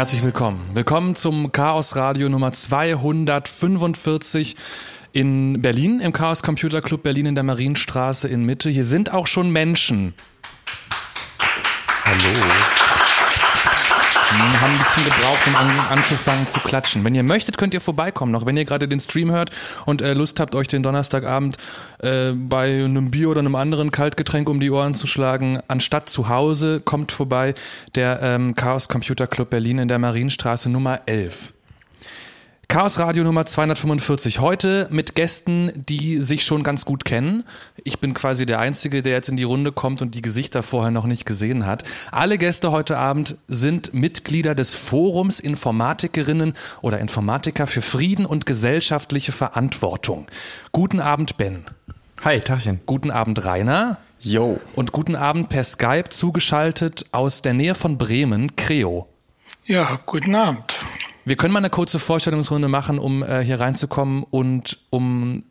[0.00, 0.66] Herzlich willkommen.
[0.72, 4.56] Willkommen zum Chaos Radio Nummer 245
[5.12, 8.70] in Berlin, im Chaos Computer Club Berlin in der Marienstraße in Mitte.
[8.70, 10.14] Hier sind auch schon Menschen.
[12.06, 12.32] Hallo.
[14.40, 17.04] Haben ein bisschen gebraucht, um an, anzufangen zu klatschen.
[17.04, 18.32] Wenn ihr möchtet, könnt ihr vorbeikommen.
[18.32, 19.50] Noch wenn ihr gerade den Stream hört
[19.86, 21.56] und äh, Lust habt, euch den Donnerstagabend
[21.98, 26.28] äh, bei einem Bier oder einem anderen Kaltgetränk um die Ohren zu schlagen, anstatt zu
[26.28, 27.54] Hause, kommt vorbei
[27.94, 31.52] der ähm, Chaos Computer Club Berlin in der Marienstraße Nummer 11.
[32.70, 34.38] Chaos Radio Nummer 245.
[34.38, 37.42] Heute mit Gästen, die sich schon ganz gut kennen.
[37.82, 40.92] Ich bin quasi der Einzige, der jetzt in die Runde kommt und die Gesichter vorher
[40.92, 41.82] noch nicht gesehen hat.
[42.12, 49.32] Alle Gäste heute Abend sind Mitglieder des Forums Informatikerinnen oder Informatiker für Frieden und gesellschaftliche
[49.32, 50.28] Verantwortung.
[50.70, 51.64] Guten Abend, Ben.
[52.22, 52.82] Hi, Tachchen.
[52.86, 53.98] Guten Abend, Rainer.
[54.20, 54.60] Yo.
[54.76, 59.08] Und guten Abend per Skype zugeschaltet aus der Nähe von Bremen, Creo.
[59.66, 60.79] Ja, guten Abend.
[61.24, 65.42] Wir können mal eine kurze Vorstellungsrunde machen, um äh, hier reinzukommen und um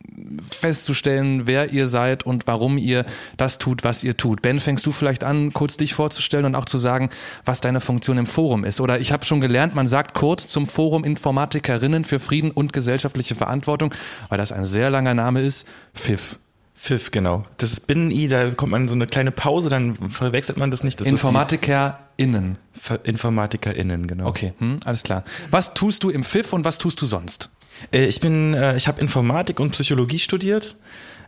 [0.49, 3.05] festzustellen, wer ihr seid und warum ihr
[3.37, 4.41] das tut, was ihr tut.
[4.41, 7.09] Ben, fängst du vielleicht an, kurz dich vorzustellen und auch zu sagen,
[7.45, 8.81] was deine Funktion im Forum ist?
[8.81, 13.35] Oder ich habe schon gelernt, man sagt kurz zum Forum Informatikerinnen für Frieden und gesellschaftliche
[13.35, 13.93] Verantwortung,
[14.29, 16.37] weil das ein sehr langer Name ist, FIF.
[16.79, 17.43] Pfiff, genau.
[17.57, 20.81] Das ist Binnen-I, da kommt man in so eine kleine Pause, dann verwechselt man das
[20.81, 21.01] nicht.
[21.01, 22.57] Das InformatikerInnen.
[23.03, 24.27] InformatikerInnen, genau.
[24.27, 25.25] Okay, hm, alles klar.
[25.51, 27.49] Was tust du im Pfiff und was tust du sonst?
[27.91, 30.77] Äh, ich bin, äh, ich habe Informatik und Psychologie studiert,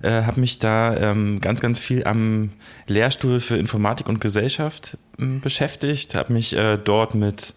[0.01, 2.51] äh, habe mich da ähm, ganz, ganz viel am
[2.88, 6.56] Lehrstuhl für Informatik und Gesellschaft ähm, beschäftigt, habe mich
[6.86, 7.53] dort mit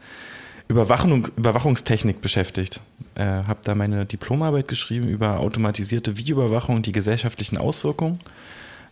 [0.68, 2.80] Überwachung, Überwachungstechnik beschäftigt.
[3.14, 8.20] Äh, habe da meine Diplomarbeit geschrieben über automatisierte Videoüberwachung und die gesellschaftlichen Auswirkungen.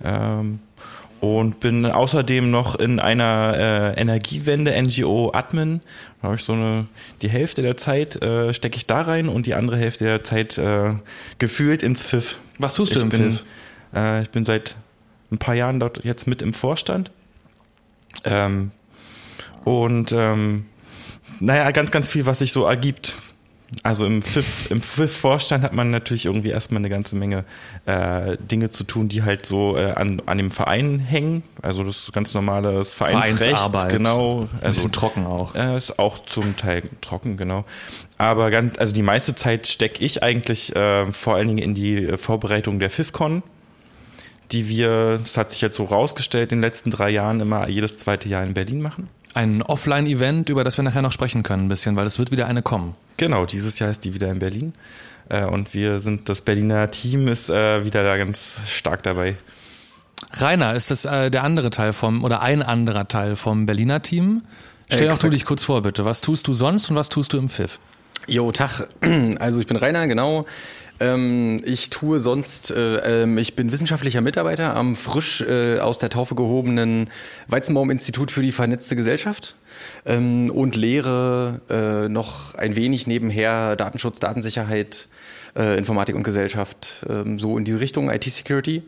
[0.04, 0.60] Ähm,
[1.20, 3.54] und bin außerdem noch in einer
[3.96, 5.80] äh, Energiewende-NGO Admin.
[6.20, 6.88] Da habe ich so eine,
[7.22, 10.58] die Hälfte der Zeit äh, stecke ich da rein und die andere Hälfte der Zeit
[10.58, 10.94] äh,
[11.38, 12.38] gefühlt ins Pfiff.
[12.58, 13.44] Was tust du ich im bin, Pfiff?
[13.94, 14.74] Äh, ich bin seit
[15.30, 17.12] ein paar Jahren dort jetzt mit im Vorstand.
[18.24, 18.72] Ähm,
[19.62, 20.66] und ähm,
[21.42, 23.18] naja, ganz, ganz viel, was sich so ergibt.
[23.82, 27.44] Also im FIF, im FIF-Vorstand hat man natürlich irgendwie erstmal eine ganze Menge
[27.86, 31.42] äh, Dinge zu tun, die halt so äh, an, an dem Verein hängen.
[31.62, 33.56] Also das ganz normales Vereinsrecht.
[33.56, 33.90] Vereinsarbeit.
[33.90, 34.42] Genau.
[34.42, 35.54] Ein Also bisschen trocken auch.
[35.54, 37.64] äh, ist auch zum Teil trocken, genau.
[38.18, 42.18] Aber ganz, also die meiste Zeit stecke ich eigentlich äh, vor allen Dingen in die
[42.18, 43.42] Vorbereitung der FIFCon,
[44.52, 47.96] die wir, das hat sich jetzt so rausgestellt, in den letzten drei Jahren immer jedes
[47.96, 49.08] zweite Jahr in Berlin machen.
[49.34, 52.46] Ein Offline-Event, über das wir nachher noch sprechen können, ein bisschen, weil es wird wieder
[52.46, 52.94] eine kommen.
[53.16, 54.74] Genau, dieses Jahr ist die wieder in Berlin.
[55.28, 59.36] Äh, und wir sind, das Berliner Team ist äh, wieder da ganz stark dabei.
[60.34, 64.42] Rainer, ist das äh, der andere Teil vom, oder ein anderer Teil vom Berliner Team?
[64.90, 66.04] Stell auch du dich kurz vor, bitte.
[66.04, 67.78] Was tust du sonst und was tust du im Pfiff?
[68.26, 68.88] Jo, Tag.
[69.38, 70.46] Also ich bin Rainer, genau.
[71.02, 76.10] Ähm, ich tue sonst, äh, ähm, ich bin wissenschaftlicher Mitarbeiter am frisch äh, aus der
[76.10, 77.10] Taufe gehobenen
[77.48, 79.56] Weizenbaum-Institut für die vernetzte Gesellschaft
[80.06, 85.08] ähm, und lehre äh, noch ein wenig nebenher Datenschutz, Datensicherheit,
[85.54, 87.04] Informatik und Gesellschaft,
[87.36, 88.84] so in diese Richtung, IT-Security.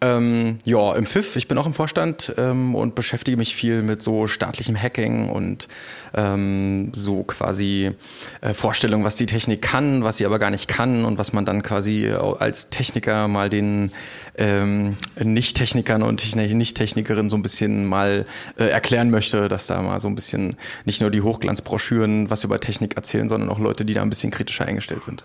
[0.00, 4.02] Ähm, ja, im FIF, ich bin auch im Vorstand ähm, und beschäftige mich viel mit
[4.02, 5.68] so staatlichem Hacking und
[6.14, 7.92] ähm, so quasi
[8.40, 11.44] äh, Vorstellungen, was die Technik kann, was sie aber gar nicht kann und was man
[11.44, 13.92] dann quasi äh, als Techniker mal den
[14.36, 18.26] ähm, Nicht-Technikern und Techni- Nicht-Technikerinnen so ein bisschen mal
[18.58, 22.60] äh, erklären möchte, dass da mal so ein bisschen nicht nur die Hochglanzbroschüren was über
[22.60, 25.24] Technik erzählen, sondern auch Leute, die da ein bisschen kritischer eingestellt sind.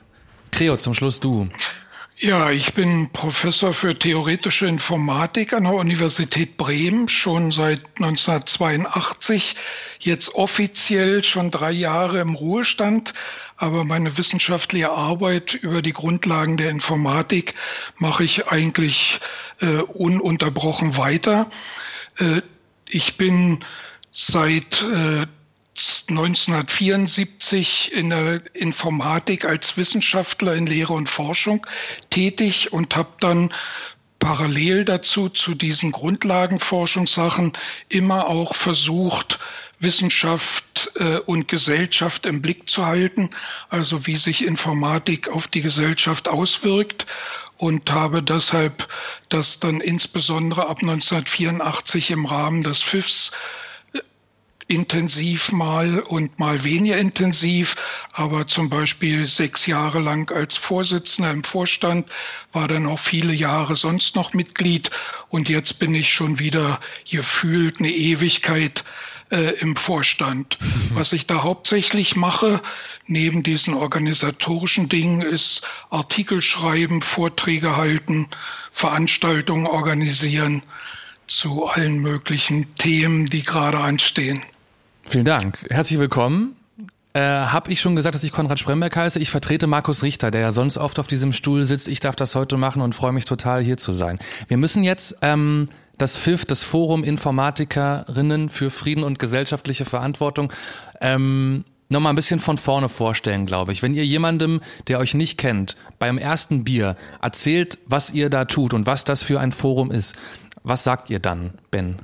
[0.51, 1.49] Creo, zum Schluss du.
[2.19, 9.55] Ja, ich bin Professor für theoretische Informatik an der Universität Bremen, schon seit 1982,
[9.99, 13.13] jetzt offiziell schon drei Jahre im Ruhestand,
[13.55, 17.53] aber meine wissenschaftliche Arbeit über die Grundlagen der Informatik
[17.99, 19.19] mache ich eigentlich
[19.61, 21.47] äh, ununterbrochen weiter.
[22.17, 22.41] Äh,
[22.89, 23.59] ich bin
[24.11, 25.27] seit äh,
[26.09, 31.67] 1974 in der Informatik als Wissenschaftler in Lehre und Forschung
[32.09, 33.53] tätig und habe dann
[34.19, 37.53] parallel dazu zu diesen Grundlagenforschungssachen
[37.89, 39.39] immer auch versucht,
[39.79, 43.29] Wissenschaft äh, und Gesellschaft im Blick zu halten,
[43.69, 47.05] also wie sich Informatik auf die Gesellschaft auswirkt.
[47.57, 48.87] Und habe deshalb
[49.29, 53.31] das dann insbesondere ab 1984 im Rahmen des FIFs
[54.67, 57.75] intensiv mal und mal weniger intensiv,
[58.11, 62.07] aber zum Beispiel sechs Jahre lang als Vorsitzender im Vorstand,
[62.51, 64.91] war dann auch viele Jahre sonst noch Mitglied
[65.29, 66.79] und jetzt bin ich schon wieder
[67.09, 68.83] gefühlt eine Ewigkeit
[69.31, 70.57] äh, im Vorstand.
[70.91, 72.61] Was ich da hauptsächlich mache,
[73.05, 78.27] neben diesen organisatorischen Dingen, ist Artikel schreiben, Vorträge halten,
[78.71, 80.63] Veranstaltungen organisieren
[81.25, 84.41] zu allen möglichen Themen, die gerade anstehen.
[85.07, 85.65] Vielen Dank.
[85.69, 86.57] Herzlich willkommen.
[87.13, 89.19] Äh, Habe ich schon gesagt, dass ich Konrad Spremberg heiße?
[89.19, 91.87] Ich vertrete Markus Richter, der ja sonst oft auf diesem Stuhl sitzt.
[91.87, 94.19] Ich darf das heute machen und freue mich total, hier zu sein.
[94.49, 100.51] Wir müssen jetzt ähm, das FIF, das Forum Informatikerinnen für Frieden und gesellschaftliche Verantwortung,
[100.99, 103.81] ähm, nochmal ein bisschen von vorne vorstellen, glaube ich.
[103.81, 104.59] Wenn ihr jemandem,
[104.89, 109.23] der euch nicht kennt, beim ersten Bier erzählt, was ihr da tut und was das
[109.23, 110.17] für ein Forum ist,
[110.63, 111.95] was sagt ihr dann, Ben?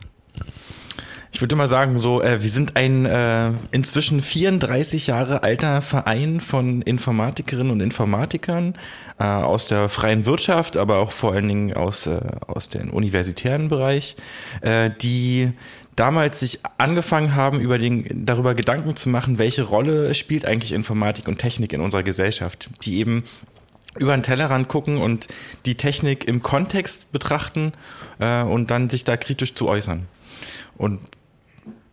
[1.36, 6.40] Ich würde mal sagen, so, äh, wir sind ein äh, inzwischen 34 Jahre alter Verein
[6.40, 8.76] von Informatikerinnen und Informatikern
[9.20, 13.68] äh, aus der freien Wirtschaft, aber auch vor allen Dingen aus, äh, aus dem universitären
[13.68, 14.16] Bereich,
[14.62, 15.52] äh, die
[15.96, 21.28] damals sich angefangen haben, über den, darüber Gedanken zu machen, welche Rolle spielt eigentlich Informatik
[21.28, 23.24] und Technik in unserer Gesellschaft, die eben
[23.98, 25.28] über den Tellerrand gucken und
[25.66, 27.72] die Technik im Kontext betrachten
[28.20, 30.08] äh, und dann sich da kritisch zu äußern.
[30.78, 31.00] Und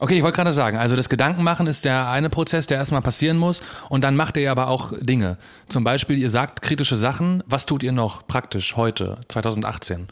[0.02, 3.36] Okay, ich wollte gerade sagen, also das Gedankenmachen ist der eine Prozess, der erstmal passieren
[3.36, 5.36] muss und dann macht ihr aber auch Dinge.
[5.68, 7.44] Zum Beispiel, ihr sagt kritische Sachen.
[7.46, 10.08] Was tut ihr noch praktisch heute, 2018?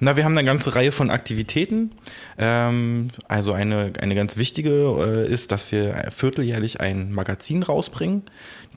[0.00, 1.92] Na, wir haben eine ganze Reihe von Aktivitäten.
[2.38, 8.22] Ähm, also eine, eine ganz wichtige äh, ist, dass wir vierteljährlich ein Magazin rausbringen.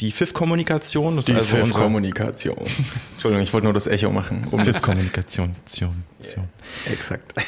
[0.01, 1.21] Die FIF-Kommunikation.
[1.25, 2.57] Die also FIF-Kommunikation.
[3.13, 4.45] Entschuldigung, ich wollte nur das Echo machen.
[4.51, 5.55] Um FIF-Kommunikation.
[6.23, 6.47] Yeah.
[6.91, 7.33] Exakt.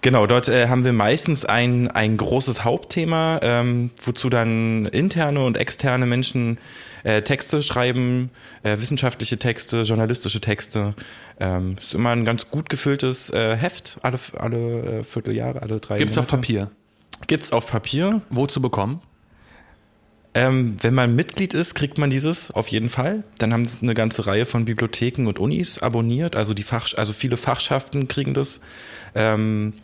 [0.00, 5.56] Genau, dort äh, haben wir meistens ein, ein großes Hauptthema, ähm, wozu dann interne und
[5.56, 6.58] externe Menschen
[7.04, 8.28] äh, Texte schreiben,
[8.64, 10.92] äh, wissenschaftliche Texte, journalistische Texte.
[11.40, 15.96] Ähm, ist immer ein ganz gut gefülltes äh, Heft, alle, alle äh, Vierteljahre, alle drei
[15.96, 16.34] Gibt's Monate.
[16.34, 16.70] auf Papier?
[17.26, 18.20] Gibt's auf Papier.
[18.28, 19.00] Wo zu bekommen?
[20.36, 23.22] Ähm, wenn man Mitglied ist, kriegt man dieses auf jeden Fall.
[23.38, 26.34] Dann haben es eine ganze Reihe von Bibliotheken und Unis abonniert.
[26.34, 28.60] Also die Fach, also viele Fachschaften kriegen das.
[29.14, 29.74] Ähm,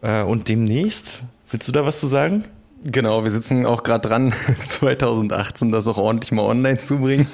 [0.00, 2.44] äh, und demnächst, willst du da was zu sagen?
[2.82, 4.32] Genau, wir sitzen auch gerade dran,
[4.64, 7.28] 2018 das auch ordentlich mal online zu bringen.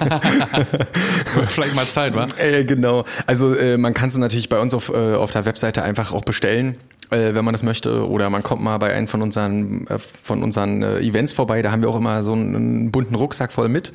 [1.47, 2.27] Vielleicht mal Zeit, wa?
[2.37, 3.05] Äh, genau.
[3.27, 6.25] Also äh, man kann es natürlich bei uns auf, äh, auf der Webseite einfach auch
[6.25, 6.77] bestellen.
[7.09, 10.43] Äh, wenn man das möchte, oder man kommt mal bei einem von unseren, äh, von
[10.43, 13.69] unseren äh, Events vorbei, da haben wir auch immer so einen, einen bunten Rucksack voll
[13.69, 13.93] mit.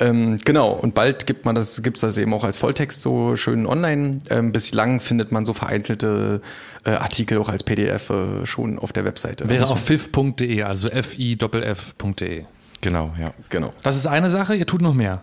[0.00, 3.66] Ähm, genau, und bald gibt man das, gibt's das eben auch als Volltext so schön
[3.66, 4.18] online.
[4.30, 6.40] Ähm, bislang findet man so vereinzelte
[6.84, 9.48] äh, Artikel auch als PDF äh, schon auf der Webseite.
[9.48, 12.44] Wäre auf fif.de, also f-i-f.de.
[12.80, 13.32] Genau, ja.
[13.48, 13.72] Genau.
[13.82, 15.22] Das ist eine Sache, ihr tut noch mehr.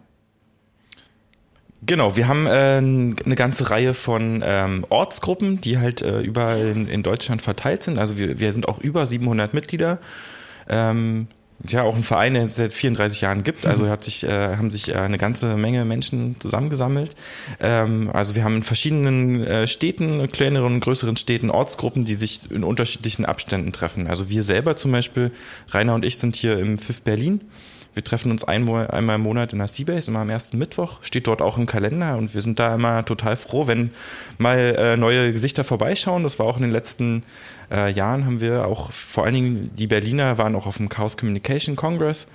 [1.86, 6.88] Genau, wir haben äh, eine ganze Reihe von ähm, Ortsgruppen, die halt äh, überall in,
[6.88, 8.00] in Deutschland verteilt sind.
[8.00, 10.00] Also wir, wir sind auch über 700 Mitglieder.
[10.68, 11.28] Ähm,
[11.68, 13.66] ja, auch ein Verein, der es seit 34 Jahren gibt.
[13.66, 17.16] Also hat sich, äh, haben sich äh, eine ganze Menge Menschen zusammengesammelt.
[17.60, 22.50] Ähm, also wir haben in verschiedenen äh, Städten, kleineren und größeren Städten Ortsgruppen, die sich
[22.50, 24.08] in unterschiedlichen Abständen treffen.
[24.08, 25.32] Also wir selber zum Beispiel,
[25.70, 27.42] Rainer und ich sind hier im FIF Berlin.
[28.00, 31.00] Wir treffen uns einmal, einmal im Monat in der Seabase, immer am ersten Mittwoch.
[31.02, 33.92] Steht dort auch im Kalender und wir sind da immer total froh, wenn
[34.38, 36.24] mal äh, neue Gesichter vorbeischauen.
[36.24, 37.24] Das war auch in den letzten
[37.70, 41.18] äh, Jahren, haben wir auch, vor allen Dingen die Berliner waren auch auf dem Chaos
[41.18, 42.28] Communication Congress,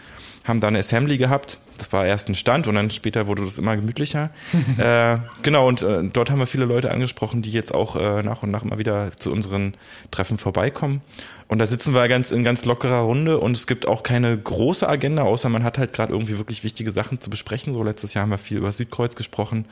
[0.44, 1.60] haben da eine Assembly gehabt.
[1.78, 4.28] Das war erst ein Stand und dann später wurde das immer gemütlicher.
[4.76, 8.42] äh, genau, und äh, dort haben wir viele Leute angesprochen, die jetzt auch äh, nach
[8.42, 9.72] und nach immer wieder zu unseren
[10.10, 11.00] Treffen vorbeikommen.
[11.48, 14.88] Und da sitzen wir ganz in ganz lockerer Runde und es gibt auch keine große
[14.88, 17.74] Agenda, außer man hat halt gerade irgendwie wirklich wichtige Sachen zu besprechen.
[17.74, 19.66] So letztes Jahr haben wir viel über Südkreuz gesprochen.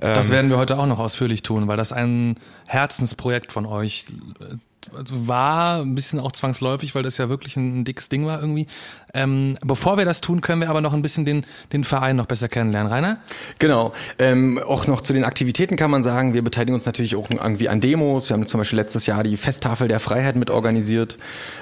[0.00, 2.34] Das werden wir heute auch noch ausführlich tun, weil das ein
[2.66, 4.06] Herzensprojekt von euch
[4.92, 8.40] äh, war, ein bisschen auch zwangsläufig, weil das ja wirklich ein, ein dickes Ding war
[8.40, 8.66] irgendwie.
[9.12, 12.26] Ähm, bevor wir das tun, können wir aber noch ein bisschen den, den Verein noch
[12.26, 12.92] besser kennenlernen.
[12.92, 13.18] Rainer?
[13.58, 13.92] Genau.
[14.18, 17.68] Ähm, auch noch zu den Aktivitäten kann man sagen, wir beteiligen uns natürlich auch irgendwie
[17.68, 18.28] an Demos.
[18.28, 21.18] Wir haben zum Beispiel letztes Jahr die Festtafel der Freiheit mit organisiert,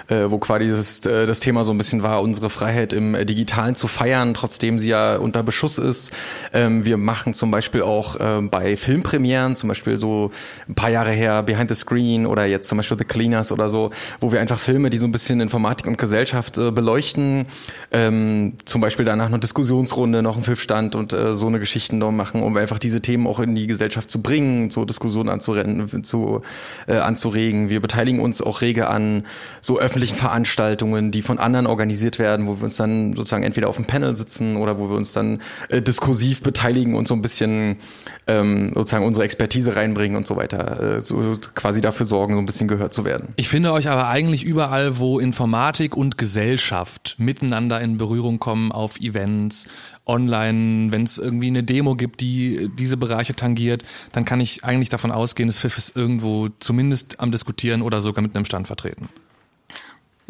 [0.09, 3.25] äh, wo quasi das, äh, das Thema so ein bisschen war, unsere Freiheit im äh,
[3.25, 6.13] Digitalen zu feiern, trotzdem sie ja unter Beschuss ist.
[6.53, 10.31] Ähm, wir machen zum Beispiel auch äh, bei Filmpremieren, zum Beispiel so
[10.69, 13.91] ein paar Jahre her Behind the Screen oder jetzt zum Beispiel The Cleaners oder so,
[14.21, 17.47] wo wir einfach Filme, die so ein bisschen Informatik und Gesellschaft äh, beleuchten,
[17.91, 22.11] ähm, zum Beispiel danach eine Diskussionsrunde, noch einen Filmstand und äh, so eine Geschichten noch
[22.11, 26.41] machen, um einfach diese Themen auch in die Gesellschaft zu bringen, so Diskussionen anzurennen, zu,
[26.87, 27.69] äh, anzuregen.
[27.69, 29.27] Wir beteiligen uns auch rege an
[29.61, 33.77] so öffentlichen Veranstaltungen, die von anderen organisiert werden, wo wir uns dann sozusagen entweder auf
[33.77, 37.77] dem Panel sitzen oder wo wir uns dann äh, diskursiv beteiligen und so ein bisschen
[38.27, 42.47] ähm, sozusagen unsere Expertise reinbringen und so weiter, äh, so quasi dafür sorgen, so ein
[42.47, 43.29] bisschen gehört zu werden.
[43.37, 49.01] Ich finde euch aber eigentlich überall, wo Informatik und Gesellschaft miteinander in Berührung kommen, auf
[49.01, 49.69] Events,
[50.07, 54.89] online, wenn es irgendwie eine Demo gibt, die diese Bereiche tangiert, dann kann ich eigentlich
[54.89, 59.09] davon ausgehen, dass Pfiff ist irgendwo zumindest am Diskutieren oder sogar mit einem Stand vertreten.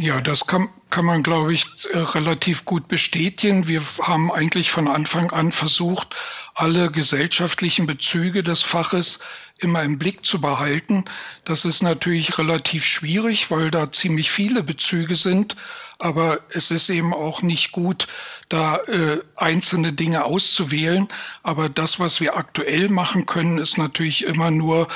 [0.02, 3.68] Ja, das kann, kann man, glaube ich, äh, relativ gut bestätigen.
[3.68, 6.16] Wir haben eigentlich von Anfang an versucht,
[6.54, 9.20] alle gesellschaftlichen Bezüge des Faches
[9.58, 11.04] immer im Blick zu behalten.
[11.44, 15.54] Das ist natürlich relativ schwierig, weil da ziemlich viele Bezüge sind.
[16.00, 18.08] Aber es ist eben auch nicht gut,
[18.48, 21.06] da äh, einzelne Dinge auszuwählen.
[21.44, 24.88] Aber das, was wir aktuell machen können, ist natürlich immer nur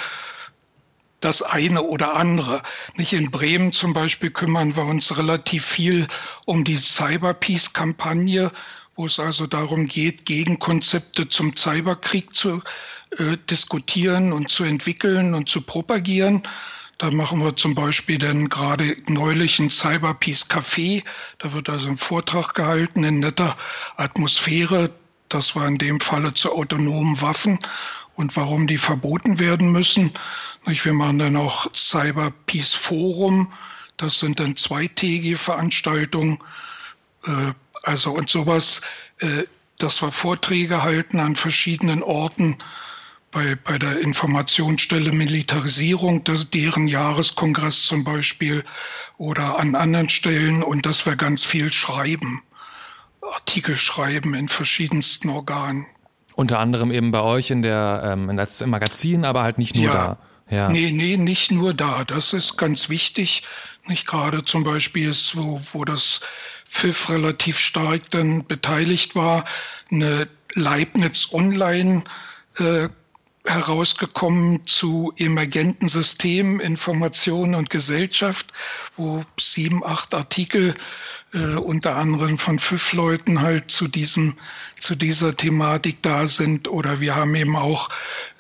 [1.20, 2.62] das eine oder andere.
[2.96, 6.06] Nicht in Bremen zum Beispiel kümmern wir uns relativ viel
[6.44, 8.52] um die Cyberpeace-Kampagne,
[8.94, 12.62] wo es also darum geht, Gegenkonzepte zum Cyberkrieg zu
[13.18, 16.42] äh, diskutieren und zu entwickeln und zu propagieren.
[16.98, 21.04] Da machen wir zum Beispiel dann gerade neulich ein Cyberpeace Café.
[21.38, 23.56] Da wird also ein Vortrag gehalten in netter
[23.96, 24.90] Atmosphäre.
[25.28, 27.58] Das war in dem Falle zu autonomen Waffen
[28.16, 30.12] und warum die verboten werden müssen.
[30.64, 33.52] Wir machen dann auch Cyber Peace Forum.
[33.96, 36.38] Das sind dann zweitägige Veranstaltungen.
[37.24, 38.82] Äh, also und sowas,
[39.20, 39.44] äh,
[39.78, 42.56] dass wir Vorträge halten an verschiedenen Orten
[43.30, 48.64] bei, bei der Informationsstelle Militarisierung, deren Jahreskongress zum Beispiel
[49.18, 52.42] oder an anderen Stellen und dass wir ganz viel schreiben,
[53.20, 55.86] Artikel schreiben in verschiedensten Organen.
[56.36, 59.74] Unter anderem eben bei euch in der ähm, in das, im Magazin, aber halt nicht
[59.74, 59.92] nur ja.
[59.92, 60.18] da.
[60.48, 60.68] Ja.
[60.68, 62.04] Nee, nee, nicht nur da.
[62.04, 63.42] Das ist ganz wichtig.
[63.86, 66.20] Nicht gerade zum Beispiel ist, wo, wo das
[66.64, 69.44] FIF relativ stark dann beteiligt war,
[69.90, 72.04] eine Leibniz Online
[72.58, 72.88] äh,
[73.46, 78.52] herausgekommen zu emergenten Systemen, Information und Gesellschaft,
[78.96, 80.74] wo sieben, acht Artikel
[81.32, 84.36] äh, unter anderem von fünf Leuten halt zu diesem,
[84.78, 86.68] zu dieser Thematik da sind.
[86.68, 87.90] Oder wir haben eben auch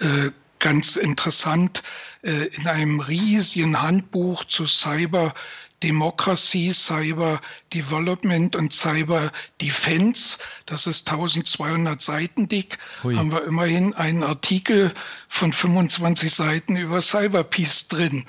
[0.00, 1.82] äh, ganz interessant
[2.22, 5.34] äh, in einem riesigen Handbuch zu Cyber
[5.82, 7.40] Democracy, Cyber
[7.72, 10.38] Development und Cyber Defense.
[10.64, 12.78] Das ist 1200 Seiten dick.
[13.02, 13.16] Hui.
[13.16, 14.92] Haben wir immerhin einen Artikel
[15.28, 18.24] von 25 Seiten über Cyberpeace drin.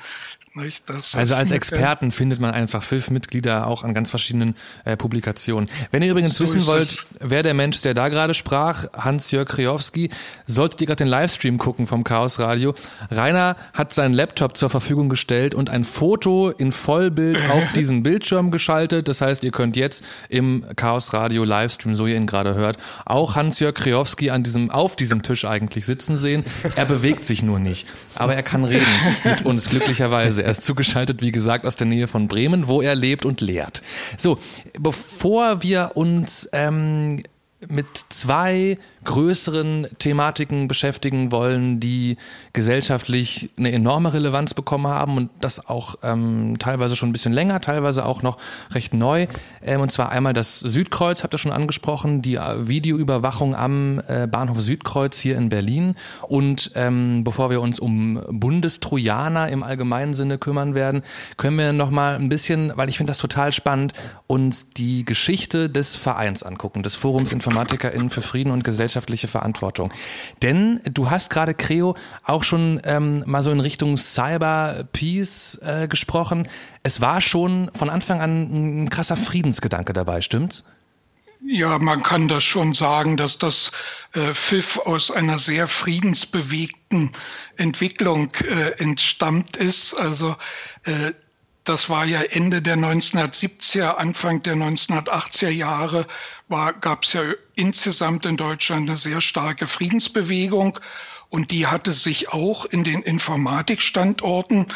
[1.14, 5.70] Also als Experten findet man einfach FIF-Mitglieder auch an ganz verschiedenen äh, Publikationen.
[5.92, 7.08] Wenn ihr übrigens so wissen wollt, es.
[7.20, 10.10] wer der Mensch, der da gerade sprach, Hans-Jörg Kriowski,
[10.46, 12.74] solltet ihr gerade den Livestream gucken vom Chaos Radio.
[13.12, 18.52] Rainer hat seinen Laptop zur Verfügung gestellt und ein Foto in Vollbild auf diesen Bildschirm
[18.52, 19.08] geschaltet.
[19.08, 23.36] Das heißt, ihr könnt jetzt im Chaos Radio Livestream, so ihr ihn gerade hört, auch
[23.36, 26.44] Hans-Jörg Kriowski an diesem, auf diesem Tisch eigentlich sitzen sehen.
[26.76, 28.86] Er bewegt sich nur nicht, aber er kann reden
[29.24, 30.47] mit uns glücklicherweise.
[30.48, 33.82] Er ist zugeschaltet, wie gesagt, aus der Nähe von Bremen, wo er lebt und lehrt.
[34.18, 34.40] So,
[34.80, 37.22] bevor wir uns ähm,
[37.68, 42.16] mit zwei größeren Thematiken beschäftigen wollen, die
[42.58, 47.62] gesellschaftlich eine enorme Relevanz bekommen haben und das auch ähm, teilweise schon ein bisschen länger,
[47.62, 48.38] teilweise auch noch
[48.72, 49.28] recht neu.
[49.64, 54.28] Ähm, und zwar einmal das Südkreuz, habt ihr schon angesprochen, die äh, Videoüberwachung am äh,
[54.28, 55.96] Bahnhof Südkreuz hier in Berlin.
[56.24, 61.04] Und ähm, bevor wir uns um Bundestrojaner im allgemeinen Sinne kümmern werden,
[61.38, 63.94] können wir noch mal ein bisschen, weil ich finde das total spannend,
[64.26, 69.92] uns die Geschichte des Vereins angucken, des Forums InformatikerInnen für Frieden und Gesellschaft gesellschaftliche Verantwortung.
[70.42, 75.88] Denn du hast gerade, Creo, auch schon ähm, mal so in Richtung Cyber Peace äh,
[75.88, 76.48] gesprochen.
[76.84, 80.64] Es war schon von Anfang an ein krasser Friedensgedanke dabei, stimmt's?
[81.46, 83.72] Ja, man kann das schon sagen, dass das
[84.14, 87.12] äh, FIF aus einer sehr friedensbewegten
[87.58, 89.94] Entwicklung äh, entstammt ist.
[89.94, 90.36] Also
[90.84, 91.14] äh,
[91.64, 96.08] das war ja Ende der 1970er, Anfang der 1980er Jahre,
[96.50, 97.22] gab es ja
[97.56, 100.80] insgesamt in Deutschland eine sehr starke Friedensbewegung.
[101.30, 104.68] Und die hatte sich auch in den Informatikstandorten,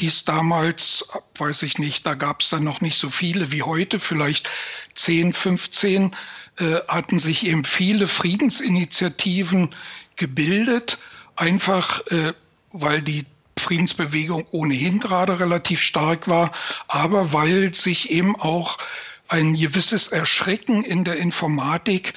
[0.00, 3.62] die es damals, weiß ich nicht, da gab es dann noch nicht so viele wie
[3.62, 4.48] heute, vielleicht
[4.94, 6.16] 10, 15,
[6.58, 9.74] äh, hatten sich eben viele Friedensinitiativen
[10.16, 10.98] gebildet,
[11.36, 12.32] einfach äh,
[12.72, 13.26] weil die
[13.58, 16.52] Friedensbewegung ohnehin gerade relativ stark war,
[16.86, 18.78] aber weil sich eben auch
[19.28, 22.14] ein gewisses Erschrecken in der Informatik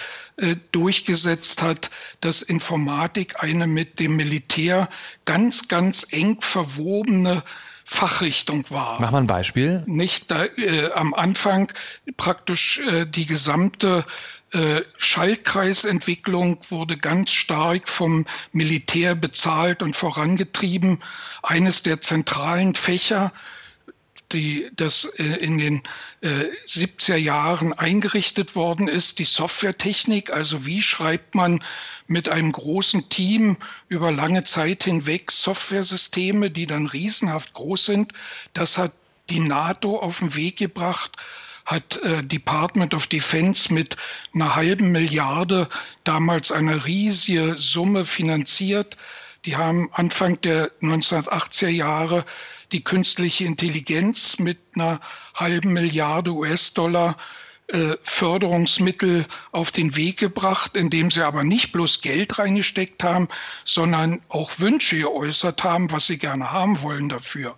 [0.71, 4.89] durchgesetzt hat, dass Informatik eine mit dem Militär
[5.25, 7.43] ganz, ganz eng verwobene
[7.85, 9.01] Fachrichtung war.
[9.01, 9.83] Mach mal ein Beispiel.
[9.85, 11.71] Nicht da, äh, am Anfang
[12.15, 14.05] praktisch äh, die gesamte
[14.53, 20.99] äh, Schaltkreisentwicklung wurde ganz stark vom Militär bezahlt und vorangetrieben.
[21.43, 23.33] Eines der zentralen Fächer
[24.33, 25.83] die, das äh, in den
[26.21, 31.63] äh, 70er Jahren eingerichtet worden ist, die Softwaretechnik, also wie schreibt man
[32.07, 38.13] mit einem großen Team über lange Zeit hinweg Softwaresysteme, die dann riesenhaft groß sind,
[38.53, 38.93] das hat
[39.29, 41.17] die NATO auf den Weg gebracht
[41.65, 43.95] hat äh, Department of Defense mit
[44.33, 45.69] einer halben Milliarde
[46.03, 48.97] damals eine riesige Summe finanziert.
[49.45, 52.25] Die haben Anfang der 1980er Jahre
[52.71, 54.99] die künstliche Intelligenz mit einer
[55.35, 57.17] halben Milliarde US-Dollar
[57.67, 63.29] äh, Förderungsmittel auf den Weg gebracht, indem sie aber nicht bloß Geld reingesteckt haben,
[63.63, 67.55] sondern auch Wünsche geäußert haben, was sie gerne haben wollen dafür.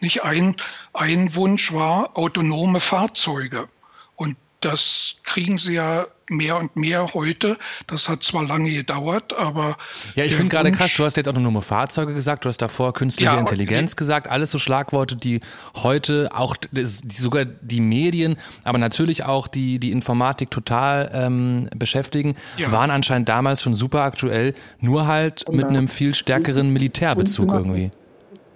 [0.00, 0.56] Nicht ein,
[0.92, 3.68] ein Wunsch war autonome Fahrzeuge.
[4.16, 7.56] Und das kriegen sie ja mehr und mehr heute.
[7.86, 9.76] Das hat zwar lange gedauert, aber.
[10.14, 13.32] Ja, ich finde gerade krass, du hast jetzt autonome Fahrzeuge gesagt, du hast davor künstliche
[13.32, 15.40] ja, Intelligenz gesagt, alles so Schlagworte, die
[15.76, 22.34] heute auch die, sogar die Medien, aber natürlich auch die, die Informatik total ähm, beschäftigen,
[22.56, 22.72] ja.
[22.72, 27.90] waren anscheinend damals schon super aktuell, nur halt mit einem viel stärkeren Militärbezug irgendwie.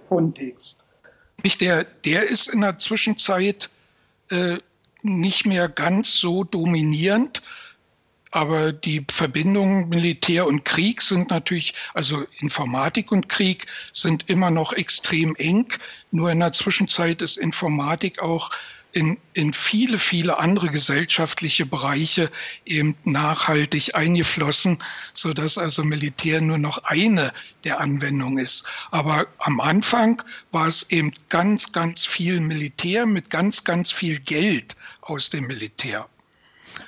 [0.07, 0.79] Kontext.
[1.61, 3.69] Der, der ist in der Zwischenzeit
[4.29, 4.57] äh,
[5.01, 7.41] nicht mehr ganz so dominierend.
[8.31, 14.73] Aber die Verbindungen Militär und Krieg sind natürlich, also Informatik und Krieg sind immer noch
[14.73, 15.73] extrem eng.
[16.11, 18.51] Nur in der Zwischenzeit ist Informatik auch
[18.91, 22.31] in, in viele, viele andere gesellschaftliche Bereiche
[22.65, 24.79] eben nachhaltig eingeflossen,
[25.13, 27.33] so dass also Militär nur noch eine
[27.63, 28.65] der Anwendungen ist.
[28.89, 34.75] Aber am Anfang war es eben ganz, ganz viel Militär mit ganz, ganz viel Geld
[35.09, 36.07] aus dem Militär.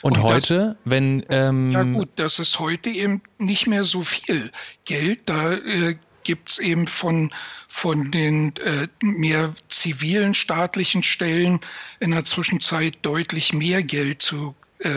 [0.01, 1.25] Und, und heute, das, wenn.
[1.29, 4.51] Ähm ja, gut, das ist heute eben nicht mehr so viel
[4.86, 5.21] Geld.
[5.25, 7.31] Da äh, gibt es eben von,
[7.67, 11.60] von den äh, mehr zivilen staatlichen Stellen
[11.99, 14.89] in der Zwischenzeit deutlich mehr Geld zu äh,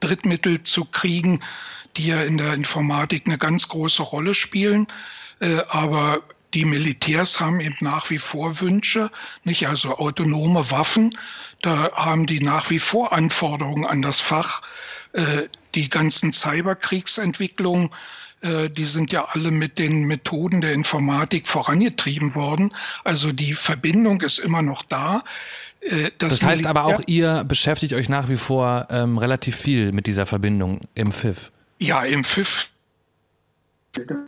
[0.00, 1.40] Drittmittel zu kriegen,
[1.96, 4.86] die ja in der Informatik eine ganz große Rolle spielen.
[5.40, 6.22] Äh, aber
[6.54, 9.10] die Militärs haben eben nach wie vor Wünsche,
[9.44, 11.16] nicht also autonome Waffen.
[11.60, 14.62] Da haben die nach wie vor Anforderungen an das Fach.
[15.12, 17.90] Äh, die ganzen Cyberkriegsentwicklungen,
[18.40, 22.72] äh, die sind ja alle mit den Methoden der Informatik vorangetrieben worden.
[23.04, 25.24] Also die Verbindung ist immer noch da.
[25.80, 29.56] Äh, das, das heißt Militär aber auch, ihr beschäftigt euch nach wie vor ähm, relativ
[29.56, 31.52] viel mit dieser Verbindung im FIF.
[31.78, 32.70] Ja, im FIF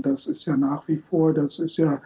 [0.02, 1.98] das ist ja nach wie vor, das ist ja, äh,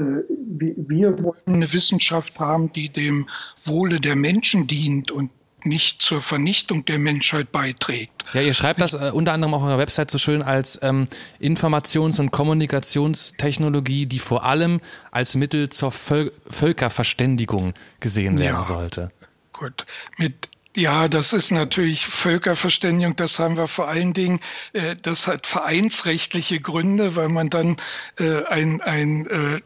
[0.00, 3.28] wir wollen eine Wissenschaft haben, die dem
[3.62, 5.30] Wohle der Menschen dient und
[5.64, 8.24] nicht zur Vernichtung der Menschheit beiträgt.
[8.32, 11.06] Ja, ihr schreibt das äh, unter anderem auf eurer Website so schön als ähm,
[11.40, 19.10] Informations- und Kommunikationstechnologie, die vor allem als Mittel zur Völ Völkerverständigung gesehen werden ja, sollte.
[19.52, 19.84] Gut,
[20.18, 23.16] mit ja, das ist natürlich Völkerverständigung.
[23.16, 24.40] Das haben wir vor allen Dingen.
[24.72, 27.76] Äh, das hat vereinsrechtliche Gründe, weil man dann
[28.18, 29.60] äh, ein, ein äh, äh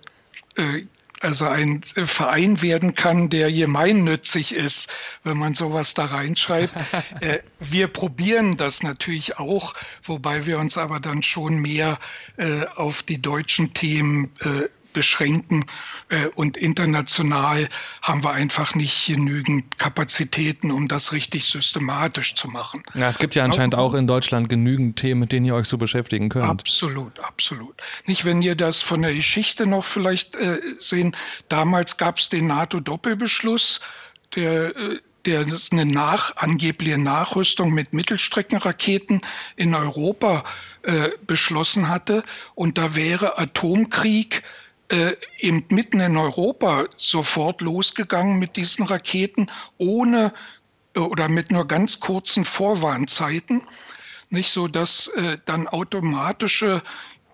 [1.20, 4.90] also ein Verein werden kann, der gemeinnützig ist,
[5.22, 6.74] wenn man sowas da reinschreibt.
[7.20, 11.98] Äh, wir probieren das natürlich auch, wobei wir uns aber dann schon mehr
[12.36, 14.32] äh, auf die deutschen Themen
[14.92, 15.66] beschränken.
[16.14, 17.68] Äh, und international
[18.02, 22.82] haben wir einfach nicht genügend Kapazitäten, um das richtig systematisch zu machen.
[22.94, 25.78] Ja, es gibt ja anscheinend auch in Deutschland genügend Themen, mit denen ihr euch so
[25.78, 26.48] beschäftigen könnt.
[26.48, 27.74] Absolut, absolut.
[28.06, 31.16] Nicht, wenn ihr das von der Geschichte noch vielleicht äh, sehen.
[31.48, 33.80] Damals gab es den NATO-Doppelbeschluss,
[34.34, 39.22] der äh, der eine nach, angebliche Nachrüstung mit Mittelstreckenraketen
[39.56, 40.44] in Europa
[40.82, 42.22] äh, beschlossen hatte.
[42.54, 44.42] Und da wäre Atomkrieg
[44.94, 50.32] äh, eben mitten in Europa sofort losgegangen mit diesen Raketen, ohne
[50.94, 53.62] äh, oder mit nur ganz kurzen Vorwarnzeiten.
[54.30, 56.80] Nicht so, dass äh, dann automatische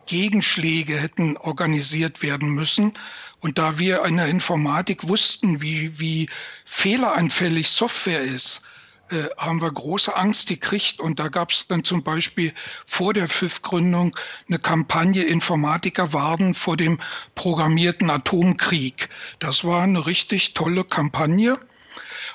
[0.06, 2.94] Gegenschläge hätten organisiert werden müssen.
[3.40, 6.28] Und da wir in der Informatik wussten, wie, wie
[6.64, 8.62] fehleranfällig Software ist,
[9.10, 11.00] äh, haben wir große Angst gekriegt.
[11.00, 12.52] Und da gab es dann zum Beispiel
[12.86, 14.16] vor der FIF-Gründung
[14.48, 16.98] eine Kampagne Informatiker warten vor dem
[17.34, 19.08] programmierten Atomkrieg.
[19.38, 21.58] Das war eine richtig tolle Kampagne.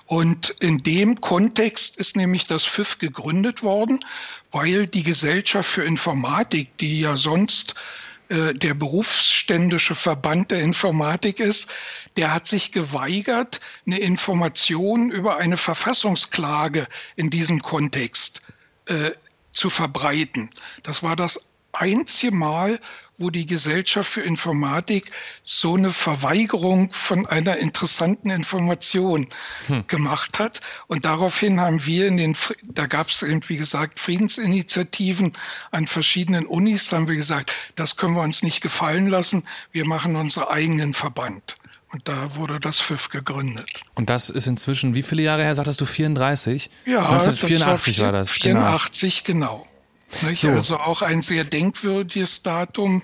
[0.06, 4.06] Und in dem Kontext ist nämlich das FIF gegründet worden,
[4.52, 7.76] weil die Gesellschaft für Informatik, die ja sonst
[8.30, 11.70] der berufsständische Verband der Informatik ist,
[12.18, 18.42] der hat sich geweigert, eine Information über eine Verfassungsklage in diesem Kontext
[18.86, 19.12] äh,
[19.52, 20.50] zu verbreiten.
[20.84, 22.80] Das war das einzige Mal,
[23.18, 25.12] wo die Gesellschaft für Informatik
[25.44, 29.28] so eine Verweigerung von einer interessanten Information
[29.68, 29.86] hm.
[29.88, 30.62] gemacht hat.
[30.88, 35.34] Und daraufhin haben wir in den, da gab es eben, wie gesagt, Friedensinitiativen
[35.72, 40.16] an verschiedenen Unis, haben wir gesagt, das können wir uns nicht gefallen lassen, wir machen
[40.16, 41.56] unseren eigenen Verband.
[41.92, 43.82] Und da wurde das FIF gegründet.
[43.94, 46.70] Und das ist inzwischen, wie viele Jahre her, sagtest du, 34?
[46.86, 48.32] Ja, 1984 war, war, das.
[48.32, 49.60] 84, genau.
[49.60, 49.68] genau.
[50.34, 50.52] So.
[50.52, 53.02] Also auch ein sehr denkwürdiges Datum.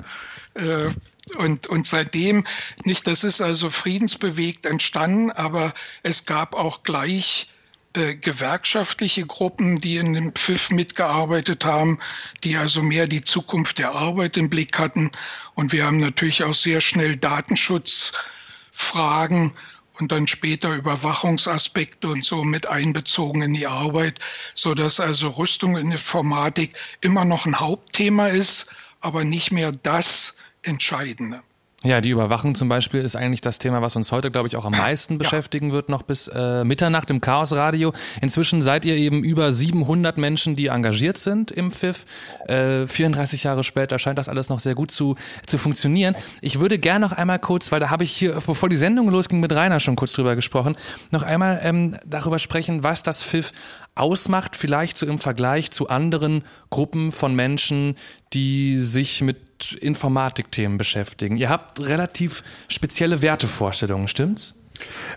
[0.54, 0.89] Äh,
[1.38, 2.43] und, und seitdem,
[2.84, 7.47] nicht, das ist also friedensbewegt entstanden, aber es gab auch gleich
[7.93, 12.00] äh, gewerkschaftliche Gruppen, die in dem Pfiff mitgearbeitet haben,
[12.43, 15.12] die also mehr die Zukunft der Arbeit im Blick hatten.
[15.56, 19.54] Und wir haben natürlich auch sehr schnell Datenschutzfragen
[20.02, 24.20] und dann später Überwachungsaspekte und so mit einbezogen in die Arbeit,
[24.54, 30.36] so dass also Rüstung in Informatik immer noch ein Hauptthema ist, aber nicht mehr das
[30.64, 31.42] Entscheidende.
[31.84, 34.65] Ja, die Überwachung zum Beispiel ist eigentlich das Thema, was uns heute, glaube ich, auch
[34.65, 35.17] am meisten ja.
[35.17, 37.91] beschäftigen wird, noch bis äh, Mitternacht im Chaos Radio.
[38.22, 42.06] Inzwischen seid ihr eben über 700 Menschen, die engagiert sind im FIF.
[42.48, 45.15] Äh, 34 Jahre später scheint das alles noch sehr gut zu,
[45.48, 46.15] zu funktionieren.
[46.41, 49.39] Ich würde gerne noch einmal kurz, weil da habe ich hier, bevor die Sendung losging,
[49.39, 50.76] mit Rainer schon kurz drüber gesprochen,
[51.10, 53.54] noch einmal ähm, darüber sprechen, was das FIF
[53.96, 57.96] ausmacht, vielleicht so im Vergleich zu anderen Gruppen von Menschen,
[58.34, 61.38] die sich mit Informatikthemen beschäftigen.
[61.38, 64.67] Ihr habt relativ spezielle Wertevorstellungen, stimmt's?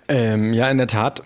[0.09, 1.23] Ähm, ja, in der Tat.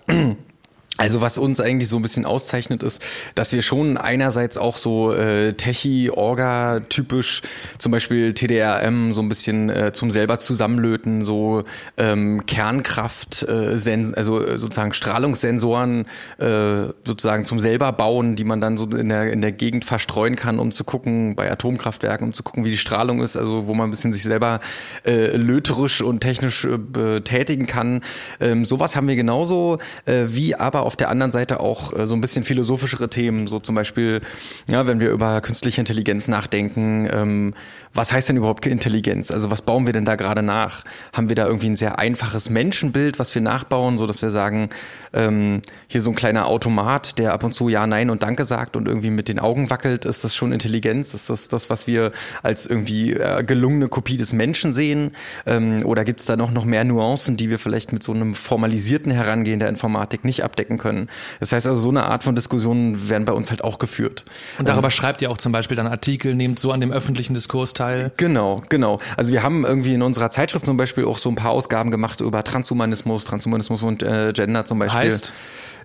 [0.99, 3.01] Also was uns eigentlich so ein bisschen auszeichnet ist,
[3.33, 7.41] dass wir schon einerseits auch so äh, Techie, Orga typisch,
[7.77, 11.63] zum Beispiel TDRM so ein bisschen äh, zum selber zusammenlöten, so
[11.95, 16.05] ähm, Kernkraft, äh, sen also äh, sozusagen Strahlungssensoren
[16.37, 20.35] äh, sozusagen zum selber bauen, die man dann so in der in der Gegend verstreuen
[20.35, 23.73] kann, um zu gucken bei Atomkraftwerken, um zu gucken, wie die Strahlung ist, also wo
[23.73, 24.59] man ein bisschen sich selber
[25.05, 28.01] äh, löterisch und technisch äh, betätigen kann.
[28.41, 32.15] Ähm, sowas haben wir genauso, äh, wie aber auf der anderen Seite auch äh, so
[32.15, 34.21] ein bisschen philosophischere Themen, so zum Beispiel,
[34.67, 37.53] ja, wenn wir über künstliche Intelligenz nachdenken, ähm,
[37.93, 39.29] was heißt denn überhaupt Intelligenz?
[39.29, 40.83] Also was bauen wir denn da gerade nach?
[41.13, 44.69] Haben wir da irgendwie ein sehr einfaches Menschenbild, was wir nachbauen, so dass wir sagen,
[45.13, 48.75] ähm, hier so ein kleiner Automat, der ab und zu Ja, Nein und Danke sagt
[48.75, 51.13] und irgendwie mit den Augen wackelt, ist das schon Intelligenz?
[51.13, 55.11] Ist das das, was wir als irgendwie äh, gelungene Kopie des Menschen sehen?
[55.45, 58.33] Ähm, oder gibt es da noch, noch mehr Nuancen, die wir vielleicht mit so einem
[58.33, 61.09] formalisierten Herangehen der Informatik nicht abdecken können.
[61.39, 64.25] Das heißt also, so eine Art von Diskussionen werden bei uns halt auch geführt.
[64.57, 67.33] Und darüber ähm, schreibt ihr auch zum Beispiel dann Artikel, nehmt so an dem öffentlichen
[67.33, 68.11] Diskurs teil?
[68.17, 68.99] Genau, genau.
[69.17, 72.21] Also wir haben irgendwie in unserer Zeitschrift zum Beispiel auch so ein paar Ausgaben gemacht
[72.21, 75.01] über Transhumanismus, Transhumanismus und äh, Gender zum Beispiel.
[75.01, 75.33] Heißt?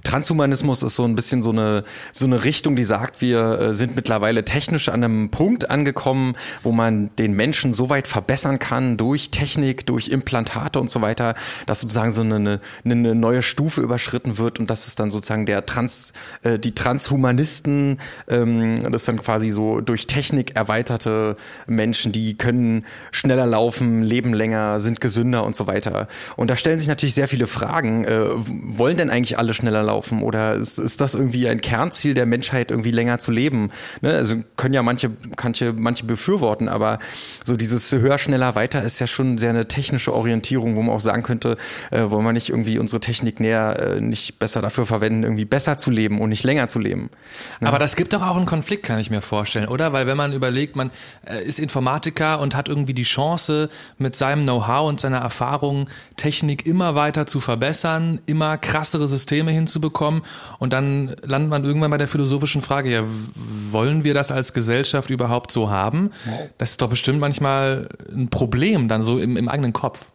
[0.05, 3.97] Transhumanismus ist so ein bisschen so eine, so eine Richtung, die sagt, wir äh, sind
[3.97, 9.31] mittlerweile technisch an einem Punkt angekommen, wo man den Menschen so weit verbessern kann durch
[9.31, 11.35] Technik, durch Implantate und so weiter,
[11.67, 15.64] dass sozusagen so eine, eine neue Stufe überschritten wird und das ist dann sozusagen der
[15.64, 16.12] Trans,
[16.43, 21.37] äh, die Transhumanisten, ähm, das ist dann quasi so durch Technik erweiterte
[21.67, 26.09] Menschen, die können schneller laufen, leben länger, sind gesünder und so weiter.
[26.37, 28.05] Und da stellen sich natürlich sehr viele Fragen.
[28.05, 29.94] Äh, wollen denn eigentlich alle schneller laufen?
[29.95, 30.23] Laufen?
[30.23, 33.71] Oder ist, ist das irgendwie ein Kernziel der Menschheit, irgendwie länger zu leben?
[34.01, 34.13] Ne?
[34.13, 35.11] Also können ja manche,
[35.43, 36.99] manche, manche befürworten, aber
[37.45, 41.01] so dieses höher, schneller, weiter ist ja schon sehr eine technische Orientierung, wo man auch
[41.01, 41.57] sagen könnte,
[41.91, 45.79] äh, wollen wir nicht irgendwie unsere Technik näher äh, nicht besser dafür verwenden, irgendwie besser
[45.79, 47.11] zu leben und nicht länger zu leben.
[47.61, 47.69] Ne?
[47.69, 49.93] Aber das gibt doch auch einen Konflikt, kann ich mir vorstellen, oder?
[49.93, 50.91] Weil wenn man überlegt, man
[51.27, 56.67] äh, ist Informatiker und hat irgendwie die Chance, mit seinem Know-how und seiner Erfahrung Technik
[56.67, 60.23] immer weiter zu verbessern, immer krassere Systeme hinzubekommen, bekommen.
[60.59, 63.05] Und dann landet man irgendwann bei der philosophischen Frage, ja,
[63.70, 66.11] wollen wir das als Gesellschaft überhaupt so haben?
[66.59, 70.11] Das ist doch bestimmt manchmal ein Problem dann so im, im eigenen Kopf.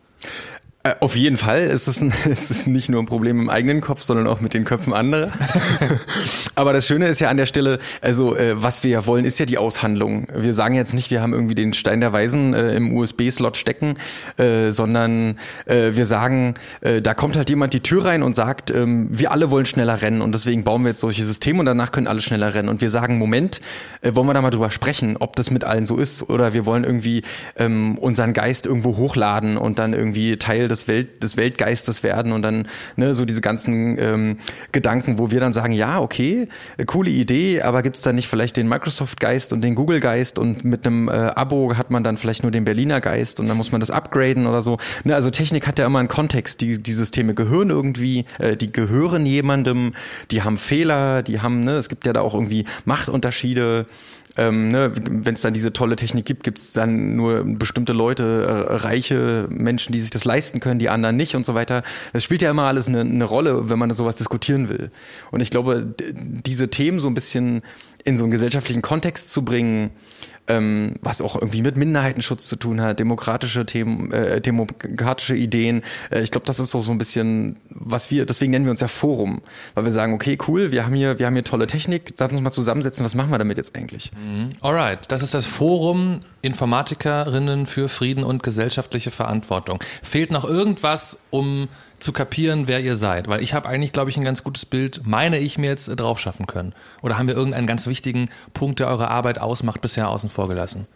[0.81, 3.81] Äh, auf jeden Fall ist es, ein, ist es nicht nur ein Problem im eigenen
[3.81, 5.29] Kopf, sondern auch mit den Köpfen anderer.
[6.55, 9.39] Aber das Schöne ist ja an der Stelle, also äh, was wir ja wollen, ist
[9.39, 10.27] ja die Aushandlung.
[10.33, 13.95] Wir sagen jetzt nicht, wir haben irgendwie den Stein der Weisen äh, im USB-Slot stecken,
[14.37, 18.71] äh, sondern äh, wir sagen, äh, da kommt halt jemand die Tür rein und sagt,
[18.71, 21.91] ähm, wir alle wollen schneller rennen und deswegen bauen wir jetzt solche Systeme und danach
[21.91, 22.69] können alle schneller rennen.
[22.69, 23.59] Und wir sagen, Moment,
[24.01, 26.65] äh, wollen wir da mal drüber sprechen, ob das mit allen so ist oder wir
[26.65, 27.23] wollen irgendwie
[27.57, 32.41] ähm, unseren Geist irgendwo hochladen und dann irgendwie Teil des, Welt, des Weltgeistes werden und
[32.41, 34.37] dann ne, so diese ganzen ähm,
[34.71, 36.47] Gedanken, wo wir dann sagen, ja, okay,
[36.85, 41.07] coole Idee, aber gibt's da nicht vielleicht den Microsoft-Geist und den Google-Geist und mit einem
[41.07, 43.91] äh, Abo hat man dann vielleicht nur den Berliner Geist und dann muss man das
[43.91, 44.77] upgraden oder so.
[45.03, 46.61] Ne, also Technik hat ja immer einen Kontext.
[46.61, 49.93] Die, die Systeme gehören irgendwie, äh, die gehören jemandem,
[50.31, 53.85] die haben Fehler, die haben, ne, es gibt ja da auch irgendwie Machtunterschiede
[54.39, 58.67] ähm, ne, wenn es dann diese tolle Technik gibt, gibt es dann nur bestimmte Leute,
[58.69, 61.83] äh, reiche Menschen, die sich das leisten können, die anderen nicht und so weiter.
[62.13, 64.91] Das spielt ja immer alles eine, eine Rolle, wenn man sowas diskutieren will.
[65.31, 67.63] Und ich glaube, diese Themen so ein bisschen
[68.05, 69.89] in so einen gesellschaftlichen Kontext zu bringen,
[70.49, 75.83] ähm, was auch irgendwie mit Minderheitenschutz zu tun hat, demokratische Themen, äh, demokratische Ideen.
[76.11, 78.81] Äh, ich glaube, das ist so so ein bisschen, was wir, deswegen nennen wir uns
[78.81, 79.41] ja Forum,
[79.75, 82.41] weil wir sagen, okay, cool, wir haben hier, wir haben hier tolle Technik, lass uns
[82.41, 84.11] mal zusammensetzen, was machen wir damit jetzt eigentlich?
[84.13, 84.49] Mhm.
[84.61, 89.79] Alright, das ist das Forum Informatikerinnen für Frieden und gesellschaftliche Verantwortung.
[90.03, 91.67] Fehlt noch irgendwas, um
[91.99, 93.27] zu kapieren, wer ihr seid?
[93.27, 96.19] Weil ich habe eigentlich, glaube ich, ein ganz gutes Bild, meine ich mir jetzt drauf
[96.19, 96.73] schaffen können.
[97.01, 100.87] Oder haben wir irgendeinen ganz wichtigen Punkt, der eure Arbeit ausmacht, bisher außen vor gelassen?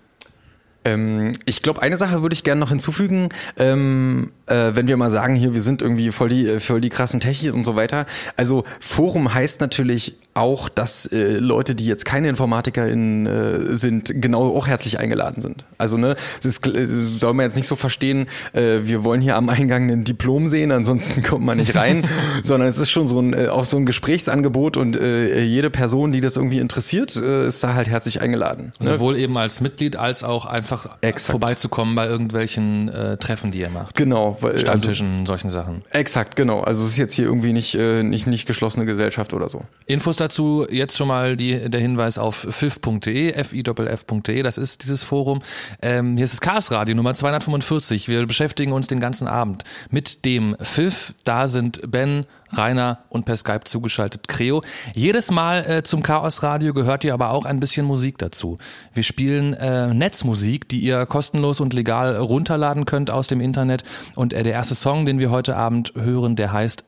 [0.85, 5.09] Ähm, ich glaube, eine Sache würde ich gerne noch hinzufügen, ähm, äh, wenn wir mal
[5.09, 8.05] sagen, hier, wir sind irgendwie voll die, äh, voll die krassen Techie und so weiter.
[8.35, 14.55] Also Forum heißt natürlich auch, dass äh, Leute, die jetzt keine InformatikerInnen äh, sind, genau
[14.55, 15.65] auch herzlich eingeladen sind.
[15.77, 16.87] Also ne, das äh,
[17.19, 20.71] soll man jetzt nicht so verstehen, äh, wir wollen hier am Eingang ein Diplom sehen,
[20.71, 22.07] ansonsten kommt man nicht rein,
[22.43, 26.11] sondern es ist schon so ein, äh, auch so ein Gesprächsangebot und äh, jede Person,
[26.11, 28.73] die das irgendwie interessiert, äh, ist da halt herzlich eingeladen.
[28.79, 28.87] Ne?
[28.87, 31.31] Sowohl eben als Mitglied als auch einfach Exakt.
[31.31, 33.95] vorbeizukommen bei irgendwelchen äh, Treffen, die ihr macht.
[33.95, 34.37] Genau.
[34.41, 35.83] Weil, Stammtischen, also, solchen Sachen.
[35.91, 36.61] Exakt, genau.
[36.61, 39.63] Also es ist jetzt hier irgendwie nicht, äh, nicht, nicht geschlossene Gesellschaft oder so.
[39.85, 45.41] Infos dazu jetzt schon mal die, der Hinweis auf fiff.de, fiff.de, das ist dieses Forum.
[45.81, 48.07] Ähm, hier ist das Chaos Radio Nummer 245.
[48.07, 51.13] Wir beschäftigen uns den ganzen Abend mit dem Pfiff.
[51.23, 54.63] Da sind Ben, Rainer und per Skype zugeschaltet Creo.
[54.93, 58.57] Jedes Mal äh, zum Chaos Radio gehört ihr aber auch ein bisschen Musik dazu.
[58.93, 63.83] Wir spielen äh, Netzmusik, die ihr kostenlos und legal runterladen könnt aus dem Internet.
[64.15, 66.85] Und äh, der erste Song, den wir heute Abend hören, der heißt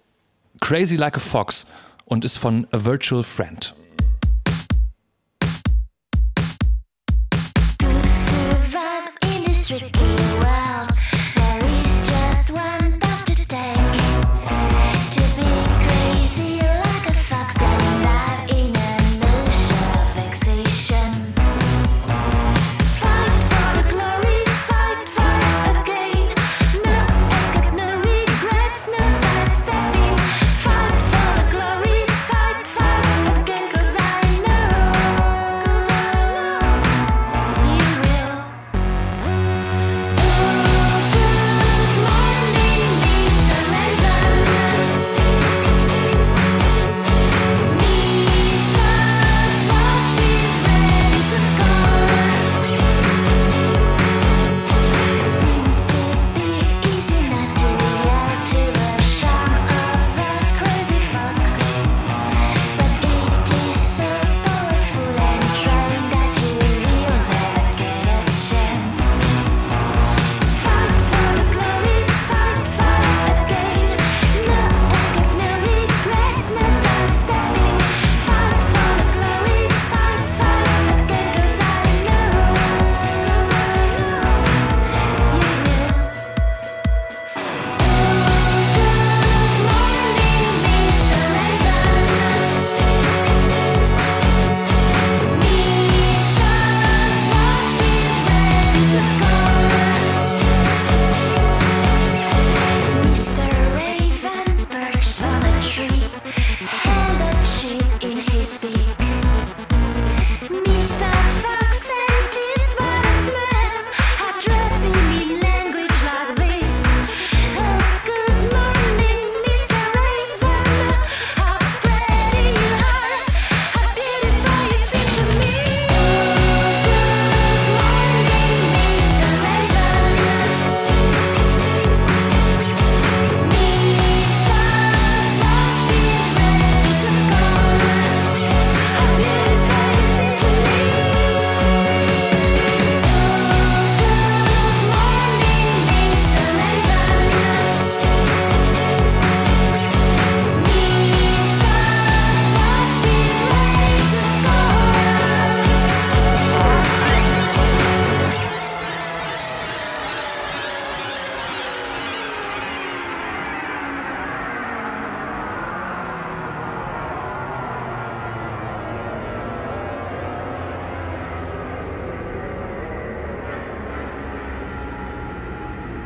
[0.62, 1.68] Crazy Like a Fox
[2.06, 3.76] und ist von A Virtual Friend.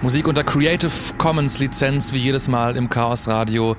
[0.09, 3.75] Musik unter Creative Commons Lizenz, wie jedes Mal im Chaos Radio.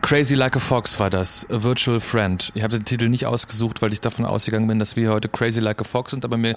[0.00, 2.52] Crazy Like a Fox war das, A Virtual Friend.
[2.54, 5.58] Ich habe den Titel nicht ausgesucht, weil ich davon ausgegangen bin, dass wir heute Crazy
[5.58, 6.54] Like a Fox sind, aber mir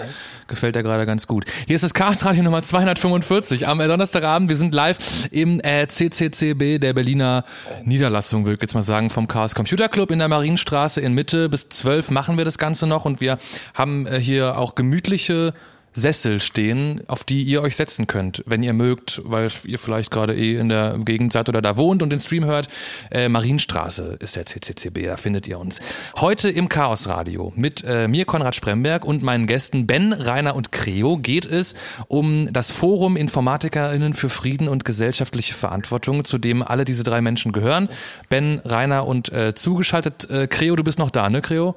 [0.47, 1.45] gefällt der gerade ganz gut.
[1.65, 4.47] Hier ist das Chaos Radio Nummer 245 am Donnerstagabend.
[4.47, 7.45] Wir sind live im äh, CCCB der Berliner
[7.83, 11.49] Niederlassung, würde ich jetzt mal sagen, vom Chaos Computer Club in der Marienstraße in Mitte.
[11.49, 13.39] Bis 12 machen wir das Ganze noch und wir
[13.73, 15.55] haben äh, hier auch gemütliche
[15.95, 20.36] Sessel stehen, auf die ihr euch setzen könnt, wenn ihr mögt, weil ihr vielleicht gerade
[20.36, 22.67] eh in der Gegend seid oder da wohnt und den Stream hört.
[23.12, 25.79] Äh, Marienstraße ist der CCCB, da findet ihr uns.
[26.17, 30.73] Heute im Chaos Radio mit äh, mir, Konrad Spremberg, und meinen Gästen Ben, Rainer und
[30.73, 31.75] Creo geht es
[32.10, 37.53] um das Forum InformatikerInnen für Frieden und gesellschaftliche Verantwortung, zu dem alle diese drei Menschen
[37.53, 37.88] gehören.
[38.27, 40.29] Ben, Rainer und äh, zugeschaltet.
[40.29, 41.75] Äh, Creo, du bist noch da, ne, Creo?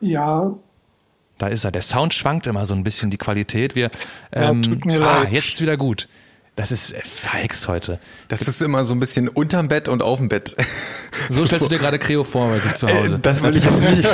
[0.00, 0.42] Ja,
[1.38, 1.70] da ist er.
[1.70, 3.74] Der Sound schwankt immer so ein bisschen die Qualität.
[3.74, 3.90] Wir,
[4.32, 5.32] ähm, ja, tut mir ah, leid.
[5.32, 6.08] jetzt ist wieder gut.
[6.56, 7.98] Das ist äh, verhext heute.
[8.28, 10.56] Das ist immer so ein bisschen unterm Bett und auf dem Bett.
[11.30, 13.16] So stellst du dir gerade Creo vor bei sich zu Hause.
[13.16, 14.06] Äh, das will ich jetzt nicht.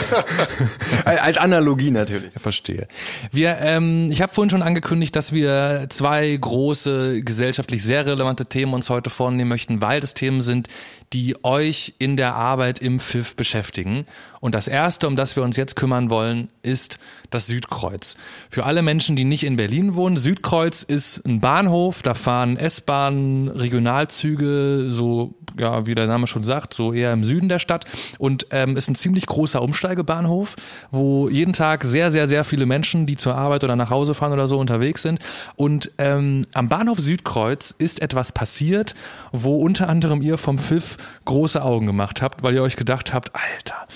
[1.05, 2.31] Als Analogie natürlich.
[2.37, 2.87] Ich verstehe.
[3.33, 8.75] Wir, ähm, ich habe vorhin schon angekündigt, dass wir zwei große gesellschaftlich sehr relevante Themen
[8.75, 10.69] uns heute vornehmen möchten, weil das Themen sind,
[11.13, 14.07] die euch in der Arbeit im FIF beschäftigen.
[14.39, 17.01] Und das erste, um das wir uns jetzt kümmern wollen, ist
[17.31, 18.17] das Südkreuz.
[18.51, 23.49] Für alle Menschen, die nicht in Berlin wohnen, Südkreuz ist ein Bahnhof, da fahren S-Bahnen,
[23.49, 27.85] Regionalzüge, so ja, wie der Name schon sagt, so eher im Süden der Stadt
[28.19, 30.57] und ähm, ist ein ziemlich großer Umsteigebahnhof,
[30.91, 34.33] wo jeden Tag sehr, sehr, sehr viele Menschen, die zur Arbeit oder nach Hause fahren
[34.33, 35.21] oder so unterwegs sind.
[35.57, 38.95] Und ähm, am Bahnhof Südkreuz ist etwas passiert,
[39.33, 43.33] wo unter anderem ihr vom FIF große Augen gemacht habt, weil ihr euch gedacht habt,
[43.35, 43.87] Alter,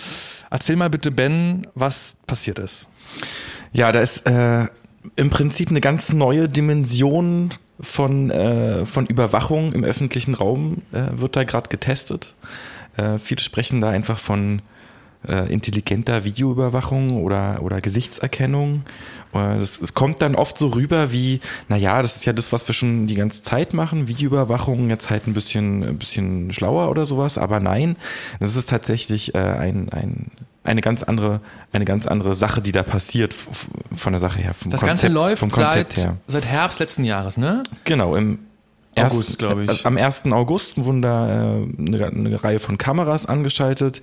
[0.50, 2.88] erzähl mal bitte, Ben, was passiert ist.
[3.72, 4.66] Ja, da ist äh,
[5.16, 7.50] im Prinzip eine ganz neue Dimension
[7.80, 12.34] von, äh, von Überwachung im öffentlichen Raum äh, wird da gerade getestet.
[12.96, 14.62] Äh, viele sprechen da einfach von
[15.28, 18.82] äh, intelligenter Videoüberwachung oder, oder Gesichtserkennung.
[19.60, 22.74] Es, es kommt dann oft so rüber wie, naja, das ist ja das, was wir
[22.74, 27.36] schon die ganze Zeit machen, Videoüberwachung, jetzt halt ein bisschen, ein bisschen schlauer oder sowas,
[27.36, 27.96] aber nein,
[28.38, 30.30] das ist tatsächlich äh, ein, ein
[30.64, 31.40] eine ganz andere,
[31.72, 34.54] eine ganz andere Sache, die da passiert von der Sache her.
[34.54, 36.16] Vom das Konzept, Ganze läuft vom Konzept seit, her.
[36.26, 37.62] seit Herbst letzten Jahres, ne?
[37.84, 38.38] Genau, im
[38.96, 39.84] August, glaube ich.
[39.84, 40.26] Äh, am 1.
[40.26, 44.02] August wurden da äh, eine, eine, Reihe von Kameras angeschaltet,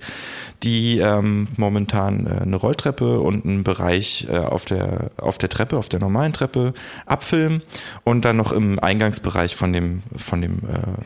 [0.62, 5.78] die ähm, momentan äh, eine Rolltreppe und einen Bereich äh, auf, der, auf der Treppe,
[5.78, 6.74] auf der normalen Treppe
[7.06, 7.62] abfilmen
[8.04, 11.02] und dann noch im Eingangsbereich von dem, von dem äh,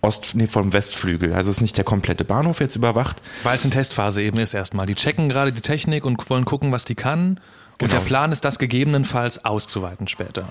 [0.00, 1.32] Ost, nee, vom Westflügel.
[1.32, 3.20] Also ist nicht der komplette Bahnhof jetzt überwacht.
[3.42, 4.86] Weil es in Testphase eben ist erstmal.
[4.86, 7.40] Die checken gerade die Technik und wollen gucken, was die kann.
[7.80, 7.92] Und genau.
[7.92, 10.50] der Plan ist, das gegebenenfalls auszuweiten später.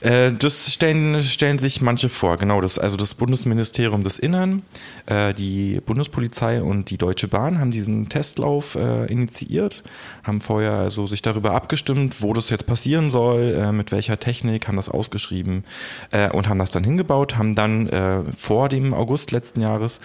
[0.00, 2.78] Äh, das stellen, stellen sich manche vor, genau das.
[2.78, 4.62] Also das Bundesministerium des Innern,
[5.06, 9.82] äh, die Bundespolizei und die Deutsche Bahn haben diesen Testlauf äh, initiiert,
[10.22, 14.68] haben vorher also sich darüber abgestimmt, wo das jetzt passieren soll, äh, mit welcher Technik,
[14.68, 15.64] haben das ausgeschrieben
[16.10, 17.88] äh, und haben das dann hingebaut, haben dann
[18.36, 20.00] vor dem August letzten Jahres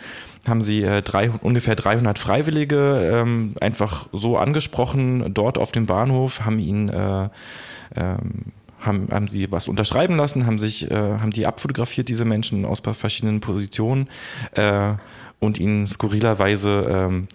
[0.47, 6.59] haben sie drei, ungefähr 300 Freiwillige ähm, einfach so angesprochen dort auf dem Bahnhof, haben
[6.59, 6.91] ihn
[7.95, 8.51] ähm,
[8.85, 12.81] haben, haben sie was unterschreiben lassen, haben sich, äh, haben die abfotografiert, diese Menschen aus
[12.81, 14.09] verschiedenen Positionen
[14.53, 14.93] äh,
[15.39, 17.27] und ihnen skurrilerweise ähm,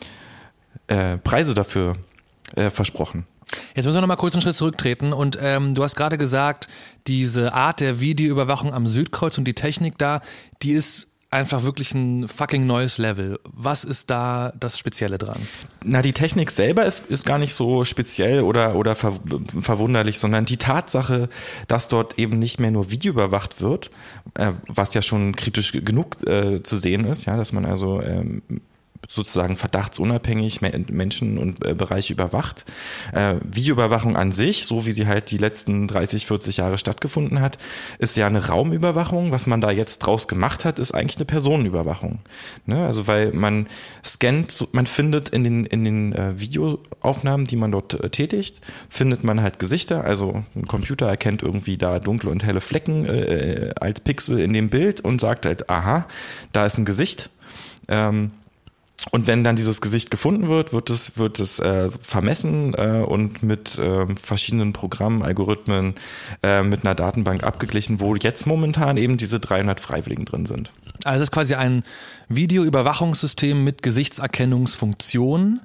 [0.88, 1.94] äh, Preise dafür
[2.56, 3.26] äh, versprochen.
[3.74, 6.68] Jetzt müssen wir noch mal kurz einen Schritt zurücktreten und ähm, du hast gerade gesagt,
[7.06, 10.20] diese Art der Videoüberwachung am Südkreuz und die Technik da,
[10.62, 13.38] die ist einfach wirklich ein fucking neues Level.
[13.52, 15.38] Was ist da das Spezielle dran?
[15.84, 19.12] Na, die Technik selber ist, ist gar nicht so speziell oder, oder ver
[19.60, 21.28] verwunderlich, sondern die Tatsache,
[21.66, 23.90] dass dort eben nicht mehr nur Video überwacht wird,
[24.34, 28.42] äh, was ja schon kritisch genug äh, zu sehen ist, ja, dass man also ähm,
[29.08, 32.66] sozusagen verdachtsunabhängig Menschen und äh, Bereiche überwacht.
[33.12, 37.56] Äh, Videoüberwachung an sich, so wie sie halt die letzten 30, 40 Jahre stattgefunden hat,
[37.98, 39.32] ist ja eine Raumüberwachung.
[39.32, 42.18] Was man da jetzt draus gemacht hat, ist eigentlich eine Personenüberwachung.
[42.66, 42.84] Ne?
[42.84, 43.66] Also weil man
[44.04, 49.40] scannt, man findet in den, in den äh, Videoaufnahmen, die man dort tätigt, findet man
[49.40, 50.04] halt Gesichter.
[50.04, 53.08] Also ein Computer erkennt irgendwie da dunkle und helle Flecken
[53.80, 56.06] als Pixel in dem Bild und sagt halt, aha,
[56.52, 57.30] da ist ein Gesicht.
[57.88, 58.32] Ähm,
[59.10, 63.42] und wenn dann dieses Gesicht gefunden wird, wird es, wird es äh, vermessen äh, und
[63.42, 65.94] mit äh, verschiedenen Programmen, Algorithmen,
[66.42, 70.72] äh, mit einer Datenbank abgeglichen, wo jetzt momentan eben diese 300 Freiwilligen drin sind.
[71.04, 71.84] Also es ist quasi ein
[72.28, 75.60] Videoüberwachungssystem mit Gesichtserkennungsfunktion,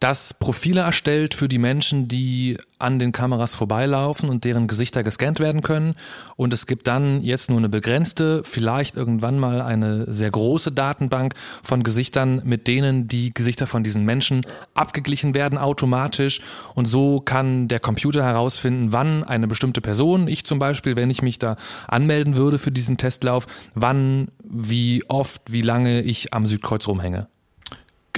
[0.00, 5.40] das Profile erstellt für die Menschen, die an den Kameras vorbeilaufen und deren Gesichter gescannt
[5.40, 5.94] werden können.
[6.36, 11.34] Und es gibt dann jetzt nur eine begrenzte, vielleicht irgendwann mal eine sehr große Datenbank
[11.64, 16.42] von Gesichtern, mit denen die Gesichter von diesen Menschen abgeglichen werden automatisch.
[16.74, 21.22] Und so kann der Computer herausfinden, wann eine bestimmte Person, ich zum Beispiel, wenn ich
[21.22, 21.56] mich da
[21.88, 27.26] anmelden würde für diesen Testlauf, wann, wie oft, wie lange ich am Südkreuz rumhänge.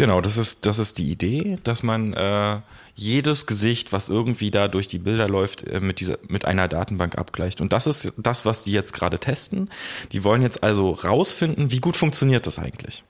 [0.00, 2.60] Genau, das ist, das ist die Idee, dass man äh,
[2.94, 7.18] jedes Gesicht, was irgendwie da durch die Bilder läuft, äh, mit, dieser, mit einer Datenbank
[7.18, 7.60] abgleicht.
[7.60, 9.68] Und das ist das, was die jetzt gerade testen.
[10.12, 13.04] Die wollen jetzt also rausfinden, wie gut funktioniert das eigentlich.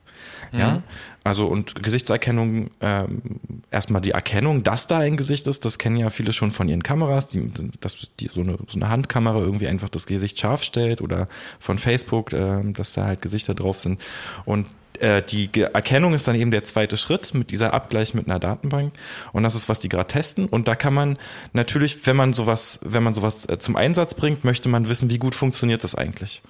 [0.53, 0.83] Ja, mhm.
[1.23, 3.23] also und Gesichtserkennung, ähm,
[3.71, 6.83] erstmal die Erkennung, dass da ein Gesicht ist, das kennen ja viele schon von ihren
[6.83, 11.03] Kameras, die, dass die, so, eine, so eine Handkamera irgendwie einfach das Gesicht scharf stellt
[11.03, 11.29] oder
[11.61, 14.01] von Facebook, äh, dass da halt Gesichter drauf sind.
[14.45, 14.67] Und
[15.01, 18.93] äh, die Erkennung ist dann eben der zweite Schritt mit dieser Abgleich mit einer Datenbank.
[19.33, 20.47] Und das ist, was die gerade testen.
[20.47, 21.19] Und da kann man
[21.53, 25.19] natürlich, wenn man sowas, wenn man sowas äh, zum Einsatz bringt, möchte man wissen, wie
[25.19, 26.43] gut funktioniert das eigentlich.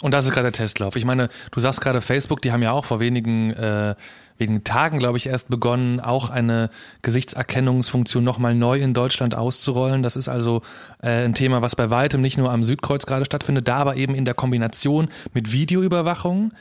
[0.00, 0.94] Und das ist gerade der Testlauf.
[0.94, 3.96] Ich meine, du sagst gerade Facebook, die haben ja auch vor wenigen, äh,
[4.36, 6.70] wenigen Tagen, glaube ich, erst begonnen, auch eine
[7.02, 10.04] Gesichtserkennungsfunktion nochmal neu in Deutschland auszurollen.
[10.04, 10.62] Das ist also
[11.02, 14.14] äh, ein Thema, was bei weitem nicht nur am Südkreuz gerade stattfindet, da aber eben
[14.14, 16.52] in der Kombination mit Videoüberwachung.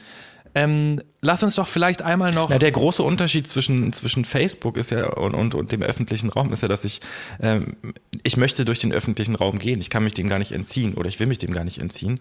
[0.57, 2.49] Ähm, lass uns doch vielleicht einmal noch.
[2.49, 6.51] Na, der große Unterschied zwischen, zwischen Facebook ist ja und, und, und dem öffentlichen Raum
[6.51, 7.01] ist ja, dass ich,
[7.41, 7.75] ähm,
[8.23, 9.79] ich möchte durch den öffentlichen Raum gehen.
[9.79, 12.19] Ich kann mich dem gar nicht entziehen oder ich will mich dem gar nicht entziehen.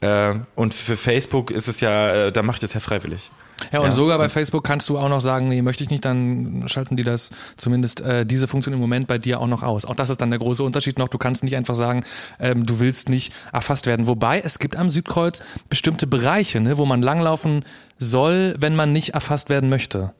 [0.00, 3.30] Äh, und für Facebook ist es ja, äh, da macht es ja freiwillig.
[3.72, 3.92] Ja, und ja.
[3.92, 7.04] sogar bei Facebook kannst du auch noch sagen, nee, möchte ich nicht, dann schalten die
[7.04, 9.84] das zumindest äh, diese Funktion im Moment bei dir auch noch aus.
[9.84, 11.08] Auch das ist dann der große Unterschied noch.
[11.08, 12.04] Du kannst nicht einfach sagen,
[12.38, 14.06] ähm, du willst nicht erfasst werden.
[14.06, 17.64] Wobei es gibt am Südkreuz bestimmte Bereiche, ne, wo man langlaufen
[17.98, 20.12] soll, wenn man nicht erfasst werden möchte.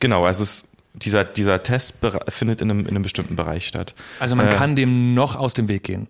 [0.00, 3.94] Genau, also es dieser, dieser Test findet in einem, in einem bestimmten Bereich statt.
[4.18, 6.08] Also man äh, kann dem noch aus dem Weg gehen.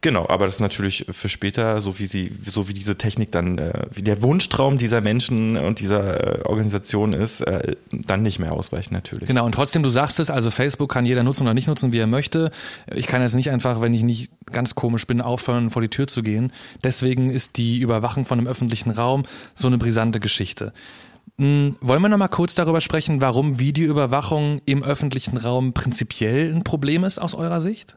[0.00, 3.58] Genau, aber das ist natürlich für später, so wie sie, so wie diese Technik dann,
[3.58, 8.52] äh, wie der Wunschtraum dieser Menschen und dieser äh, Organisation ist, äh, dann nicht mehr
[8.52, 9.26] ausweichen natürlich.
[9.26, 11.98] Genau, und trotzdem, du sagst es, also Facebook kann jeder nutzen oder nicht nutzen, wie
[11.98, 12.52] er möchte.
[12.94, 16.06] Ich kann jetzt nicht einfach, wenn ich nicht ganz komisch bin, aufhören, vor die Tür
[16.06, 16.52] zu gehen.
[16.84, 19.24] Deswegen ist die Überwachung von einem öffentlichen Raum
[19.56, 20.72] so eine brisante Geschichte.
[21.38, 26.62] Hm, wollen wir noch mal kurz darüber sprechen, warum Videoüberwachung im öffentlichen Raum prinzipiell ein
[26.62, 27.96] Problem ist aus eurer Sicht?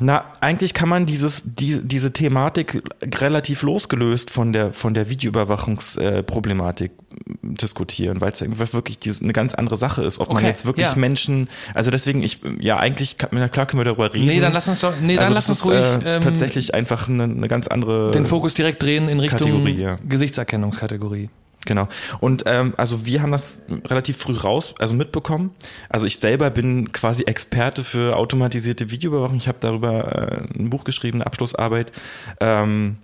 [0.00, 2.82] Na, eigentlich kann man dieses, die, diese Thematik
[3.20, 6.94] relativ losgelöst von der, von der Videoüberwachungsproblematik äh,
[7.42, 8.40] diskutieren, weil es
[8.72, 10.96] wirklich eine ganz andere Sache ist, ob okay, man jetzt wirklich ja.
[10.96, 14.26] Menschen, also deswegen, ich, ja, eigentlich, na klar können wir darüber reden.
[14.26, 16.06] Nee, dann lass uns doch, nee, dann also lass uns ist, ruhig.
[16.06, 18.10] Äh, ähm, tatsächlich einfach eine, eine, ganz andere.
[18.10, 19.96] Den Fokus direkt drehen in Richtung ja.
[20.08, 21.28] Gesichtserkennungskategorie.
[21.66, 21.88] Genau.
[22.20, 25.54] Und ähm, also wir haben das relativ früh raus, also mitbekommen.
[25.88, 29.36] Also ich selber bin quasi Experte für automatisierte Videoüberwachung.
[29.36, 31.92] Ich habe darüber äh, ein Buch geschrieben, eine Abschlussarbeit.
[32.40, 32.96] Ähm,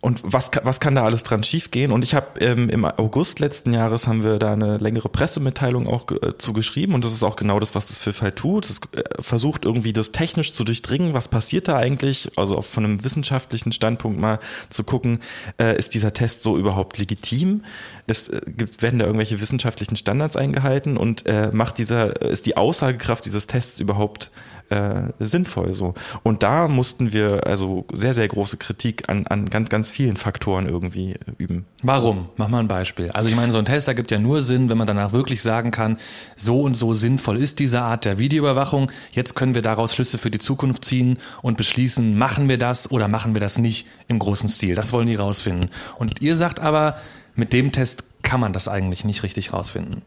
[0.00, 1.92] und was, was kann da alles dran schiefgehen?
[1.92, 6.10] Und ich habe ähm, im August letzten Jahres haben wir da eine längere Pressemitteilung auch
[6.10, 8.68] äh, zugeschrieben und das ist auch genau das, was das FIF halt tut.
[8.68, 12.84] Es äh, versucht irgendwie das technisch zu durchdringen, was passiert da eigentlich, also auch von
[12.84, 14.38] einem wissenschaftlichen Standpunkt mal
[14.70, 15.20] zu gucken,
[15.58, 17.64] äh, ist dieser Test so überhaupt legitim?
[18.06, 22.56] Ist, äh, gibt, werden da irgendwelche wissenschaftlichen Standards eingehalten und äh, macht dieser, ist die
[22.56, 24.32] Aussagekraft dieses Tests überhaupt
[24.72, 25.94] äh, sinnvoll so.
[26.22, 30.66] Und da mussten wir also sehr, sehr große Kritik an, an ganz, ganz vielen Faktoren
[30.66, 31.66] irgendwie üben.
[31.82, 32.30] Warum?
[32.36, 33.10] Mach mal ein Beispiel.
[33.10, 35.70] Also ich meine, so ein Test ergibt ja nur Sinn, wenn man danach wirklich sagen
[35.70, 35.98] kann,
[36.36, 38.90] so und so sinnvoll ist diese Art der Videoüberwachung.
[39.12, 43.08] Jetzt können wir daraus Schlüsse für die Zukunft ziehen und beschließen, machen wir das oder
[43.08, 44.74] machen wir das nicht im großen Stil.
[44.74, 45.68] Das wollen die rausfinden.
[45.98, 46.96] Und ihr sagt aber,
[47.34, 50.02] mit dem Test kann man das eigentlich nicht richtig rausfinden.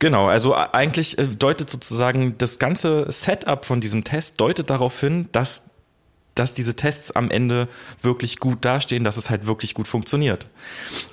[0.00, 5.28] Genau, also eigentlich äh, deutet sozusagen das ganze Setup von diesem Test deutet darauf hin,
[5.30, 5.64] dass
[6.34, 7.68] dass diese Tests am Ende
[8.00, 10.46] wirklich gut dastehen, dass es halt wirklich gut funktioniert.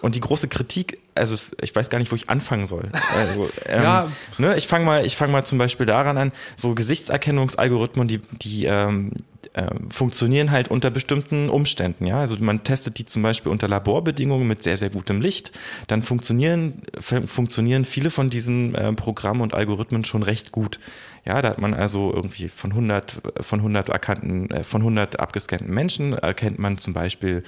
[0.01, 2.87] Und die große Kritik, also ich weiß gar nicht, wo ich anfangen soll.
[3.15, 4.07] Also, ähm, ja.
[4.37, 8.65] ne, ich fange mal, ich fange mal zum Beispiel daran an, so Gesichtserkennungsalgorithmen, die, die,
[8.65, 9.11] ähm,
[9.57, 12.05] äh, funktionieren halt unter bestimmten Umständen.
[12.05, 15.57] Ja, also man testet die zum Beispiel unter Laborbedingungen mit sehr sehr gutem Licht.
[15.87, 20.79] Dann funktionieren funktionieren viele von diesen äh, Programmen und Algorithmen schon recht gut.
[21.25, 25.73] Ja, da hat man also irgendwie von 100 von 100 erkannten äh, von 100 abgescannten
[25.73, 27.43] Menschen erkennt man zum Beispiel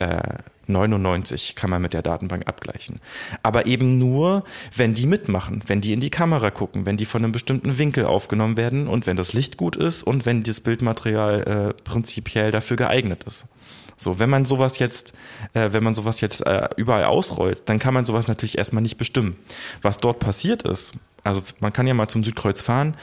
[0.00, 0.18] äh,
[0.66, 3.00] 99 kann man mit der Datenbank abgleichen.
[3.42, 4.44] Aber eben nur,
[4.76, 8.06] wenn die mitmachen, wenn die in die Kamera gucken, wenn die von einem bestimmten Winkel
[8.06, 12.76] aufgenommen werden und wenn das Licht gut ist und wenn das Bildmaterial äh, prinzipiell dafür
[12.76, 13.46] geeignet ist.
[13.96, 15.12] So, wenn man sowas jetzt,
[15.54, 18.98] äh, wenn man sowas jetzt äh, überall ausrollt, dann kann man sowas natürlich erstmal nicht
[18.98, 19.36] bestimmen.
[19.82, 20.92] Was dort passiert ist,
[21.22, 22.96] also man kann ja mal zum Südkreuz fahren,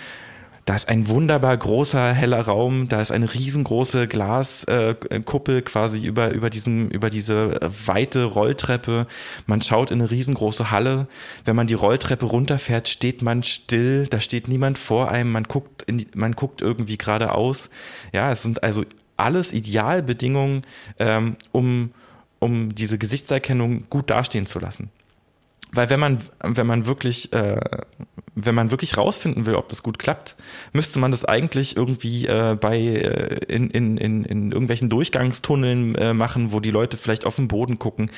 [0.65, 6.31] da ist ein wunderbar großer, heller Raum, da ist eine riesengroße Glaskuppel äh, quasi über,
[6.33, 9.07] über, diesen, über diese weite Rolltreppe.
[9.47, 11.07] Man schaut in eine riesengroße Halle.
[11.45, 15.85] Wenn man die Rolltreppe runterfährt, steht man still, da steht niemand vor einem, man guckt,
[15.89, 17.69] die, man guckt irgendwie geradeaus.
[18.13, 18.85] Ja, es sind also
[19.17, 20.61] alles Idealbedingungen,
[20.99, 21.91] ähm, um,
[22.39, 24.89] um diese Gesichtserkennung gut dastehen zu lassen.
[25.71, 27.59] Weil wenn man, wenn man wirklich, äh,
[28.35, 30.35] wenn man wirklich rausfinden will, ob das gut klappt,
[30.71, 36.13] müsste man das eigentlich irgendwie äh, bei äh, in, in, in, in irgendwelchen Durchgangstunneln äh,
[36.13, 38.09] machen, wo die Leute vielleicht auf den Boden gucken.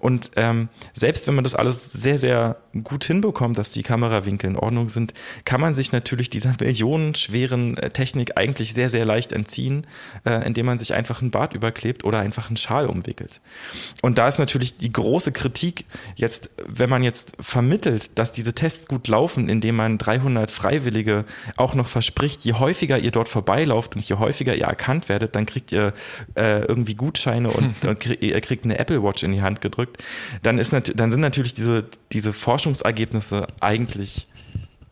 [0.00, 4.56] Und ähm, selbst wenn man das alles sehr, sehr gut hinbekommt, dass die Kamerawinkel in
[4.56, 5.12] Ordnung sind,
[5.44, 9.86] kann man sich natürlich dieser millionenschweren äh, Technik eigentlich sehr, sehr leicht entziehen,
[10.24, 13.42] äh, indem man sich einfach einen Bart überklebt oder einfach einen Schal umwickelt.
[14.00, 15.84] Und da ist natürlich die große Kritik
[16.16, 21.24] jetzt, wenn man jetzt vermittelt, dass diese Tests gut laufen, indem man 300 Freiwillige
[21.56, 25.46] auch noch verspricht, je häufiger ihr dort vorbeilauft und je häufiger ihr erkannt werdet, dann
[25.46, 25.92] kriegt ihr
[26.36, 30.00] äh, irgendwie Gutscheine und, und krieg, ihr kriegt eine Apple Watch in die Hand gedrückt,
[30.44, 34.28] dann, ist, dann sind natürlich diese, diese Forschungsergebnisse eigentlich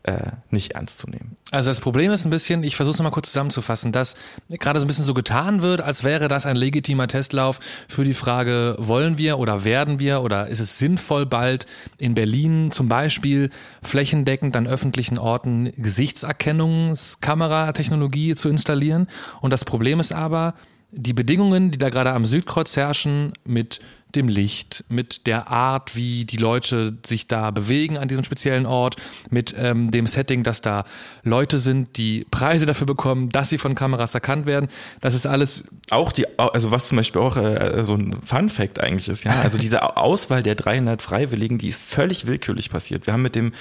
[0.07, 1.35] äh, nicht ernst zu nehmen.
[1.51, 4.15] Also das Problem ist ein bisschen, ich versuche es nochmal kurz zusammenzufassen, dass
[4.47, 8.13] gerade so ein bisschen so getan wird, als wäre das ein legitimer Testlauf für die
[8.13, 11.65] Frage, wollen wir oder werden wir oder ist es sinnvoll bald
[11.99, 13.49] in Berlin zum Beispiel
[13.83, 19.07] flächendeckend an öffentlichen Orten Gesichtserkennungskameratechnologie zu installieren.
[19.41, 20.53] Und das Problem ist aber,
[20.91, 23.81] die Bedingungen, die da gerade am Südkreuz herrschen, mit
[24.15, 28.95] dem Licht, mit der Art, wie die Leute sich da bewegen an diesem speziellen Ort,
[29.29, 30.85] mit ähm, dem Setting, dass da
[31.23, 34.69] Leute sind, die Preise dafür bekommen, dass sie von Kameras erkannt werden.
[35.01, 35.65] Das ist alles.
[35.89, 39.31] Auch die, also was zum Beispiel auch äh, so ein Fun Fact eigentlich ist, ja,
[39.43, 43.07] also diese Auswahl der 300 Freiwilligen, die ist völlig willkürlich passiert.
[43.07, 43.53] Wir haben mit dem,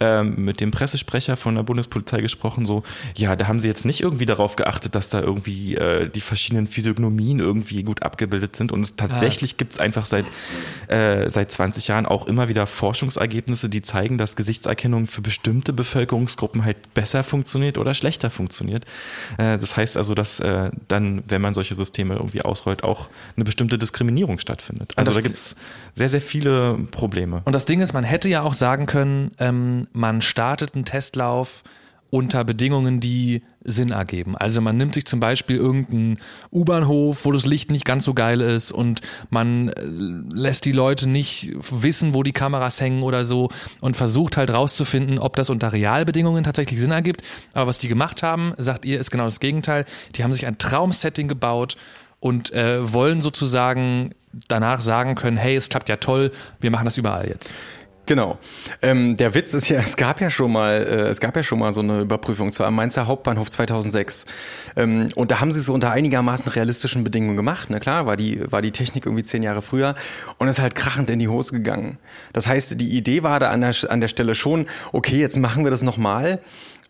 [0.00, 2.82] ähm, mit dem Pressesprecher von der Bundespolizei gesprochen, so,
[3.16, 6.66] ja, da haben sie jetzt nicht irgendwie darauf geachtet, dass da irgendwie äh, die verschiedenen
[6.66, 9.56] Physiognomien irgendwie gut abgebildet sind und tatsächlich ah.
[9.58, 10.24] gibt es einfach einfach seit,
[10.86, 16.64] äh, seit 20 Jahren auch immer wieder Forschungsergebnisse, die zeigen, dass Gesichtserkennung für bestimmte Bevölkerungsgruppen
[16.64, 18.84] halt besser funktioniert oder schlechter funktioniert.
[19.36, 23.44] Äh, das heißt also, dass äh, dann, wenn man solche Systeme irgendwie ausrollt, auch eine
[23.44, 24.92] bestimmte Diskriminierung stattfindet.
[24.94, 25.56] Also da gibt es
[25.94, 27.42] sehr, sehr viele Probleme.
[27.44, 31.64] Und das Ding ist, man hätte ja auch sagen können, ähm, man startet einen Testlauf
[32.10, 34.36] unter Bedingungen, die Sinn ergeben.
[34.36, 36.18] Also man nimmt sich zum Beispiel irgendeinen
[36.50, 39.82] U-Bahnhof, wo das Licht nicht ganz so geil ist und man äh,
[40.34, 43.50] lässt die Leute nicht wissen, wo die Kameras hängen oder so
[43.80, 47.22] und versucht halt rauszufinden, ob das unter Realbedingungen tatsächlich Sinn ergibt.
[47.52, 49.84] Aber was die gemacht haben, sagt ihr, ist genau das Gegenteil.
[50.16, 51.76] Die haben sich ein Traumsetting gebaut
[52.18, 54.14] und äh, wollen sozusagen
[54.48, 56.30] danach sagen können, hey, es klappt ja toll,
[56.60, 57.54] wir machen das überall jetzt.
[58.10, 58.38] Genau.
[58.82, 61.60] Ähm, der Witz ist ja, es gab ja schon mal, äh, es gab ja schon
[61.60, 64.26] mal so eine Überprüfung, zwar am Mainzer Hauptbahnhof 2006.
[64.74, 67.70] Ähm, und da haben sie es unter einigermaßen realistischen Bedingungen gemacht.
[67.70, 67.78] Ne?
[67.78, 69.94] Klar, war die, war die Technik irgendwie zehn Jahre früher
[70.38, 71.98] und ist halt krachend in die Hose gegangen.
[72.32, 75.62] Das heißt, die Idee war da an der, an der Stelle schon, okay, jetzt machen
[75.62, 76.40] wir das nochmal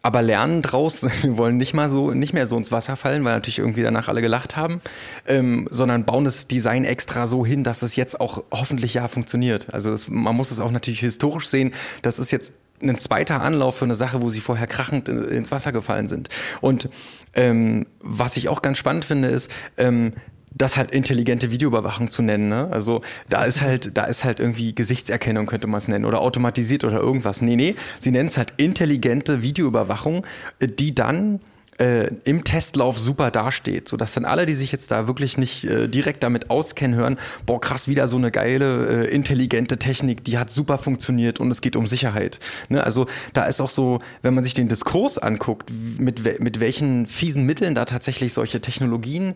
[0.03, 3.35] aber lernen draus, wir wollen nicht mal so, nicht mehr so ins Wasser fallen, weil
[3.35, 4.81] natürlich irgendwie danach alle gelacht haben,
[5.27, 9.73] ähm, sondern bauen das Design extra so hin, dass es jetzt auch hoffentlich ja funktioniert.
[9.73, 11.73] Also es, man muss es auch natürlich historisch sehen.
[12.03, 15.73] Das ist jetzt ein zweiter Anlauf für eine Sache, wo sie vorher krachend ins Wasser
[15.73, 16.29] gefallen sind.
[16.61, 16.89] Und
[17.35, 20.15] ähm, was ich auch ganz spannend finde, ist, ähm,
[20.53, 22.49] das halt intelligente Videoüberwachung zu nennen.
[22.49, 22.69] Ne?
[22.71, 26.85] Also da ist halt, da ist halt irgendwie Gesichtserkennung, könnte man es nennen, oder automatisiert
[26.85, 27.43] oder irgendwas.
[27.43, 30.27] Nee, nee, sie nennen es halt intelligente Videoüberwachung,
[30.61, 31.41] die dann
[31.81, 35.89] äh, im Testlauf super dasteht, sodass dann alle, die sich jetzt da wirklich nicht äh,
[35.89, 40.51] direkt damit auskennen, hören, boah, krass, wieder so eine geile, äh, intelligente Technik, die hat
[40.51, 42.39] super funktioniert und es geht um Sicherheit.
[42.69, 42.85] Ne?
[42.85, 47.47] Also da ist auch so, wenn man sich den Diskurs anguckt, mit, mit welchen fiesen
[47.47, 49.35] Mitteln da tatsächlich solche Technologien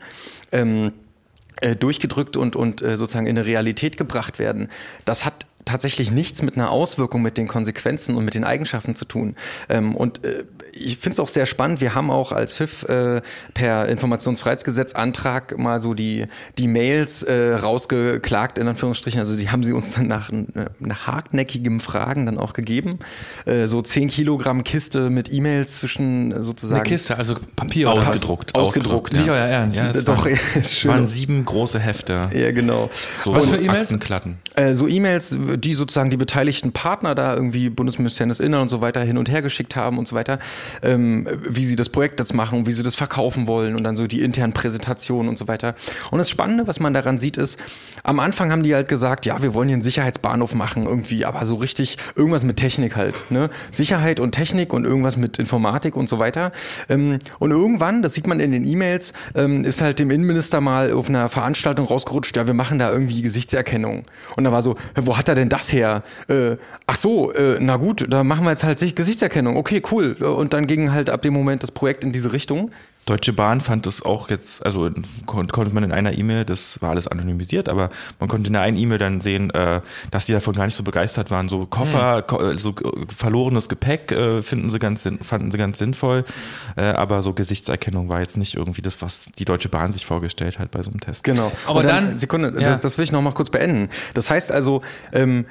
[0.53, 0.91] ähm, äh,
[1.79, 4.69] durchgedrückt und, und äh, sozusagen in eine Realität gebracht werden.
[5.05, 9.05] Das hat tatsächlich nichts mit einer Auswirkung, mit den Konsequenzen und mit den Eigenschaften zu
[9.05, 9.35] tun.
[9.69, 11.81] Ähm, und äh, ich finde es auch sehr spannend.
[11.81, 13.23] Wir haben auch als FIF äh,
[13.55, 16.27] per Informationsfreiheitsgesetz Antrag mal so die,
[16.59, 19.21] die Mails äh, rausgeklagt, in Anführungsstrichen.
[19.21, 20.31] Also die haben sie uns dann nach,
[20.79, 22.99] nach hartnäckigem Fragen dann auch gegeben.
[23.47, 26.81] Äh, so 10 Kilogramm Kiste mit E-Mails zwischen sozusagen.
[26.81, 28.55] Eine Kiste, also Papier ausgedruckt.
[28.55, 29.17] Ausgedruckt.
[29.17, 29.79] Nicht euer Ernst.
[29.79, 30.39] Ja, doch, waren,
[30.85, 32.31] waren sieben große Hefte.
[32.35, 32.91] Ja, genau.
[33.23, 33.95] So Was für E-Mails?
[34.57, 38.81] Äh, so E-Mails die sozusagen die beteiligten Partner da irgendwie Bundesministerium des Innern und so
[38.81, 40.39] weiter hin und her geschickt haben und so weiter,
[40.83, 44.07] ähm, wie sie das Projekt jetzt machen, wie sie das verkaufen wollen und dann so
[44.07, 45.75] die internen Präsentationen und so weiter.
[46.11, 47.59] Und das Spannende, was man daran sieht, ist,
[48.03, 51.47] am Anfang haben die halt gesagt, ja, wir wollen hier einen Sicherheitsbahnhof machen irgendwie, aber
[51.47, 53.51] so richtig irgendwas mit Technik halt, ne?
[53.71, 56.53] Sicherheit und Technik und irgendwas mit Informatik und so weiter.
[56.89, 60.93] Ähm, und irgendwann, das sieht man in den E-Mails, ähm, ist halt dem Innenminister mal
[60.93, 64.05] auf einer Veranstaltung rausgerutscht, ja, wir machen da irgendwie Gesichtserkennung.
[64.37, 66.03] Und da war so, wo hat er denn das her?
[66.29, 69.57] Äh, ach so, äh, na gut, da machen wir jetzt halt Gesichtserkennung.
[69.57, 70.13] Okay, cool.
[70.13, 72.71] Und dann ging halt ab dem Moment das Projekt in diese Richtung.
[73.07, 74.91] Deutsche Bahn fand es auch jetzt, also
[75.27, 78.79] kon konnte man in einer E-Mail, das war alles anonymisiert, aber man konnte in einer
[78.79, 81.49] E-Mail dann sehen, äh, dass sie davon gar nicht so begeistert waren.
[81.49, 82.27] So Koffer, mhm.
[82.27, 82.75] ko so
[83.15, 86.25] verlorenes Gepäck äh, finden sie ganz, fanden sie ganz sinnvoll,
[86.77, 90.59] äh, aber so Gesichtserkennung war jetzt nicht irgendwie das, was die Deutsche Bahn sich vorgestellt
[90.59, 91.25] hat bei so einem Test.
[91.25, 91.53] Genau.
[91.67, 92.71] Aber dann, dann, Sekunde, ja.
[92.71, 93.91] das, das, will ich noch mal kurz beenden.
[94.15, 94.83] Das heißt also,
[95.13, 95.47] ähm,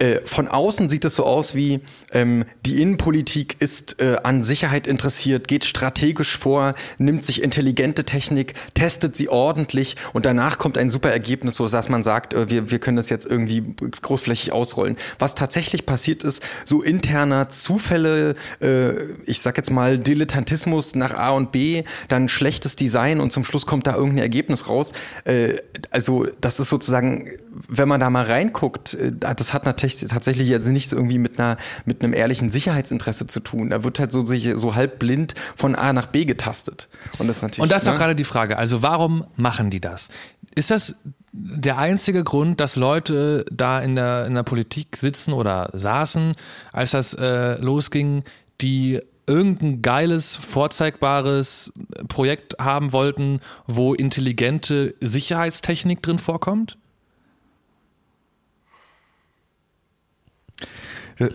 [0.00, 1.80] äh, von außen sieht es so aus wie,
[2.10, 8.54] ähm, die Innenpolitik ist äh, an Sicherheit interessiert, geht strategisch vor, nimmt sich intelligente Technik,
[8.74, 12.70] testet sie ordentlich und danach kommt ein super Ergebnis, so dass man sagt, äh, wir,
[12.70, 14.96] wir können das jetzt irgendwie großflächig ausrollen.
[15.18, 18.92] Was tatsächlich passiert ist, so interner Zufälle, äh,
[19.26, 23.66] ich sag jetzt mal Dilettantismus nach A und B, dann schlechtes Design und zum Schluss
[23.66, 24.92] kommt da irgendein Ergebnis raus.
[25.24, 25.58] Äh,
[25.90, 27.28] also das ist sozusagen,
[27.68, 31.56] wenn man da mal reinguckt, äh, das hat natürlich tatsächlich jetzt nichts irgendwie mit einer
[31.84, 33.70] mit einem ehrlichen Sicherheitsinteresse zu tun.
[33.70, 36.88] Da wird halt so sich so halb blind von A nach B getastet.
[37.18, 37.62] Und das ist natürlich.
[37.62, 37.92] Und das ist ne?
[37.92, 38.58] doch gerade die Frage.
[38.58, 40.10] Also warum machen die das?
[40.54, 40.96] Ist das
[41.32, 46.34] der einzige Grund, dass Leute da in der, in der Politik sitzen oder saßen,
[46.72, 48.24] als das äh, losging,
[48.60, 51.72] die irgendein geiles, vorzeigbares
[52.08, 56.76] Projekt haben wollten, wo intelligente Sicherheitstechnik drin vorkommt?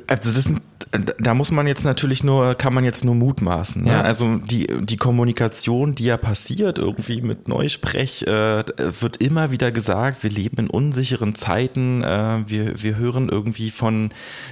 [0.07, 0.61] Also das sind
[0.91, 3.85] da muss man jetzt natürlich nur, kann man jetzt nur mutmaßen.
[3.85, 4.01] Ja.
[4.01, 8.63] Also die, die Kommunikation, die ja passiert, irgendwie mit Neusprech, äh,
[8.99, 14.09] wird immer wieder gesagt, wir leben in unsicheren Zeiten, äh, wir, wir hören irgendwie von,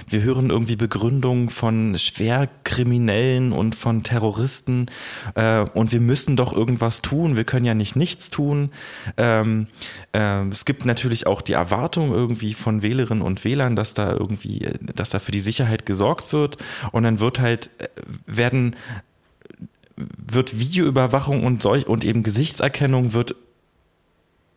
[0.08, 4.86] wir hören irgendwie Begründungen von Schwerkriminellen und von Terroristen
[5.34, 8.70] äh, und wir müssen doch irgendwas tun, wir können ja nicht nichts tun.
[9.16, 9.66] Ähm,
[10.12, 14.68] äh, es gibt natürlich auch die Erwartung irgendwie von Wählerinnen und Wählern, dass da irgendwie,
[14.94, 16.58] dass da für die Sicherheit gesorgt wird wird
[16.92, 17.88] und dann wird halt, äh,
[18.26, 18.76] werden,
[19.96, 23.34] wird Videoüberwachung und solch und eben Gesichtserkennung wird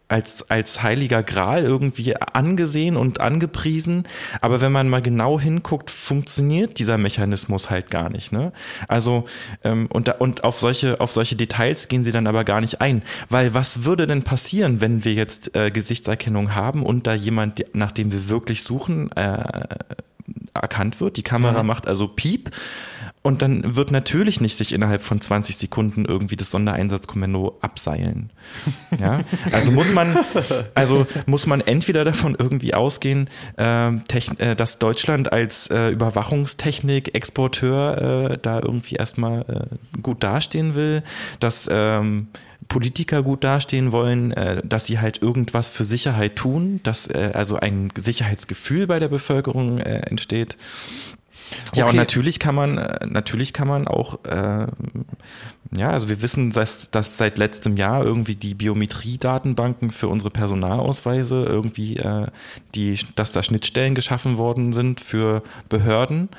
[0.09, 4.03] als, als heiliger Gral irgendwie angesehen und angepriesen.
[4.39, 8.31] Aber wenn man mal genau hinguckt, funktioniert dieser Mechanismus halt gar nicht.
[8.31, 8.53] Ne?
[8.87, 9.25] Also,
[9.65, 12.79] ähm, und, da, und auf, solche, auf solche Details gehen sie dann aber gar nicht
[12.79, 13.03] ein.
[13.27, 17.91] Weil was würde denn passieren, wenn wir jetzt äh, Gesichtserkennung haben und da jemand, nach
[17.91, 19.43] dem wir wirklich suchen, äh,
[20.53, 21.17] erkannt wird.
[21.17, 21.67] Die Kamera mhm.
[21.67, 22.51] macht also Piep
[23.27, 28.29] und dann wird natürlich nicht sich innerhalb von 20 Sekunden irgendwie das Sondereinsatzkommando abseilen.
[28.99, 29.19] Ja?
[29.51, 30.17] Also muss man,
[30.73, 38.37] also muss man entweder davon irgendwie ausgehen, äh, äh, dass Deutschland als äh, Überwachungstechnik-Exporteur äh,
[38.41, 39.65] da irgendwie erstmal äh,
[40.01, 41.03] gut dastehen will,
[41.41, 42.29] dass ähm,
[42.67, 47.57] Politiker gut dastehen wollen, äh, dass sie halt irgendwas für Sicherheit tun, dass äh, also
[47.57, 50.57] ein Sicherheitsgefühl bei der Bevölkerung äh, entsteht.
[51.73, 51.91] Ja, okay.
[51.91, 52.75] und natürlich kann man,
[53.09, 54.67] natürlich kann man auch, äh,
[55.75, 61.43] ja, also wir wissen, dass, dass seit letztem Jahr irgendwie die Biometriedatenbanken für unsere Personalausweise
[61.43, 62.27] irgendwie, äh,
[62.75, 66.29] die, dass da Schnittstellen geschaffen worden sind für Behörden.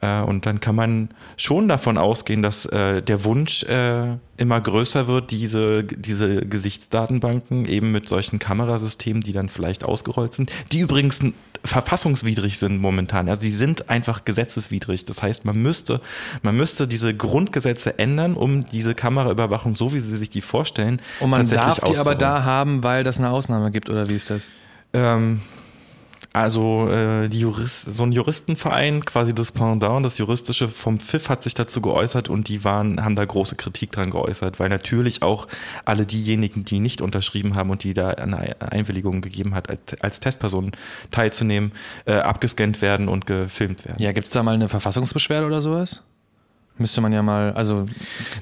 [0.00, 5.08] Äh, und dann kann man schon davon ausgehen, dass äh, der Wunsch äh, immer größer
[5.08, 11.18] wird, diese, diese Gesichtsdatenbanken eben mit solchen Kamerasystemen, die dann vielleicht ausgerollt sind, die übrigens
[11.64, 13.28] verfassungswidrig sind momentan.
[13.28, 15.04] Also sie sind einfach gesetzeswidrig.
[15.04, 16.00] Das heißt, man müsste,
[16.42, 21.30] man müsste diese Grundgesetze ändern, um diese Kameraüberwachung, so wie sie sich die vorstellen, und
[21.30, 24.48] man darf die aber da haben, weil das eine Ausnahme gibt, oder wie ist das?
[24.92, 25.42] Ähm,
[26.32, 31.42] also äh, die Jurist, so ein Juristenverein, quasi das Pendant, das Juristische vom Pfiff hat
[31.42, 35.48] sich dazu geäußert und die waren, haben da große Kritik dran geäußert, weil natürlich auch
[35.84, 40.20] alle diejenigen, die nicht unterschrieben haben und die da eine Einwilligung gegeben hat, als, als
[40.20, 40.72] Testpersonen
[41.10, 41.72] teilzunehmen,
[42.04, 44.02] äh, abgescannt werden und gefilmt werden.
[44.02, 46.04] Ja, gibt es da mal eine Verfassungsbeschwerde oder sowas?
[46.78, 47.84] Müsste man ja mal, also.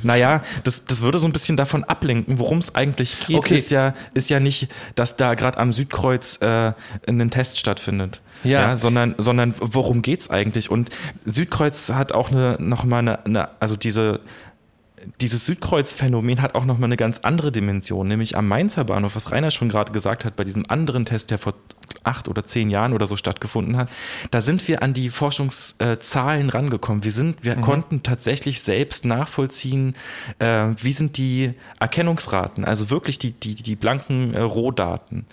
[0.02, 3.36] Naja, das, das würde so ein bisschen davon ablenken, worum es eigentlich geht.
[3.36, 3.56] Okay.
[3.56, 6.72] Ist ja, ist ja nicht, dass da gerade am Südkreuz äh,
[7.06, 8.20] ein Test stattfindet.
[8.44, 8.60] Ja.
[8.60, 10.70] ja sondern, sondern worum geht's eigentlich?
[10.70, 10.90] Und
[11.24, 14.20] Südkreuz hat auch eine, nochmal eine, eine, also diese
[15.20, 19.50] dieses Südkreuz-Phänomen hat auch nochmal eine ganz andere Dimension, nämlich am Mainzer Bahnhof, was Rainer
[19.50, 21.54] schon gerade gesagt hat, bei diesem anderen Test, der vor
[22.04, 23.90] acht oder zehn Jahren oder so stattgefunden hat,
[24.30, 27.04] da sind wir an die Forschungszahlen rangekommen.
[27.04, 27.60] Wir sind, wir mhm.
[27.62, 29.96] konnten tatsächlich selbst nachvollziehen,
[30.38, 35.26] äh, wie sind die Erkennungsraten, also wirklich die, die, die blanken äh, Rohdaten.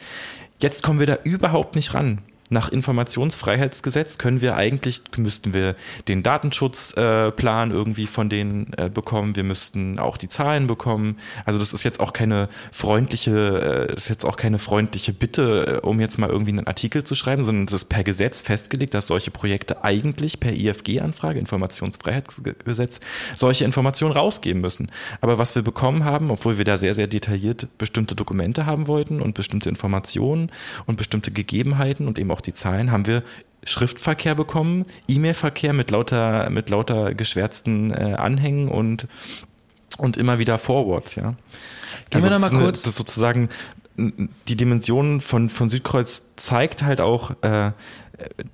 [0.60, 5.76] Jetzt kommen wir da überhaupt nicht ran nach Informationsfreiheitsgesetz können wir eigentlich, müssten wir
[6.08, 11.18] den Datenschutzplan äh, irgendwie von denen äh, bekommen, wir müssten auch die Zahlen bekommen.
[11.46, 15.86] Also das ist jetzt auch keine freundliche, äh, ist jetzt auch keine freundliche Bitte, äh,
[15.86, 19.08] um jetzt mal irgendwie einen Artikel zu schreiben, sondern es ist per Gesetz festgelegt, dass
[19.08, 23.00] solche Projekte eigentlich per IFG-Anfrage, Informationsfreiheitsgesetz,
[23.36, 24.92] solche Informationen rausgeben müssen.
[25.22, 29.22] Aber was wir bekommen haben, obwohl wir da sehr, sehr detailliert bestimmte Dokumente haben wollten
[29.22, 30.52] und bestimmte Informationen
[30.86, 33.24] und bestimmte Gegebenheiten und eben auch die Zahlen, haben wir
[33.64, 39.08] Schriftverkehr bekommen, E-Mail-Verkehr mit lauter, mit lauter geschwärzten äh, Anhängen und,
[39.98, 41.36] und immer wieder Forwards, ja.
[42.10, 42.82] Gehen also wir nochmal kurz.
[42.82, 43.50] Das ist sozusagen
[43.96, 47.72] die Dimension von, von Südkreuz zeigt halt auch, äh,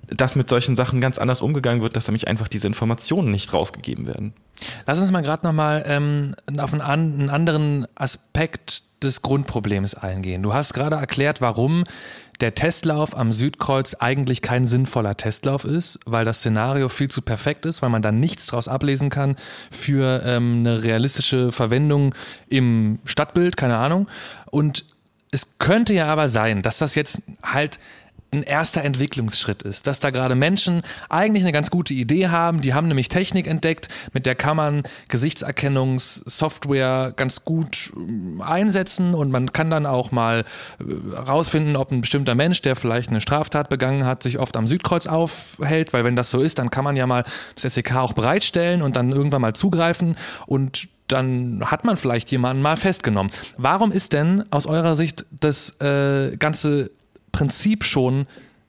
[0.08, 4.06] dass mit solchen Sachen ganz anders umgegangen wird, dass nämlich einfach diese Informationen nicht rausgegeben
[4.06, 4.34] werden.
[4.86, 10.42] Lass uns mal gerade nochmal ähm, auf einen, einen anderen Aspekt des Grundproblems eingehen.
[10.42, 11.84] Du hast gerade erklärt, warum
[12.40, 17.66] der Testlauf am Südkreuz eigentlich kein sinnvoller Testlauf ist, weil das Szenario viel zu perfekt
[17.66, 19.36] ist, weil man da nichts draus ablesen kann
[19.70, 22.14] für ähm, eine realistische Verwendung
[22.48, 24.08] im Stadtbild, keine Ahnung.
[24.50, 24.84] Und
[25.30, 27.78] es könnte ja aber sein, dass das jetzt halt
[28.32, 32.74] ein erster Entwicklungsschritt ist, dass da gerade Menschen eigentlich eine ganz gute Idee haben, die
[32.74, 39.52] haben nämlich Technik entdeckt, mit der kann man Gesichtserkennungssoftware ganz gut ähm, einsetzen und man
[39.52, 40.44] kann dann auch mal
[40.80, 45.06] äh, ob ein bestimmter Mensch, der vielleicht eine Straftat begangen hat, sich oft am Südkreuz
[45.06, 47.24] aufhält, weil wenn das so ist, dann kann man ja mal
[47.54, 50.16] das SEK auch bereitstellen und dann irgendwann mal zugreifen
[50.46, 53.32] und dann hat man vielleicht jemanden mal festgenommen.
[53.56, 56.90] Warum ist denn aus eurer Sicht das äh, ganze
[57.32, 58.26] Prinzip schon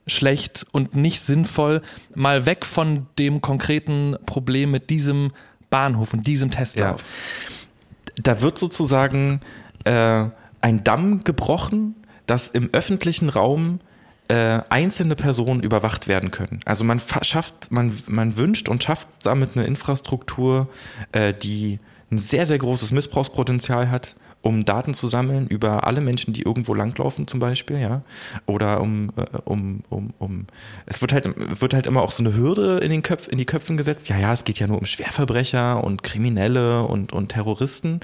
[0.07, 1.81] schlecht und nicht sinnvoll,
[2.15, 5.31] mal weg von dem konkreten Problem mit diesem
[5.69, 7.05] Bahnhof und diesem Testlauf.
[7.05, 8.21] Ja.
[8.23, 9.39] Da wird sozusagen
[9.85, 10.25] äh,
[10.61, 11.95] ein Damm gebrochen,
[12.27, 13.79] dass im öffentlichen Raum
[14.27, 16.59] äh, einzelne Personen überwacht werden können.
[16.65, 20.69] Also man schafft, man, man wünscht und schafft damit eine Infrastruktur,
[21.11, 21.79] äh, die
[22.11, 26.73] ein sehr, sehr großes Missbrauchspotenzial hat um Daten zu sammeln über alle Menschen, die irgendwo
[26.73, 28.01] langlaufen zum Beispiel, ja,
[28.45, 30.47] oder um, äh, um, um, um,
[30.85, 33.45] es wird halt, wird halt immer auch so eine Hürde in den Köpf, in die
[33.45, 37.99] Köpfen gesetzt, ja, ja, es geht ja nur um Schwerverbrecher und Kriminelle und, und Terroristen,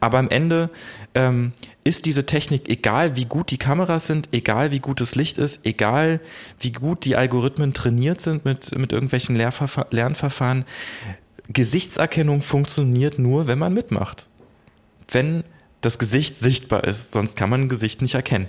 [0.00, 0.70] aber am Ende
[1.14, 1.52] ähm,
[1.84, 5.64] ist diese Technik, egal wie gut die Kameras sind, egal wie gut das Licht ist,
[5.64, 6.20] egal
[6.60, 10.66] wie gut die Algorithmen trainiert sind mit, mit irgendwelchen Lehrverfa Lernverfahren,
[11.50, 14.26] Gesichtserkennung funktioniert nur, wenn man mitmacht.
[15.10, 15.44] Wenn
[15.80, 18.48] das Gesicht sichtbar ist, sonst kann man ein Gesicht nicht erkennen.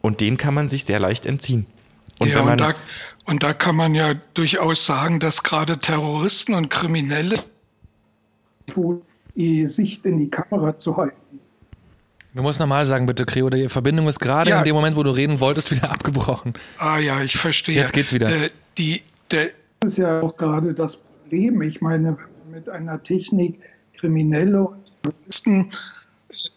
[0.00, 1.66] Und dem kann man sich sehr leicht entziehen.
[2.18, 2.74] Und, ja, und, da,
[3.26, 7.42] und da kann man ja durchaus sagen, dass gerade Terroristen und Kriminelle
[9.34, 11.16] die Sicht in die Kamera zu halten.
[12.34, 14.58] Du musst nochmal sagen, bitte, Creo, die Verbindung ist gerade ja.
[14.58, 16.54] in dem Moment, wo du reden wolltest, wieder abgebrochen.
[16.78, 17.74] Ah ja, ich verstehe.
[17.74, 18.28] Jetzt geht's wieder.
[18.28, 19.50] Äh, die, der,
[19.80, 21.60] das ist ja auch gerade das Problem.
[21.62, 22.16] Ich meine,
[22.50, 23.58] mit einer Technik
[23.98, 25.70] Kriminelle und Terroristen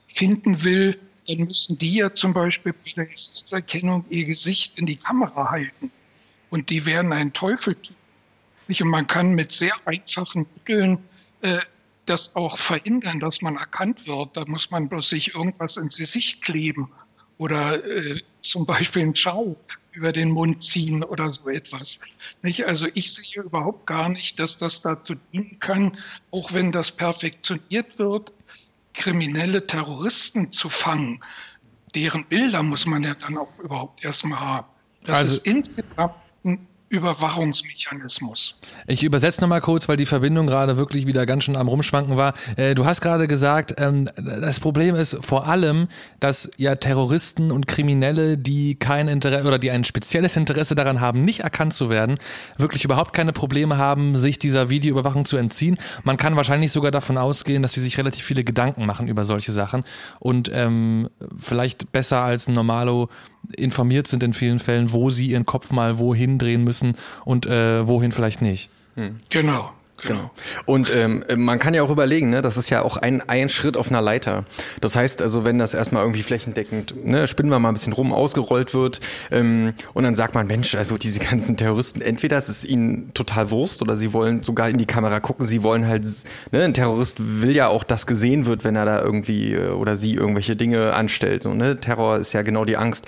[0.08, 4.98] finden will, dann müssen die ja zum Beispiel bei der Gesichtserkennung ihr Gesicht in die
[4.98, 5.92] Kamera halten.
[6.50, 7.96] Und die werden einen Teufel tun.
[8.68, 11.00] Und man kann mit sehr einfachen Mitteln
[11.42, 11.60] äh,
[12.06, 14.36] das auch verhindern, dass man erkannt wird.
[14.36, 16.92] Da muss man bloß sich irgendwas ins Gesicht kleben
[17.38, 19.58] oder äh, zum Beispiel einen Schau
[19.92, 22.00] über den Mund ziehen oder so etwas.
[22.42, 22.66] Nicht?
[22.66, 25.98] Also ich sehe überhaupt gar nicht, dass das dazu dienen kann,
[26.32, 28.34] auch wenn das perfektioniert wird,
[28.94, 31.24] kriminelle Terroristen zu fangen,
[31.96, 34.68] deren Bilder muss man ja dann auch überhaupt erstmal haben.
[35.04, 36.16] Das also, ist insgesamt
[36.94, 38.56] Überwachungsmechanismus.
[38.86, 42.34] Ich übersetze nochmal kurz, weil die Verbindung gerade wirklich wieder ganz schön am Rumschwanken war.
[42.56, 45.88] Äh, du hast gerade gesagt, ähm, das Problem ist vor allem,
[46.20, 51.26] dass ja Terroristen und Kriminelle, die kein Interesse oder die ein spezielles Interesse daran haben,
[51.26, 52.20] nicht erkannt zu werden,
[52.58, 55.80] wirklich überhaupt keine Probleme haben, sich dieser Videoüberwachung zu entziehen.
[56.04, 59.52] Man kann wahrscheinlich sogar davon ausgehen, dass sie sich relativ viele Gedanken machen über solche
[59.52, 59.84] Sachen
[60.20, 63.10] und ähm, vielleicht besser als ein Normalo
[63.56, 67.88] informiert sind in vielen Fällen, wo sie ihren Kopf mal wohin drehen müssen und äh,
[67.88, 68.70] wohin vielleicht nicht.
[68.96, 69.20] Hm.
[69.30, 69.72] Genau.
[70.04, 70.32] Genau.
[70.66, 73.78] Und ähm, man kann ja auch überlegen, ne, das ist ja auch ein, ein Schritt
[73.78, 74.44] auf einer Leiter.
[74.82, 78.12] Das heißt also, wenn das erstmal irgendwie flächendeckend, ne, spinnen wir mal ein bisschen rum,
[78.12, 79.00] ausgerollt wird,
[79.32, 83.50] ähm, und dann sagt man, Mensch, also diese ganzen Terroristen, entweder es ist ihnen total
[83.52, 86.04] Wurst oder sie wollen sogar in die Kamera gucken, sie wollen halt,
[86.52, 89.96] ne, ein Terrorist will ja auch, dass gesehen wird, wenn er da irgendwie äh, oder
[89.96, 91.44] sie irgendwelche Dinge anstellt.
[91.44, 91.80] So, ne?
[91.80, 93.08] Terror ist ja genau die Angst.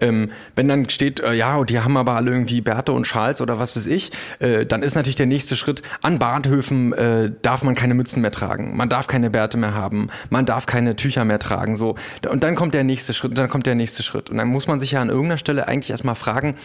[0.00, 3.40] Ähm, wenn dann steht, äh, ja, und die haben aber alle irgendwie Bärte und Schals
[3.40, 7.62] oder was weiß ich, äh, dann ist natürlich der nächste Schritt, an Bahnhöfen äh, darf
[7.62, 11.24] man keine Mützen mehr tragen, man darf keine Bärte mehr haben, man darf keine Tücher
[11.24, 11.96] mehr tragen, so.
[12.28, 14.30] Und dann kommt der nächste Schritt, dann kommt der nächste Schritt.
[14.30, 16.56] Und dann muss man sich ja an irgendeiner Stelle eigentlich erstmal fragen,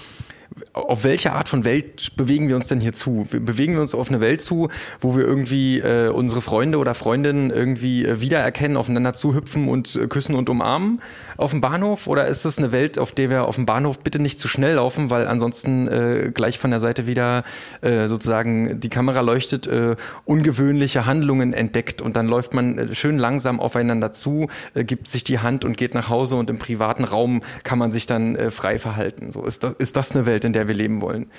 [0.72, 3.28] auf welche Art von Welt bewegen wir uns denn hier zu?
[3.30, 4.70] Bewegen wir uns auf eine Welt zu,
[5.01, 10.08] wo wir irgendwie äh, unsere Freunde oder Freundinnen irgendwie äh, wiedererkennen, aufeinander zuhüpfen und äh,
[10.08, 11.01] küssen und umarmen
[11.36, 12.08] auf dem Bahnhof?
[12.08, 14.76] Oder ist das eine Welt, auf der wir auf dem Bahnhof bitte nicht zu schnell
[14.76, 17.43] laufen, weil ansonsten äh, gleich von der Seite wieder
[17.82, 23.18] äh, sozusagen die Kamera leuchtet, äh, ungewöhnliche Handlungen entdeckt und dann läuft man äh, schön
[23.18, 27.03] langsam aufeinander zu, äh, gibt sich die Hand und geht nach Hause und im privaten
[27.03, 29.34] Raum kann man sich dann äh, frei verhalten.
[29.34, 31.30] So ist das, ist das eine Welt, in der wir leben wollen.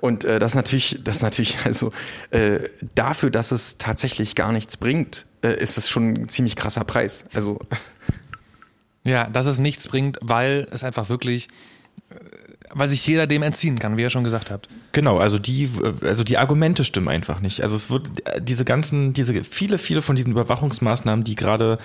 [0.00, 1.92] Und äh, das natürlich, das natürlich, also
[2.30, 2.60] äh,
[2.94, 7.26] dafür, dass es tatsächlich gar nichts bringt, äh, ist es schon ein ziemlich krasser Preis.
[7.32, 7.58] Also
[9.04, 11.48] ja, dass es nichts bringt, weil es einfach wirklich
[12.10, 12.14] äh,
[12.72, 14.68] weil sich jeder dem entziehen kann, wie ihr schon gesagt habt.
[14.92, 15.68] Genau, also die,
[16.02, 17.62] also die Argumente stimmen einfach nicht.
[17.62, 18.08] Also es wird
[18.40, 21.78] diese ganzen, diese viele, viele von diesen Überwachungsmaßnahmen, die gerade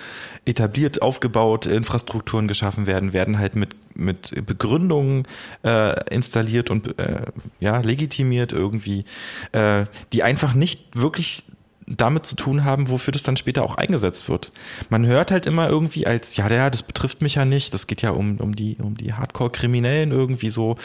[0.44, 5.26] etabliert, aufgebaut, Infrastrukturen geschaffen werden, werden halt mit mit Begründungen
[5.64, 7.22] äh, installiert und äh,
[7.60, 9.04] ja legitimiert irgendwie,
[9.52, 11.44] äh, die einfach nicht wirklich
[11.86, 14.52] damit zu tun haben, wofür das dann später auch eingesetzt wird.
[14.90, 18.02] Man hört halt immer irgendwie als, ja, der, das betrifft mich ja nicht, das geht
[18.02, 20.76] ja um, um die, um die Hardcore-Kriminellen irgendwie so.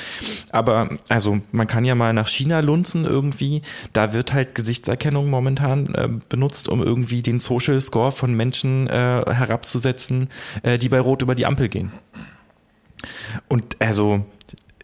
[0.52, 3.64] Aber, also, man kann ja mal nach China lunzen irgendwie.
[3.93, 8.91] Da wird halt Gesichtserkennung momentan äh, benutzt, um irgendwie den Social Score von Menschen äh,
[8.91, 10.30] herabzusetzen,
[10.62, 11.91] äh, die bei Rot über die Ampel gehen.
[13.47, 14.26] Und also,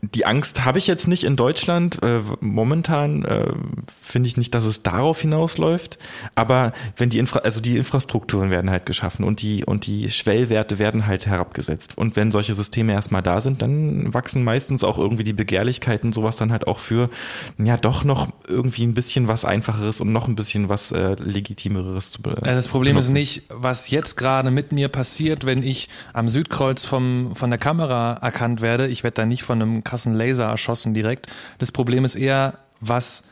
[0.01, 2.01] die Angst habe ich jetzt nicht in Deutschland.
[2.03, 3.53] Äh, momentan äh,
[3.99, 5.97] finde ich nicht, dass es darauf hinausläuft.
[6.35, 10.79] Aber wenn die Infra also die Infrastrukturen werden halt geschaffen und die und die Schwellwerte
[10.79, 11.97] werden halt herabgesetzt.
[11.97, 16.35] Und wenn solche Systeme erstmal da sind, dann wachsen meistens auch irgendwie die Begehrlichkeiten, sowas
[16.35, 17.09] dann halt auch für
[17.57, 22.11] ja doch noch irgendwie ein bisschen was Einfacheres und noch ein bisschen was äh, Legitimeres
[22.11, 23.09] zu be also Das Problem benutzen.
[23.09, 27.59] ist nicht, was jetzt gerade mit mir passiert, wenn ich am Südkreuz vom, von der
[27.59, 28.87] Kamera erkannt werde.
[28.87, 31.27] Ich werde da nicht von einem krassen Laser erschossen direkt.
[31.59, 33.25] Das Problem ist eher, was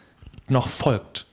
[0.47, 1.25] noch folgt.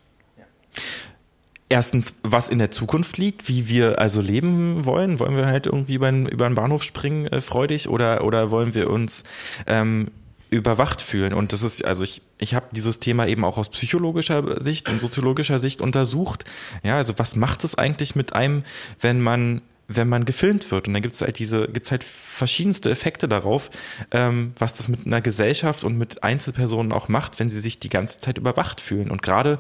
[1.69, 5.19] Erstens, was in der Zukunft liegt, wie wir also leben wollen.
[5.19, 8.75] Wollen wir halt irgendwie über einen, über einen Bahnhof springen, äh, freudig, oder, oder wollen
[8.75, 9.25] wir uns
[9.67, 10.11] ähm,
[10.51, 11.33] überwacht fühlen.
[11.33, 15.01] Und das ist, also ich, ich habe dieses Thema eben auch aus psychologischer Sicht und
[15.01, 16.45] soziologischer Sicht untersucht.
[16.83, 18.65] Ja, also was macht es eigentlich mit einem,
[19.01, 20.89] wenn man wenn man gefilmt wird.
[20.89, 23.71] Und dann gibt es halt diese, gibt's halt verschiedenste Effekte darauf,
[24.11, 27.91] ähm, was das mit einer Gesellschaft und mit Einzelpersonen auch macht, wenn sie sich die
[27.91, 29.11] ganze Zeit überwacht fühlen.
[29.11, 29.59] Und gerade,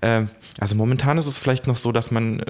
[0.00, 0.24] äh,
[0.58, 2.44] also momentan ist es vielleicht noch so, dass man äh,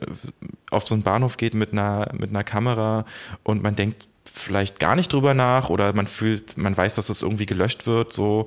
[0.71, 3.05] auf so einen Bahnhof geht mit einer, mit einer Kamera
[3.43, 7.23] und man denkt, vielleicht gar nicht drüber nach oder man fühlt, man weiß, dass es
[7.23, 8.47] irgendwie gelöscht wird, so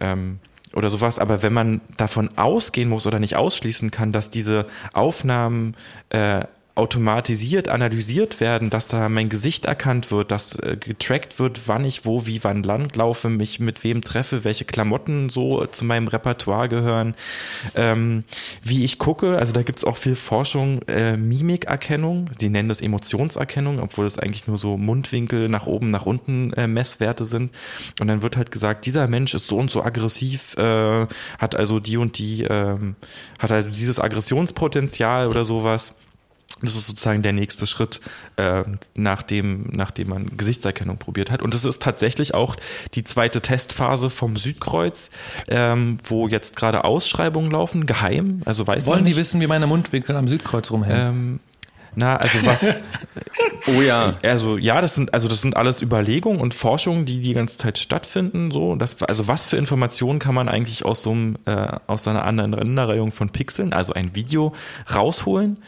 [0.00, 0.38] ähm,
[0.72, 1.18] oder sowas.
[1.18, 5.76] Aber wenn man davon ausgehen muss oder nicht ausschließen kann, dass diese Aufnahmen
[6.10, 6.44] äh,
[6.78, 12.04] automatisiert analysiert werden, dass da mein Gesicht erkannt wird, dass äh, getrackt wird, wann ich
[12.04, 16.68] wo, wie, wann lang laufe, mich mit wem treffe, welche Klamotten so zu meinem Repertoire
[16.68, 17.16] gehören,
[17.74, 18.22] ähm,
[18.62, 19.38] wie ich gucke.
[19.38, 24.18] Also da gibt es auch viel Forschung, äh, Mimikerkennung, sie nennen das Emotionserkennung, obwohl es
[24.18, 27.50] eigentlich nur so Mundwinkel nach oben, nach unten äh, Messwerte sind.
[28.00, 31.06] Und dann wird halt gesagt, dieser Mensch ist so und so aggressiv, äh,
[31.38, 32.94] hat also die und die, ähm,
[33.40, 35.96] hat also dieses Aggressionspotenzial oder sowas.
[36.62, 38.00] Das ist sozusagen der nächste Schritt,
[38.36, 41.40] äh, nachdem, nachdem man Gesichtserkennung probiert hat.
[41.40, 42.56] Und das ist tatsächlich auch
[42.94, 45.10] die zweite Testphase vom Südkreuz,
[45.46, 48.42] ähm, wo jetzt gerade Ausschreibungen laufen, geheim.
[48.44, 51.00] Also weiß Wollen die wissen, wie meine Mundwinkel am Südkreuz rumhängen?
[51.00, 51.40] Ähm,
[51.94, 52.76] na, also was.
[53.66, 54.16] oh ja.
[54.22, 57.78] Also ja, das sind also das sind alles Überlegungen und Forschungen, die die ganze Zeit
[57.78, 58.50] stattfinden.
[58.50, 62.24] So, das, also was für Informationen kann man eigentlich aus so einem äh, aus einer
[62.24, 64.54] anderen Renderreihung von Pixeln, also ein Video
[64.94, 65.58] rausholen?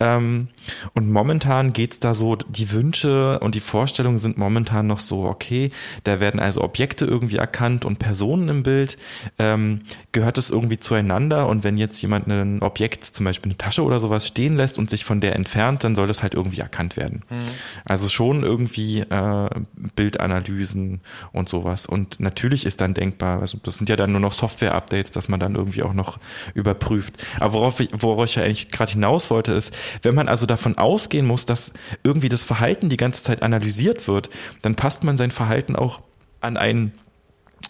[0.00, 0.48] Ähm,
[0.94, 5.70] und momentan geht's da so, die Wünsche und die Vorstellungen sind momentan noch so okay.
[6.04, 8.98] Da werden also Objekte irgendwie erkannt und Personen im Bild.
[9.38, 11.46] Ähm, gehört es irgendwie zueinander?
[11.46, 14.90] Und wenn jetzt jemand ein Objekt, zum Beispiel eine Tasche oder sowas, stehen lässt und
[14.90, 17.22] sich von der entfernt entfernt, dann soll das halt irgendwie erkannt werden.
[17.28, 17.36] Mhm.
[17.84, 19.48] Also schon irgendwie äh,
[19.94, 21.00] Bildanalysen
[21.32, 21.86] und sowas.
[21.86, 25.40] Und natürlich ist dann denkbar, also das sind ja dann nur noch Software-Updates, dass man
[25.40, 26.18] dann irgendwie auch noch
[26.54, 27.24] überprüft.
[27.40, 30.78] Aber worauf ich, worauf ich ja eigentlich gerade hinaus wollte, ist, wenn man also davon
[30.78, 34.30] ausgehen muss, dass irgendwie das Verhalten die ganze Zeit analysiert wird,
[34.62, 36.00] dann passt man sein Verhalten auch
[36.40, 36.92] an einen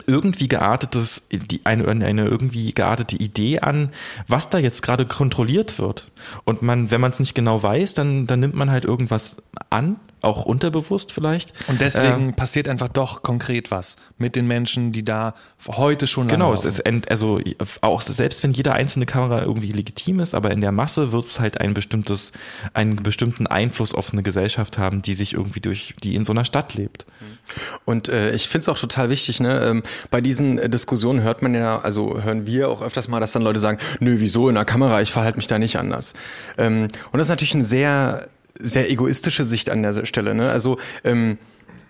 [0.07, 3.91] irgendwie geartetes, die, eine, eine irgendwie geartete Idee an,
[4.29, 6.13] was da jetzt gerade kontrolliert wird.
[6.45, 9.37] Und man, wenn man es nicht genau weiß, dann, dann nimmt man halt irgendwas
[9.71, 9.97] an
[10.27, 11.53] auch unterbewusst vielleicht.
[11.69, 15.35] Und deswegen äh, passiert einfach doch konkret was mit den Menschen, die da
[15.67, 17.41] heute schon Genau, es ist also
[17.81, 21.41] auch selbst wenn jede einzelne Kamera irgendwie legitim ist, aber in der Masse wird es
[21.41, 22.33] halt ein bestimmtes,
[22.75, 26.45] einen bestimmten Einfluss auf eine Gesellschaft haben, die sich irgendwie durch, die in so einer
[26.45, 27.07] Stadt lebt.
[27.85, 29.61] Und äh, ich finde es auch total wichtig, ne?
[29.61, 33.33] Ähm, bei diesen äh, Diskussionen hört man ja, also hören wir auch öfters mal, dass
[33.33, 36.15] dann Leute sagen, nö, wieso in der Kamera, ich verhalte mich da nicht anders.
[36.59, 40.35] Ähm, und das ist natürlich ein sehr sehr egoistische Sicht an der Stelle.
[40.35, 40.51] Ne?
[40.51, 41.39] Also ähm,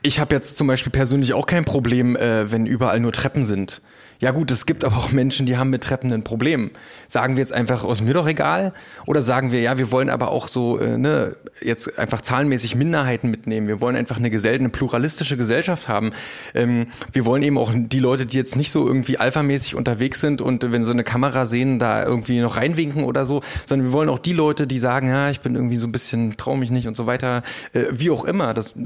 [0.02, 3.82] ich habe jetzt zum Beispiel persönlich auch kein Problem, äh, wenn überall nur Treppen sind.
[4.18, 6.70] Ja gut, es gibt aber auch Menschen, die haben mit Treppen ein Problem.
[7.06, 8.72] Sagen wir jetzt einfach, ist mir doch egal?
[9.04, 13.30] Oder sagen wir, ja, wir wollen aber auch so, äh, ne, jetzt einfach zahlenmäßig Minderheiten
[13.30, 13.68] mitnehmen.
[13.68, 16.12] Wir wollen einfach eine, Gesell eine pluralistische Gesellschaft haben.
[16.54, 20.40] Ähm, wir wollen eben auch die Leute, die jetzt nicht so irgendwie alphamäßig unterwegs sind
[20.40, 24.08] und wenn sie eine Kamera sehen, da irgendwie noch reinwinken oder so, sondern wir wollen
[24.08, 26.88] auch die Leute, die sagen, ja, ich bin irgendwie so ein bisschen, trau mich nicht
[26.88, 27.42] und so weiter,
[27.74, 28.54] äh, wie auch immer.
[28.54, 28.82] Das, äh,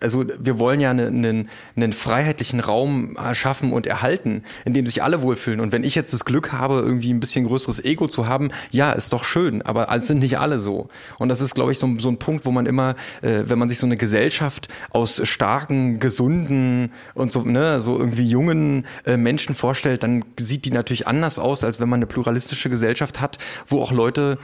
[0.00, 5.02] also wir wollen ja einen, einen, einen freiheitlichen Raum erschaffen und erhalten in dem sich
[5.02, 5.60] alle wohlfühlen.
[5.60, 8.92] Und wenn ich jetzt das Glück habe, irgendwie ein bisschen größeres Ego zu haben, ja,
[8.92, 10.88] ist doch schön, aber es sind nicht alle so.
[11.18, 13.70] Und das ist, glaube ich, so, so ein Punkt, wo man immer, äh, wenn man
[13.70, 19.54] sich so eine Gesellschaft aus starken, gesunden und so, ne, so irgendwie jungen äh, Menschen
[19.54, 23.80] vorstellt, dann sieht die natürlich anders aus, als wenn man eine pluralistische Gesellschaft hat, wo
[23.80, 24.38] auch Leute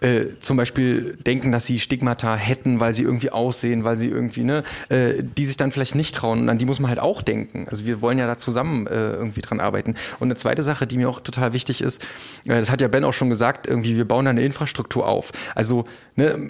[0.00, 4.44] äh, zum Beispiel denken, dass sie Stigmata hätten, weil sie irgendwie aussehen, weil sie irgendwie,
[4.44, 6.40] ne, äh, die sich dann vielleicht nicht trauen.
[6.40, 7.66] Und an die muss man halt auch denken.
[7.70, 9.94] Also wir wollen ja da zusammen äh, irgendwie dran arbeiten.
[10.18, 12.02] Und eine zweite Sache, die mir auch total wichtig ist,
[12.44, 15.32] äh, das hat ja Ben auch schon gesagt, irgendwie, wir bauen da eine Infrastruktur auf.
[15.54, 15.84] Also,
[16.16, 16.48] ne,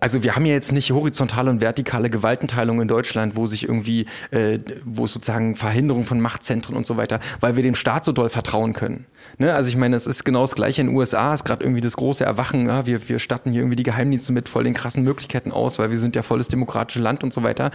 [0.00, 4.06] also wir haben ja jetzt nicht horizontale und vertikale Gewaltenteilung in Deutschland, wo sich irgendwie,
[4.30, 8.28] äh, wo sozusagen Verhinderung von Machtzentren und so weiter, weil wir dem Staat so doll
[8.28, 9.06] vertrauen können.
[9.38, 9.54] Ne?
[9.54, 11.96] Also ich meine, es ist genau das gleiche in den USA, ist gerade irgendwie das
[11.96, 15.52] große Erwachen, ja, wir, wir statten hier irgendwie die Geheimdienste mit voll den krassen Möglichkeiten
[15.52, 17.70] aus, weil wir sind ja volles demokratisches Land und so weiter.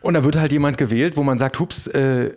[0.00, 2.30] Und da wird halt jemand gewählt, wo man sagt, hups, äh,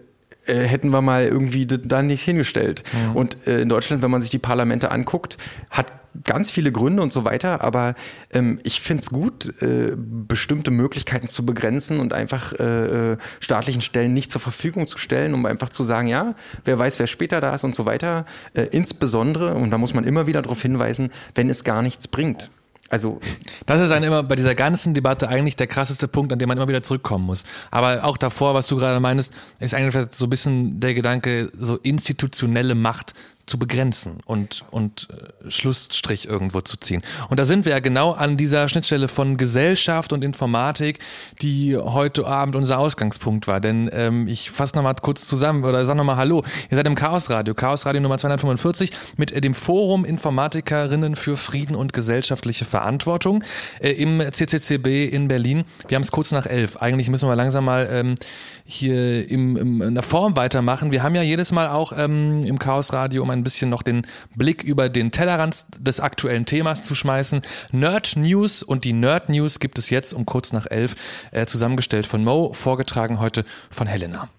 [0.45, 2.83] äh, hätten wir mal irgendwie da nicht hingestellt.
[2.91, 3.15] Mhm.
[3.15, 5.37] Und äh, in Deutschland, wenn man sich die Parlamente anguckt,
[5.69, 7.95] hat ganz viele Gründe und so weiter, aber
[8.31, 13.81] ähm, ich finde es gut, äh, bestimmte Möglichkeiten zu begrenzen und einfach äh, äh, staatlichen
[13.81, 16.35] Stellen nicht zur Verfügung zu stellen, um einfach zu sagen, ja,
[16.65, 18.25] wer weiß, wer später da ist und so weiter.
[18.53, 22.49] Äh, insbesondere, und da muss man immer wieder darauf hinweisen, wenn es gar nichts bringt.
[22.93, 23.19] Also
[23.65, 26.57] das ist dann immer bei dieser ganzen Debatte eigentlich der krasseste Punkt, an dem man
[26.57, 27.43] immer wieder zurückkommen muss.
[27.71, 31.77] Aber auch davor, was du gerade meinst, ist eigentlich so ein bisschen der Gedanke, so
[31.77, 33.15] institutionelle Macht
[33.45, 37.01] zu begrenzen und, und äh, Schlussstrich irgendwo zu ziehen.
[37.29, 40.99] Und da sind wir ja genau an dieser Schnittstelle von Gesellschaft und Informatik,
[41.41, 43.59] die heute Abend unser Ausgangspunkt war.
[43.59, 46.43] Denn ähm, ich fasse nochmal kurz zusammen oder sag nochmal Hallo.
[46.71, 51.75] Ihr seid im Chaos Radio, Chaos Radio Nummer 245 mit dem Forum Informatikerinnen für Frieden
[51.75, 53.43] und gesellschaftliche Verantwortung
[53.81, 55.65] äh, im CCCB in Berlin.
[55.89, 56.77] Wir haben es kurz nach elf.
[56.77, 58.15] Eigentlich müssen wir langsam mal ähm,
[58.63, 60.93] hier im, im, in der Form weitermachen.
[60.93, 64.07] Wir haben ja jedes Mal auch ähm, im Chaos Radio um ein bisschen noch den
[64.35, 67.41] Blick über den Tellerrand des aktuellen Themas zu schmeißen.
[67.71, 70.95] Nerd News und die Nerd News gibt es jetzt um kurz nach elf,
[71.31, 74.29] äh, zusammengestellt von Mo, vorgetragen heute von Helena.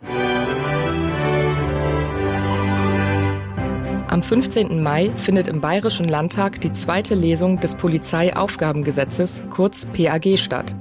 [4.15, 4.81] Am 15.
[4.81, 10.77] Mai findet im Bayerischen Landtag die zweite Lesung des Polizeiaufgabengesetzes, kurz PAG, statt.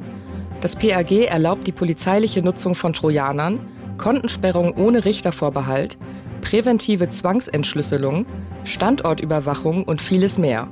[0.61, 3.59] Das PAG erlaubt die polizeiliche Nutzung von Trojanern,
[3.97, 5.97] Kontensperrung ohne Richtervorbehalt,
[6.43, 8.25] präventive Zwangsentschlüsselung,
[8.65, 10.67] Standortüberwachung und vieles mehr.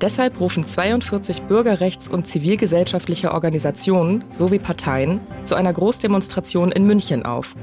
[0.00, 7.56] Deshalb rufen 42 bürgerrechts- und zivilgesellschaftliche Organisationen sowie Parteien zu einer Großdemonstration in München auf.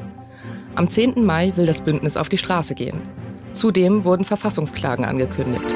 [0.75, 1.23] Am 10.
[1.25, 3.01] Mai will das Bündnis auf die Straße gehen.
[3.53, 5.75] Zudem wurden Verfassungsklagen angekündigt.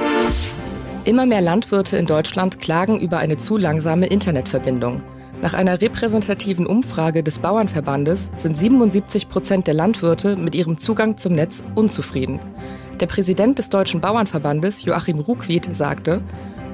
[1.06, 5.02] Immer mehr Landwirte in Deutschland klagen über eine zu langsame Internetverbindung.
[5.42, 11.34] Nach einer repräsentativen Umfrage des Bauernverbandes sind 77 Prozent der Landwirte mit ihrem Zugang zum
[11.34, 12.40] Netz unzufrieden.
[13.00, 16.22] Der Präsident des Deutschen Bauernverbandes, Joachim Ruckwied, sagte,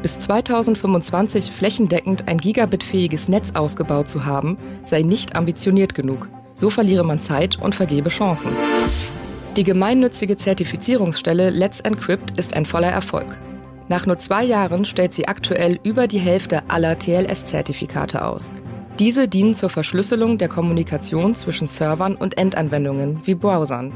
[0.02, 6.28] bis 2025 flächendeckend ein gigabitfähiges Netz ausgebaut zu haben, sei nicht ambitioniert genug.
[6.56, 8.52] So verliere man Zeit und vergebe Chancen.
[9.56, 13.38] Die gemeinnützige Zertifizierungsstelle Let's Encrypt ist ein voller Erfolg.
[13.88, 18.52] Nach nur zwei Jahren stellt sie aktuell über die Hälfte aller TLS-Zertifikate aus.
[18.98, 23.92] Diese dienen zur Verschlüsselung der Kommunikation zwischen Servern und Endanwendungen wie Browsern.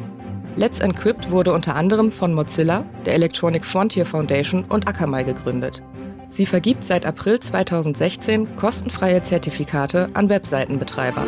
[0.55, 5.81] Let's Encrypt wurde unter anderem von Mozilla, der Electronic Frontier Foundation und Akamai gegründet.
[6.27, 11.25] Sie vergibt seit April 2016 kostenfreie Zertifikate an Webseitenbetreiber.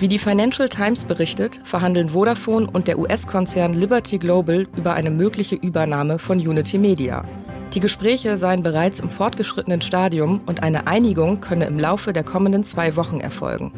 [0.00, 5.56] Wie die Financial Times berichtet, verhandeln Vodafone und der US-Konzern Liberty Global über eine mögliche
[5.56, 7.24] Übernahme von Unity Media.
[7.74, 12.62] Die Gespräche seien bereits im fortgeschrittenen Stadium und eine Einigung könne im Laufe der kommenden
[12.62, 13.72] zwei Wochen erfolgen.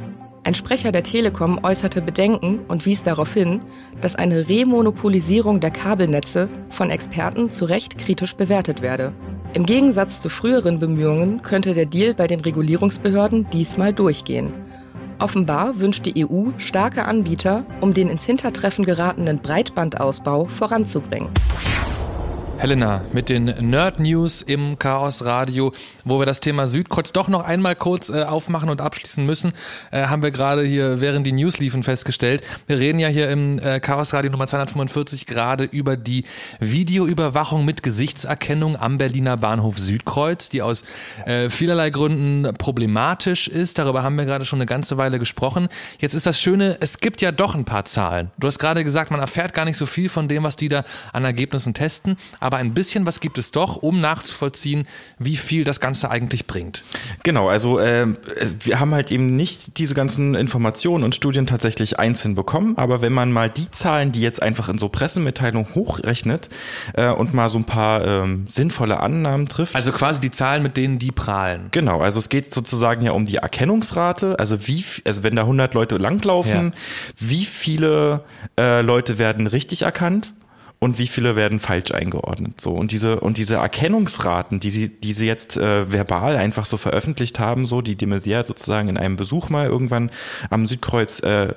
[0.44, 3.62] Ein Sprecher der Telekom äußerte Bedenken und wies darauf hin,
[4.02, 9.14] dass eine Remonopolisierung der Kabelnetze von Experten zu Recht kritisch bewertet werde.
[9.54, 14.52] Im Gegensatz zu früheren Bemühungen könnte der Deal bei den Regulierungsbehörden diesmal durchgehen.
[15.20, 21.28] Offenbar wünscht die EU starke Anbieter, um den ins Hintertreffen geratenen Breitbandausbau voranzubringen.
[22.60, 25.72] Helena, mit den Nerd News im Chaos Radio,
[26.04, 29.54] wo wir das Thema Südkreuz doch noch einmal kurz äh, aufmachen und abschließen müssen,
[29.90, 32.42] äh, haben wir gerade hier während die News liefen festgestellt.
[32.66, 36.24] Wir reden ja hier im äh, Chaos Radio Nummer 245 gerade über die
[36.58, 40.84] Videoüberwachung mit Gesichtserkennung am Berliner Bahnhof Südkreuz, die aus
[41.24, 43.78] äh, vielerlei Gründen problematisch ist.
[43.78, 45.70] Darüber haben wir gerade schon eine ganze Weile gesprochen.
[45.98, 48.30] Jetzt ist das Schöne, es gibt ja doch ein paar Zahlen.
[48.36, 50.84] Du hast gerade gesagt, man erfährt gar nicht so viel von dem, was die da
[51.14, 52.18] an Ergebnissen testen.
[52.38, 54.88] Aber aber ein bisschen was gibt es doch, um nachzuvollziehen,
[55.20, 56.82] wie viel das Ganze eigentlich bringt.
[57.22, 58.08] Genau, also äh,
[58.64, 63.12] wir haben halt eben nicht diese ganzen Informationen und Studien tatsächlich einzeln bekommen, aber wenn
[63.12, 66.48] man mal die Zahlen, die jetzt einfach in so Pressemitteilungen hochrechnet
[66.94, 69.76] äh, und mal so ein paar ähm, sinnvolle Annahmen trifft.
[69.76, 71.68] Also quasi die Zahlen, mit denen die prahlen.
[71.70, 75.72] Genau, also es geht sozusagen ja um die Erkennungsrate, also wie, also wenn da 100
[75.74, 76.72] Leute langlaufen, ja.
[77.20, 78.24] wie viele
[78.58, 80.32] äh, Leute werden richtig erkannt
[80.80, 82.60] und wie viele werden falsch eingeordnet.
[82.60, 86.78] So und diese und diese Erkennungsraten, die sie die sie jetzt äh, verbal einfach so
[86.78, 90.10] veröffentlicht haben, so die de Maizière sozusagen in einem Besuch mal irgendwann
[90.48, 91.54] am Südkreuz äh,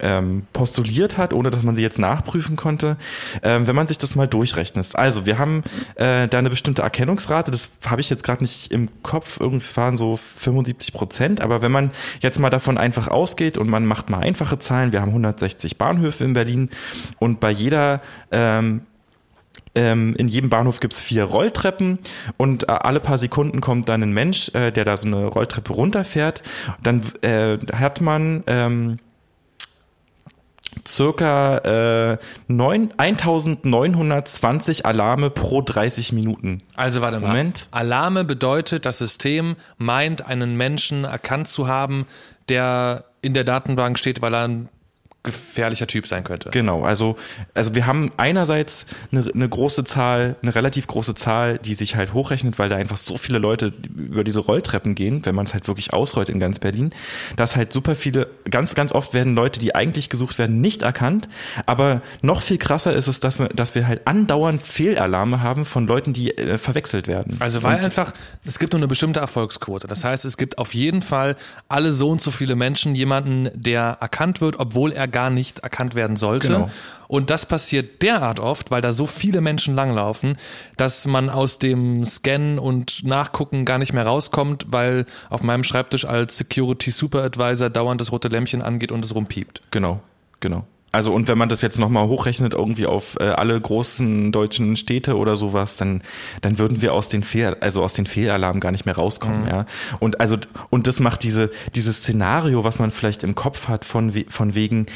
[0.00, 2.96] ähm, postuliert hat, ohne dass man sie jetzt nachprüfen konnte,
[3.42, 4.94] ähm, wenn man sich das mal durchrechnet.
[4.94, 5.62] Also wir haben
[5.96, 9.96] äh, da eine bestimmte Erkennungsrate, das habe ich jetzt gerade nicht im Kopf, irgendwie waren
[9.96, 14.20] so 75 Prozent, aber wenn man jetzt mal davon einfach ausgeht und man macht mal
[14.20, 16.70] einfache Zahlen, wir haben 160 Bahnhöfe in Berlin
[17.18, 18.00] und bei jeder
[18.30, 18.82] ähm,
[19.74, 21.98] ähm in jedem Bahnhof gibt es vier Rolltreppen
[22.36, 25.72] und äh, alle paar Sekunden kommt dann ein Mensch, äh, der da so eine Rolltreppe
[25.72, 26.42] runterfährt.
[26.82, 28.98] Dann äh, hat man ähm,
[30.86, 32.18] circa äh,
[32.48, 36.62] 9, 1920 Alarme pro 30 Minuten.
[36.76, 37.28] Also warte mal.
[37.28, 37.68] Moment.
[37.70, 42.06] Alarme bedeutet, das System meint, einen Menschen erkannt zu haben,
[42.48, 44.68] der in der Datenbank steht, weil er ein
[45.24, 46.50] gefährlicher Typ sein könnte.
[46.50, 47.18] Genau, also,
[47.52, 52.14] also wir haben einerseits eine, eine, große Zahl, eine relativ große Zahl, die sich halt
[52.14, 55.66] hochrechnet, weil da einfach so viele Leute über diese Rolltreppen gehen, wenn man es halt
[55.66, 56.92] wirklich ausrollt in ganz Berlin,
[57.34, 61.28] dass halt super viele, ganz, ganz oft werden Leute, die eigentlich gesucht werden, nicht erkannt.
[61.66, 65.88] Aber noch viel krasser ist es, dass wir, dass wir halt andauernd Fehlalarme haben von
[65.88, 67.36] Leuten, die äh, verwechselt werden.
[67.40, 68.12] Also weil und einfach,
[68.46, 69.88] es gibt nur eine bestimmte Erfolgsquote.
[69.88, 71.34] Das heißt, es gibt auf jeden Fall
[71.68, 75.94] alle so und so viele Menschen jemanden, der erkannt wird, obwohl er gar nicht erkannt
[75.94, 76.48] werden sollte.
[76.48, 76.70] Genau.
[77.08, 80.36] Und das passiert derart oft, weil da so viele Menschen langlaufen,
[80.76, 86.04] dass man aus dem Scannen und Nachgucken gar nicht mehr rauskommt, weil auf meinem Schreibtisch
[86.04, 89.62] als Security Super Advisor dauernd das rote Lämpchen angeht und es rumpiept.
[89.70, 90.00] Genau,
[90.40, 90.66] genau.
[90.90, 95.18] Also und wenn man das jetzt nochmal hochrechnet irgendwie auf äh, alle großen deutschen Städte
[95.18, 96.02] oder sowas, dann
[96.40, 99.48] dann würden wir aus den Fehl also aus den Fehlalarmen gar nicht mehr rauskommen, mhm.
[99.48, 99.66] ja.
[99.98, 100.38] Und also
[100.70, 104.86] und das macht diese dieses Szenario, was man vielleicht im Kopf hat von von wegen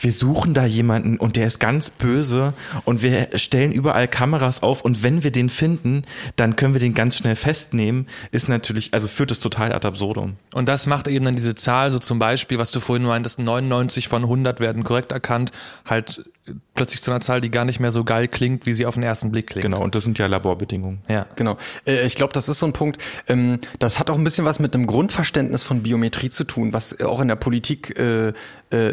[0.00, 2.54] wir suchen da jemanden und der ist ganz böse
[2.84, 6.02] und wir stellen überall Kameras auf und wenn wir den finden,
[6.36, 10.34] dann können wir den ganz schnell festnehmen, ist natürlich also führt es total ad absurdum.
[10.54, 14.06] Und das macht eben dann diese Zahl so zum Beispiel, was du vorhin meintest, 99
[14.06, 15.52] von 100 werden korrekt erkannt erkannt,
[15.86, 16.24] halt
[16.74, 19.02] plötzlich zu einer Zahl, die gar nicht mehr so geil klingt, wie sie auf den
[19.02, 19.64] ersten Blick klingt.
[19.64, 21.00] Genau, und das sind ja Laborbedingungen.
[21.08, 21.56] Ja, genau.
[21.86, 24.58] Äh, ich glaube, das ist so ein Punkt, ähm, das hat auch ein bisschen was
[24.58, 28.32] mit einem Grundverständnis von Biometrie zu tun, was auch in der Politik äh, äh,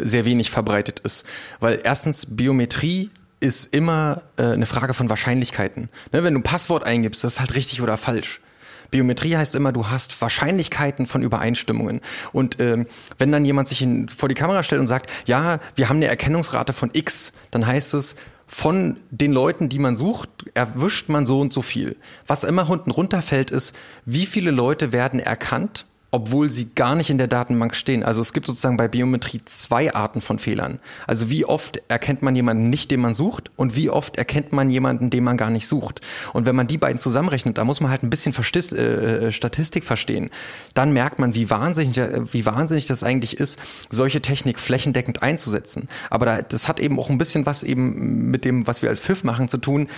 [0.04, 1.26] sehr wenig verbreitet ist.
[1.58, 3.10] Weil erstens, Biometrie
[3.42, 5.88] ist immer eine Frage von Wahrscheinlichkeiten.
[6.12, 8.42] Ne, wenn du ein Passwort eingibst, das ist halt richtig oder falsch.
[8.90, 12.00] Biometrie heißt immer, du hast Wahrscheinlichkeiten von Übereinstimmungen.
[12.32, 12.86] Und ähm,
[13.18, 16.06] wenn dann jemand sich in, vor die Kamera stellt und sagt, ja, wir haben eine
[16.06, 21.40] Erkennungsrate von X, dann heißt es, von den Leuten, die man sucht, erwischt man so
[21.40, 21.96] und so viel.
[22.26, 27.18] Was immer unten runterfällt, ist, wie viele Leute werden erkannt obwohl sie gar nicht in
[27.18, 28.02] der Datenbank stehen.
[28.02, 30.80] Also es gibt sozusagen bei Biometrie zwei Arten von Fehlern.
[31.06, 34.70] Also wie oft erkennt man jemanden nicht, den man sucht und wie oft erkennt man
[34.70, 36.00] jemanden, den man gar nicht sucht.
[36.32, 39.32] Und wenn man die beiden zusammenrechnet, da muss man halt ein bisschen Verstist äh, äh,
[39.32, 40.30] Statistik verstehen.
[40.74, 43.58] Dann merkt man, wie wahnsinnig, äh, wie wahnsinnig das eigentlich ist,
[43.88, 45.88] solche Technik flächendeckend einzusetzen.
[46.10, 49.00] Aber da, das hat eben auch ein bisschen was eben mit dem, was wir als
[49.00, 49.88] Pfiff machen, zu tun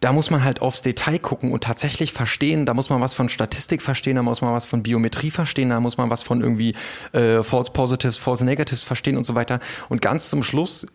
[0.00, 3.28] da muss man halt aufs Detail gucken und tatsächlich verstehen, da muss man was von
[3.28, 6.74] Statistik verstehen, da muss man was von Biometrie verstehen, da muss man was von irgendwie
[7.12, 9.60] äh, False Positives, False Negatives verstehen und so weiter.
[9.88, 10.86] Und ganz zum Schluss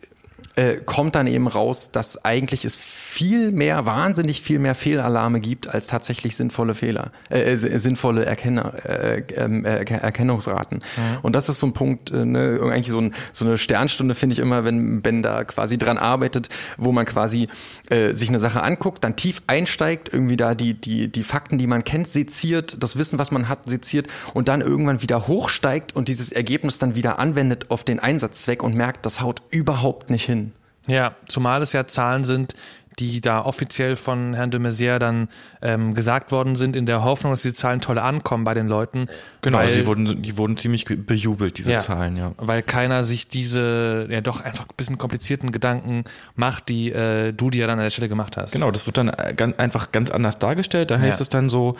[0.56, 5.68] äh, kommt dann eben raus, dass eigentlich es viel mehr, wahnsinnig viel mehr Fehlalarme gibt
[5.68, 10.78] als tatsächlich sinnvolle Fehler, äh, äh sinnvolle Erkenner, äh, ähm, äh, Erkennungsraten.
[10.78, 11.18] Mhm.
[11.22, 14.34] Und das ist so ein Punkt, äh, ne, eigentlich so, ein, so eine Sternstunde finde
[14.34, 17.48] ich immer, wenn Ben da quasi dran arbeitet, wo man quasi
[17.90, 21.66] äh, sich eine Sache anguckt, dann tief einsteigt, irgendwie da die, die, die Fakten, die
[21.66, 26.08] man kennt, seziert, das Wissen, was man hat, seziert und dann irgendwann wieder hochsteigt und
[26.08, 30.43] dieses Ergebnis dann wieder anwendet auf den Einsatzzweck und merkt, das haut überhaupt nicht hin.
[30.86, 32.54] Ja, zumal es ja Zahlen sind,
[32.98, 35.28] die da offiziell von Herrn de Maizière dann
[35.62, 39.08] ähm, gesagt worden sind, in der Hoffnung, dass die Zahlen toll ankommen bei den Leuten.
[39.42, 42.32] Genau, weil, sie wurden, die wurden ziemlich bejubelt, diese ja, Zahlen, ja.
[42.36, 46.04] Weil keiner sich diese, ja doch einfach ein bisschen komplizierten Gedanken
[46.36, 48.52] macht, die äh, du dir dann an der Stelle gemacht hast.
[48.52, 50.90] Genau, das wird dann äh, ganz, einfach ganz anders dargestellt.
[50.90, 51.22] Da heißt ja.
[51.22, 51.76] es dann so,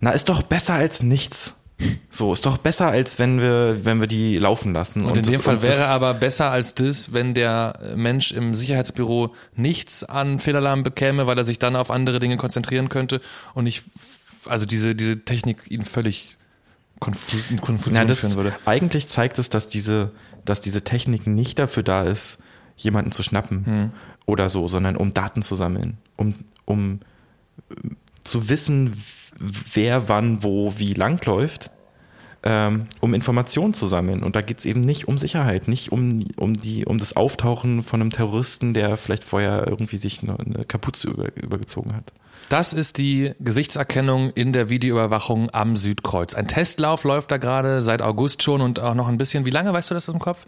[0.00, 1.54] na, ist doch besser als nichts.
[2.10, 5.02] So, ist doch besser, als wenn wir, wenn wir die laufen lassen.
[5.02, 8.54] Und, und in das, dem Fall wäre aber besser als das, wenn der Mensch im
[8.54, 13.20] Sicherheitsbüro nichts an Fehlalarm bekäme, weil er sich dann auf andere Dinge konzentrieren könnte
[13.52, 13.84] und nicht,
[14.46, 16.38] also diese, diese Technik ihn völlig
[17.00, 18.56] konfus, in Konfusion Na, das, führen würde.
[18.64, 20.12] Eigentlich zeigt es, dass diese,
[20.46, 22.38] dass diese Technik nicht dafür da ist,
[22.76, 23.90] jemanden zu schnappen hm.
[24.24, 26.32] oder so, sondern um Daten zu sammeln, um,
[26.64, 27.00] um
[28.24, 28.94] zu wissen,
[29.38, 31.70] wer wann wo wie langläuft,
[32.42, 34.22] ähm, um Informationen zu sammeln.
[34.22, 37.82] Und da geht es eben nicht um Sicherheit, nicht um, um, die, um das Auftauchen
[37.82, 42.12] von einem Terroristen, der vielleicht vorher irgendwie sich eine, eine Kapuze über, übergezogen hat.
[42.48, 46.34] Das ist die Gesichtserkennung in der Videoüberwachung am Südkreuz.
[46.34, 49.44] Ein Testlauf läuft da gerade seit August schon und auch noch ein bisschen.
[49.44, 50.46] Wie lange weißt du das im Kopf?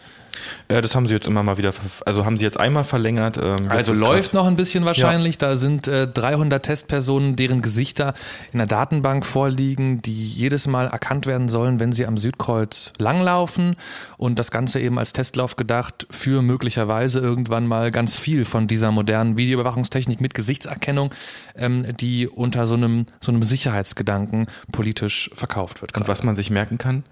[0.68, 1.72] Äh, das haben sie jetzt immer mal wieder,
[2.06, 3.36] also haben sie jetzt einmal verlängert.
[3.36, 5.36] Ähm, also läuft noch ein bisschen wahrscheinlich.
[5.36, 5.48] Ja.
[5.48, 8.14] Da sind äh, 300 Testpersonen, deren Gesichter
[8.52, 13.76] in der Datenbank vorliegen, die jedes Mal erkannt werden sollen, wenn sie am Südkreuz langlaufen.
[14.16, 18.92] Und das Ganze eben als Testlauf gedacht für möglicherweise irgendwann mal ganz viel von dieser
[18.92, 21.12] modernen Videoüberwachungstechnik mit Gesichtserkennung.
[21.56, 25.92] Ähm, die unter so einem, so einem Sicherheitsgedanken politisch verkauft wird.
[25.92, 26.04] Gerade.
[26.04, 27.04] Und was man sich merken kann,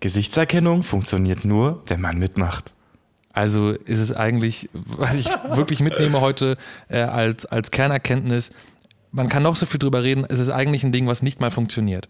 [0.00, 2.73] Gesichtserkennung funktioniert nur, wenn man mitmacht.
[3.34, 6.56] Also ist es eigentlich, was ich wirklich mitnehme heute
[6.88, 8.52] äh, als, als Kernerkenntnis,
[9.10, 11.50] man kann noch so viel drüber reden, es ist eigentlich ein Ding, was nicht mal
[11.50, 12.08] funktioniert.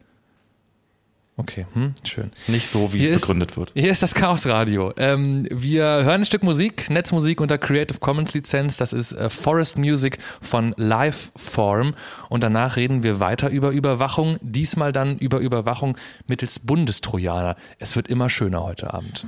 [1.36, 2.30] Okay, hm, schön.
[2.46, 3.72] Nicht so, wie hier es begründet wird.
[3.74, 4.92] Hier ist das Chaos Radio.
[4.96, 8.76] Ähm, wir hören ein Stück Musik, Netzmusik unter Creative Commons Lizenz.
[8.76, 11.94] Das ist äh, Forest Music von Liveform.
[12.28, 14.36] Und danach reden wir weiter über Überwachung.
[14.42, 15.96] Diesmal dann über Überwachung
[16.28, 17.56] mittels Bundestrojaner.
[17.80, 19.26] Es wird immer schöner heute Abend.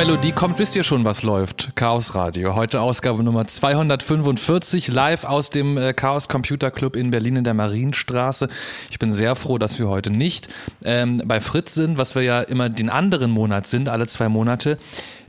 [0.00, 1.76] Melodie kommt, wisst ihr schon, was läuft.
[1.76, 2.54] Chaos Radio.
[2.54, 7.52] Heute Ausgabe Nummer 245, live aus dem äh, Chaos Computer Club in Berlin in der
[7.52, 8.48] Marienstraße.
[8.90, 10.48] Ich bin sehr froh, dass wir heute nicht
[10.86, 14.78] ähm, bei Fritz sind, was wir ja immer den anderen Monat sind, alle zwei Monate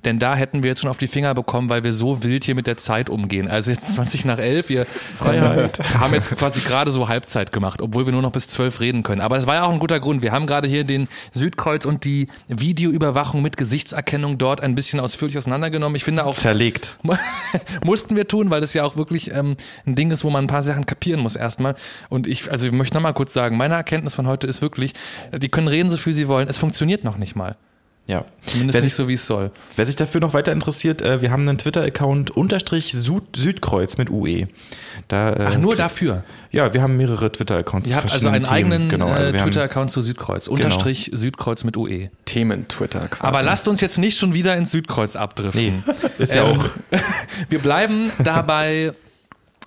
[0.05, 2.55] denn da hätten wir jetzt schon auf die Finger bekommen, weil wir so wild hier
[2.55, 3.47] mit der Zeit umgehen.
[3.47, 5.69] Also jetzt 20 nach 11, wir äh,
[5.99, 9.21] haben jetzt quasi gerade so Halbzeit gemacht, obwohl wir nur noch bis 12 reden können.
[9.21, 10.21] Aber es war ja auch ein guter Grund.
[10.21, 15.37] Wir haben gerade hier den Südkreuz und die Videoüberwachung mit Gesichtserkennung dort ein bisschen ausführlich
[15.37, 15.95] auseinandergenommen.
[15.95, 16.35] Ich finde auch...
[16.35, 16.97] Zerlegt.
[17.83, 19.55] mussten wir tun, weil das ja auch wirklich ähm,
[19.85, 21.75] ein Ding ist, wo man ein paar Sachen kapieren muss erstmal.
[22.09, 24.93] Und ich, also ich möchte nochmal kurz sagen, meine Erkenntnis von heute ist wirklich,
[25.35, 27.55] die können reden so viel sie wollen, es funktioniert noch nicht mal.
[28.11, 28.25] Ja.
[28.45, 29.51] Zumindest wer nicht sich, so, wie es soll.
[29.77, 34.47] Wer sich dafür noch weiter interessiert, äh, wir haben einen Twitter-Account unterstrich Südkreuz mit UE.
[35.07, 36.25] Da, äh, Ach, nur dafür?
[36.51, 37.87] Ja, wir haben mehrere Twitter-Accounts.
[37.87, 38.53] Ihr habt also einen Themen.
[38.53, 40.47] eigenen genau, also äh, Twitter-Account zu Südkreuz.
[40.47, 40.55] Genau.
[40.55, 42.09] Unterstrich Südkreuz mit UE.
[42.25, 43.07] Themen-Twitter.
[43.19, 45.85] Aber lasst uns jetzt nicht schon wieder ins Südkreuz abdriften.
[45.87, 46.65] Nee, ist ja ähm, auch.
[47.49, 48.91] wir bleiben dabei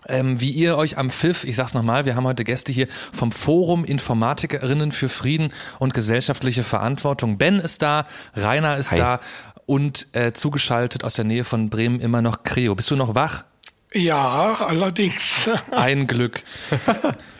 [0.09, 3.33] ähm, wie ihr euch am Pfiff, ich sag's nochmal, wir haben heute Gäste hier vom
[3.33, 7.39] Forum Informatikerinnen für Frieden und gesellschaftliche Verantwortung.
[7.39, 8.99] Ben ist da, Rainer ist Hi.
[8.99, 9.21] da
[9.67, 12.75] und äh, zugeschaltet aus der Nähe von Bremen immer noch Creo.
[12.75, 13.45] Bist du noch wach?
[13.93, 15.49] Ja, allerdings.
[15.71, 16.43] Ein Glück.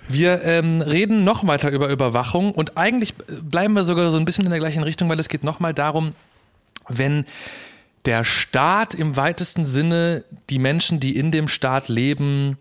[0.07, 4.45] Wir ähm, reden noch weiter über Überwachung und eigentlich bleiben wir sogar so ein bisschen
[4.45, 6.13] in der gleichen Richtung, weil es geht nochmal darum,
[6.89, 7.25] wenn
[8.05, 12.59] der Staat im weitesten Sinne die Menschen, die in dem Staat leben,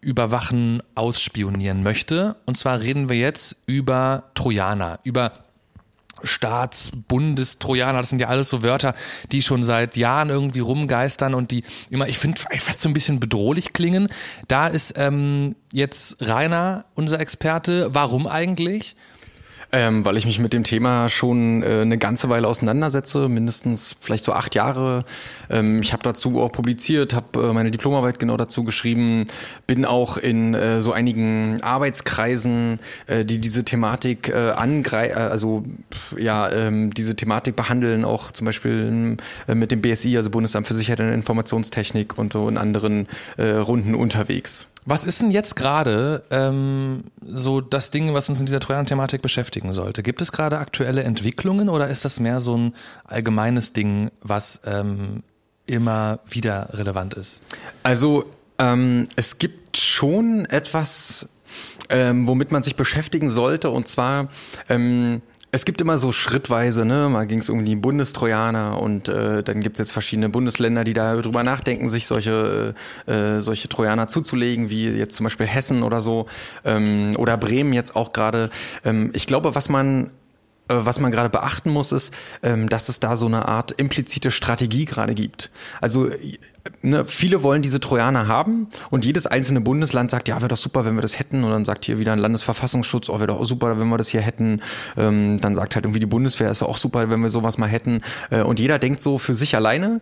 [0.00, 2.36] überwachen, ausspionieren möchte.
[2.44, 5.32] Und zwar reden wir jetzt über Trojaner, über
[6.22, 8.94] Staats-, Bundestrojaner, das sind ja alles so Wörter,
[9.32, 13.20] die schon seit Jahren irgendwie rumgeistern und die immer, ich finde, fast so ein bisschen
[13.20, 14.08] bedrohlich klingen.
[14.48, 17.94] Da ist ähm, jetzt Rainer unser Experte.
[17.94, 18.96] Warum eigentlich?
[19.76, 24.22] Ähm, weil ich mich mit dem Thema schon äh, eine ganze Weile auseinandersetze, mindestens vielleicht
[24.22, 25.04] so acht Jahre.
[25.50, 29.26] Ähm, ich habe dazu auch publiziert, habe äh, meine Diplomarbeit genau dazu geschrieben,
[29.66, 32.78] bin auch in äh, so einigen Arbeitskreisen,
[33.08, 35.64] äh, die diese Thematik äh, angreifen, äh, also
[36.16, 39.16] ja, ähm, diese Thematik behandeln, auch zum Beispiel
[39.48, 43.48] äh, mit dem BSI, also Bundesamt für Sicherheit und Informationstechnik und so in anderen äh,
[43.48, 44.68] Runden unterwegs.
[44.86, 49.72] Was ist denn jetzt gerade ähm, so das Ding, was uns in dieser Trojaner-Thematik beschäftigen
[49.72, 50.02] sollte?
[50.02, 52.74] Gibt es gerade aktuelle Entwicklungen oder ist das mehr so ein
[53.04, 55.22] allgemeines Ding, was ähm,
[55.66, 57.42] immer wieder relevant ist?
[57.82, 58.26] Also
[58.58, 61.30] ähm, es gibt schon etwas,
[61.88, 64.28] ähm, womit man sich beschäftigen sollte und zwar
[64.68, 65.22] ähm,
[65.54, 67.08] es gibt immer so schrittweise, ne?
[67.08, 70.94] Mal ging es um die Bundestrojaner und äh, dann gibt es jetzt verschiedene Bundesländer, die
[70.94, 72.74] da drüber nachdenken, sich solche,
[73.06, 76.26] äh, solche Trojaner zuzulegen, wie jetzt zum Beispiel Hessen oder so
[76.64, 78.50] ähm, oder Bremen jetzt auch gerade.
[78.84, 80.10] Ähm, ich glaube, was man
[80.68, 82.12] äh, was man gerade beachten muss, ist,
[82.42, 85.52] ähm, dass es da so eine Art implizite Strategie gerade gibt.
[85.80, 86.10] Also
[86.82, 90.84] ne, viele wollen diese Trojaner haben und jedes einzelne Bundesland sagt, ja, wäre doch super,
[90.84, 91.44] wenn wir das hätten.
[91.44, 94.20] Und dann sagt hier wieder ein Landesverfassungsschutz, oh, wäre doch super, wenn wir das hier
[94.20, 94.60] hätten.
[94.96, 98.00] Ähm, dann sagt halt irgendwie die Bundeswehr, ist auch super, wenn wir sowas mal hätten.
[98.30, 100.00] Äh, und jeder denkt so für sich alleine.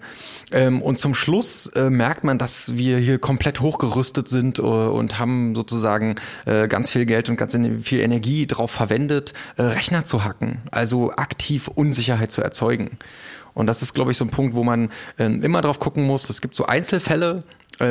[0.51, 5.19] Ähm, und zum Schluss äh, merkt man, dass wir hier komplett hochgerüstet sind äh, und
[5.19, 6.15] haben sozusagen
[6.47, 10.59] äh, ganz viel Geld und ganz viel Energie darauf verwendet, äh, Rechner zu hacken.
[10.71, 12.99] Also aktiv Unsicherheit zu erzeugen.
[13.55, 16.31] Und das ist, glaube ich, so ein Punkt, wo man äh, immer drauf gucken muss.
[16.31, 17.43] Es gibt so Einzelfälle,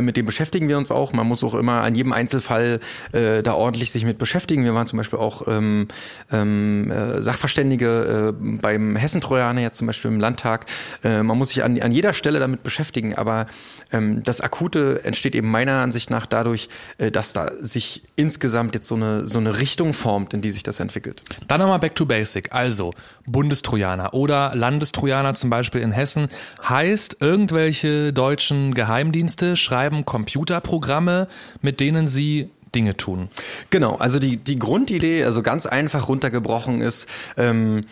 [0.02, 1.14] mit dem beschäftigen wir uns auch.
[1.14, 2.80] Man muss auch immer an jedem Einzelfall
[3.12, 4.64] äh, da ordentlich sich mit beschäftigen.
[4.64, 5.88] Wir waren zum Beispiel auch ähm,
[6.32, 10.66] ähm, äh, Sachverständige äh, beim Hessentrojaner jetzt zum Beispiel im Landtag.
[11.04, 13.48] Äh, man muss sich an, an jeder Stelle damit beschäftigen, aber
[13.92, 18.88] ähm, das Akute entsteht eben meiner Ansicht nach dadurch, äh, dass da sich insgesamt jetzt
[18.88, 21.22] so eine, so eine Richtung formt, in die sich das entwickelt.
[21.48, 22.54] Dann nochmal back to basic.
[22.54, 22.94] Also
[23.26, 26.30] Bundestrojaner oder Landestrojaner zum Beispiel in Hessen
[26.68, 31.30] heißt, irgendwelche deutschen Geheimdienste schreiben Computerprogramme,
[31.62, 33.30] mit denen sie Dinge tun.
[33.70, 37.08] Genau, also die, die Grundidee, also ganz einfach runtergebrochen ist,
[37.38, 37.86] ähm,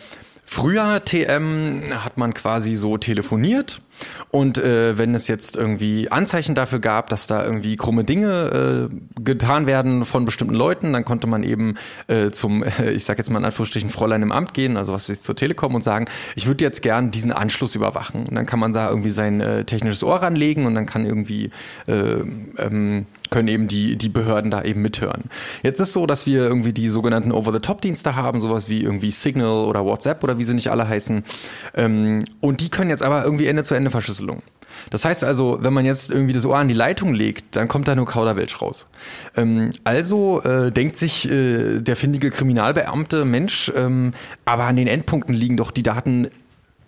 [0.52, 3.82] Früher TM hat man quasi so telefoniert
[4.30, 9.22] und äh, wenn es jetzt irgendwie Anzeichen dafür gab, dass da irgendwie krumme Dinge äh,
[9.22, 13.38] getan werden von bestimmten Leuten, dann konnte man eben äh, zum, ich sag jetzt mal
[13.38, 16.06] in Anführungsstrichen, Fräulein im Amt gehen, also was ist zur Telekom und sagen,
[16.36, 18.26] ich würde jetzt gern diesen Anschluss überwachen.
[18.26, 21.50] Und dann kann man da irgendwie sein äh, technisches Ohr ranlegen und dann kann irgendwie
[21.86, 22.22] äh,
[22.58, 25.24] ähm, können eben die, die Behörden da eben mithören.
[25.62, 29.84] Jetzt ist so, dass wir irgendwie die sogenannten Over-the-Top-Dienste haben, sowas wie irgendwie Signal oder
[29.84, 31.24] WhatsApp oder wie sie nicht alle heißen.
[31.74, 33.46] Ähm, und die können jetzt aber irgendwie
[33.90, 34.42] Ende-zu-Ende-Verschlüsselung.
[34.90, 37.88] Das heißt also, wenn man jetzt irgendwie das Ohr an die Leitung legt, dann kommt
[37.88, 38.86] da nur Kauderwelsch raus.
[39.36, 44.12] Ähm, also äh, denkt sich äh, der findige Kriminalbeamte, Mensch, ähm,
[44.44, 46.28] aber an den Endpunkten liegen doch die Daten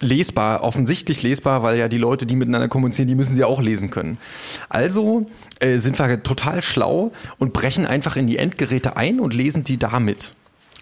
[0.00, 3.90] lesbar, offensichtlich lesbar, weil ja die Leute, die miteinander kommunizieren, die müssen sie auch lesen
[3.90, 4.16] können.
[4.68, 5.26] Also
[5.60, 9.78] äh, sind wir total schlau und brechen einfach in die Endgeräte ein und lesen die
[9.78, 10.32] damit.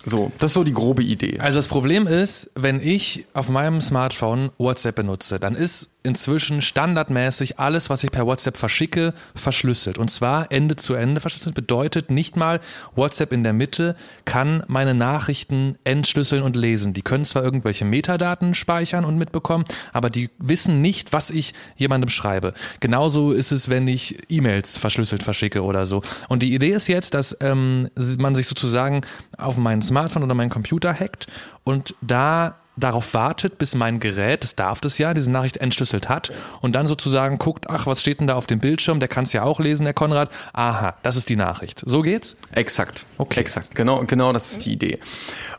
[0.04, 1.38] So, das ist so die grobe Idee.
[1.40, 7.58] Also das Problem ist, wenn ich auf meinem Smartphone WhatsApp benutze, dann ist inzwischen standardmäßig
[7.58, 9.98] alles, was ich per WhatsApp verschicke, verschlüsselt.
[9.98, 12.60] Und zwar Ende zu Ende verschlüsselt bedeutet nicht mal
[12.94, 16.92] WhatsApp in der Mitte kann meine Nachrichten entschlüsseln und lesen.
[16.92, 22.08] Die können zwar irgendwelche Metadaten speichern und mitbekommen, aber die wissen nicht, was ich jemandem
[22.08, 22.54] schreibe.
[22.80, 26.02] Genauso ist es, wenn ich E-Mails verschlüsselt verschicke oder so.
[26.28, 29.02] Und die Idee ist jetzt, dass ähm, man sich sozusagen
[29.36, 31.26] auf mein Smartphone oder meinen Computer hackt
[31.64, 36.32] und da darauf wartet, bis mein Gerät, das darf das ja, diese Nachricht entschlüsselt hat
[36.60, 39.00] und dann sozusagen guckt, ach, was steht denn da auf dem Bildschirm?
[39.00, 40.30] Der kann es ja auch lesen, der Konrad.
[40.52, 41.82] Aha, das ist die Nachricht.
[41.84, 42.36] So geht's?
[42.52, 43.04] Exakt.
[43.18, 43.40] Okay.
[43.40, 43.74] Exakt.
[43.74, 44.98] Genau, genau, das ist die Idee.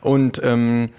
[0.00, 0.90] Und ähm,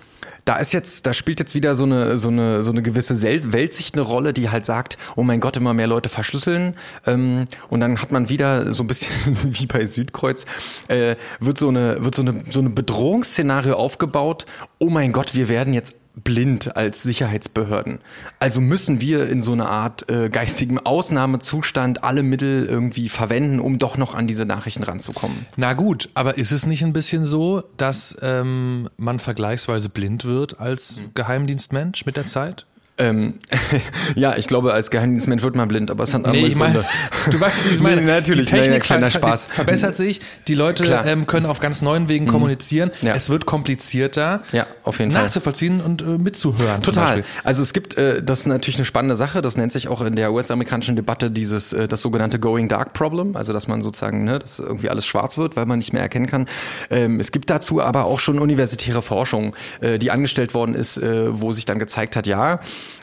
[0.46, 3.96] da ist jetzt, da spielt jetzt wieder so eine, so eine, so eine gewisse Weltsicht
[3.96, 6.76] eine Rolle, die halt sagt, oh mein Gott, immer mehr Leute verschlüsseln.
[7.06, 10.46] Ähm, und dann hat man wieder so ein bisschen wie bei Südkreuz,
[10.90, 14.46] äh, wird so eine, wird so eine, so eine Bedrohungsszenario aufgebaut.
[14.80, 18.00] Oh mein Gott, wir werden jetzt blind als Sicherheitsbehörden.
[18.40, 23.80] Also müssen wir in so einer Art äh, geistigem Ausnahmezustand alle Mittel irgendwie verwenden, um
[23.80, 25.46] doch noch an diese Nachrichten ranzukommen.
[25.56, 30.60] Na gut, aber ist es nicht ein bisschen so, dass ähm, man vergleichsweise blind wird
[30.60, 32.66] als Geheimdienstmensch mit der Zeit?
[33.00, 33.36] Ähm,
[34.16, 36.74] ja, ich glaube, als Geheimdienstmensch wird man blind, aber es hat andere nee, ich mein,
[36.74, 36.88] Gründe.
[37.32, 38.02] Du weißt, wie ich meine.
[38.04, 39.46] Nee, natürlich, die Technik kleiner Spaß.
[39.46, 42.30] verbessert sich, die Leute ähm, können auf ganz neuen Wegen mhm.
[42.30, 42.92] kommunizieren.
[43.02, 43.16] Ja.
[43.16, 45.90] Es wird komplizierter, ja, auf jeden nachzuvollziehen Fall.
[45.90, 46.82] und äh, mitzuhören.
[46.82, 47.24] Total.
[47.44, 50.16] Also es gibt, äh, das ist natürlich eine spannende Sache, das nennt sich auch in
[50.16, 54.40] der US-amerikanischen Debatte dieses, äh, das sogenannte Going Dark Problem, also dass man sozusagen, ne,
[54.40, 56.48] dass irgendwie alles schwarz wird, weil man nicht mehr erkennen kann.
[56.92, 61.42] Ähm, es gibt dazu aber auch schon universitäre Forschung, äh, die angestellt worden ist, äh,
[61.42, 62.60] wo sich dann gezeigt hat, ja,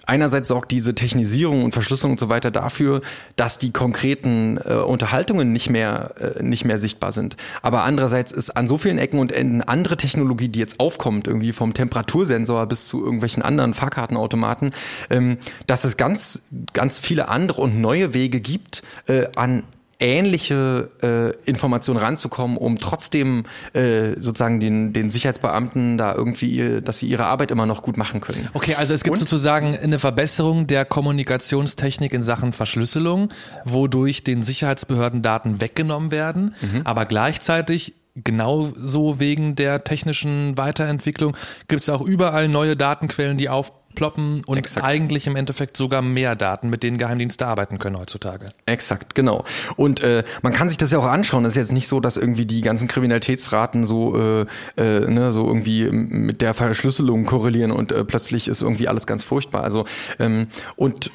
[0.07, 3.01] einerseits sorgt diese Technisierung und Verschlüsselung und so weiter dafür,
[3.37, 7.37] dass die konkreten äh, Unterhaltungen nicht mehr, äh, nicht mehr sichtbar sind.
[7.63, 11.53] Aber andererseits ist an so vielen Ecken und Enden andere Technologie, die jetzt aufkommt, irgendwie
[11.53, 14.73] vom Temperatursensor bis zu irgendwelchen anderen Fahrkartenautomaten,
[15.11, 19.65] ähm, dass es ganz, ganz viele andere und neue Wege gibt, äh, an
[20.01, 23.45] ähnliche äh, Informationen ranzukommen, um trotzdem
[23.75, 28.21] äh, sozusagen den, den Sicherheitsbeamten da irgendwie, dass sie ihre Arbeit immer noch gut machen
[28.21, 28.49] können.
[28.55, 29.19] Okay, also es gibt Und?
[29.19, 33.29] sozusagen eine Verbesserung der Kommunikationstechnik in Sachen Verschlüsselung,
[33.65, 36.83] wodurch den Sicherheitsbehörden Daten weggenommen werden, mhm.
[36.85, 41.37] aber gleichzeitig genauso wegen der technischen Weiterentwicklung
[41.69, 44.87] gibt es auch überall neue Datenquellen, die auf ploppen und Exakt.
[44.87, 48.47] eigentlich im Endeffekt sogar mehr Daten, mit denen Geheimdienste arbeiten können heutzutage.
[48.67, 49.45] Exakt, genau.
[49.77, 51.45] Und äh, man kann sich das ja auch anschauen.
[51.45, 54.47] Es ist jetzt nicht so, dass irgendwie die ganzen Kriminalitätsraten so, äh,
[54.77, 59.25] äh, ne, so irgendwie mit der Verschlüsselung korrelieren und äh, plötzlich ist irgendwie alles ganz
[59.25, 59.65] furchtbar.
[59.65, 59.85] Also
[60.19, 60.47] ähm,
[60.77, 61.11] und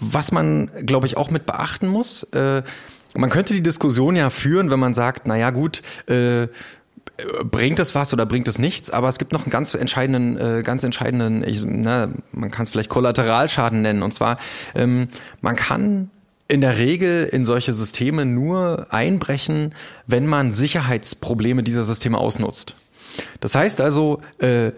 [0.00, 2.62] was man, glaube ich, auch mit beachten muss, äh,
[3.14, 6.48] man könnte die Diskussion ja führen, wenn man sagt, na ja, gut, äh,
[7.44, 10.62] bringt es was oder bringt es nichts, aber es gibt noch einen ganz entscheidenden, äh,
[10.62, 14.02] ganz entscheidenden, ich, na, man kann es vielleicht Kollateralschaden nennen.
[14.02, 14.38] Und zwar,
[14.74, 15.08] ähm,
[15.40, 16.10] man kann
[16.46, 19.74] in der Regel in solche Systeme nur einbrechen,
[20.06, 22.76] wenn man Sicherheitsprobleme dieser Systeme ausnutzt.
[23.40, 24.72] Das heißt also, äh,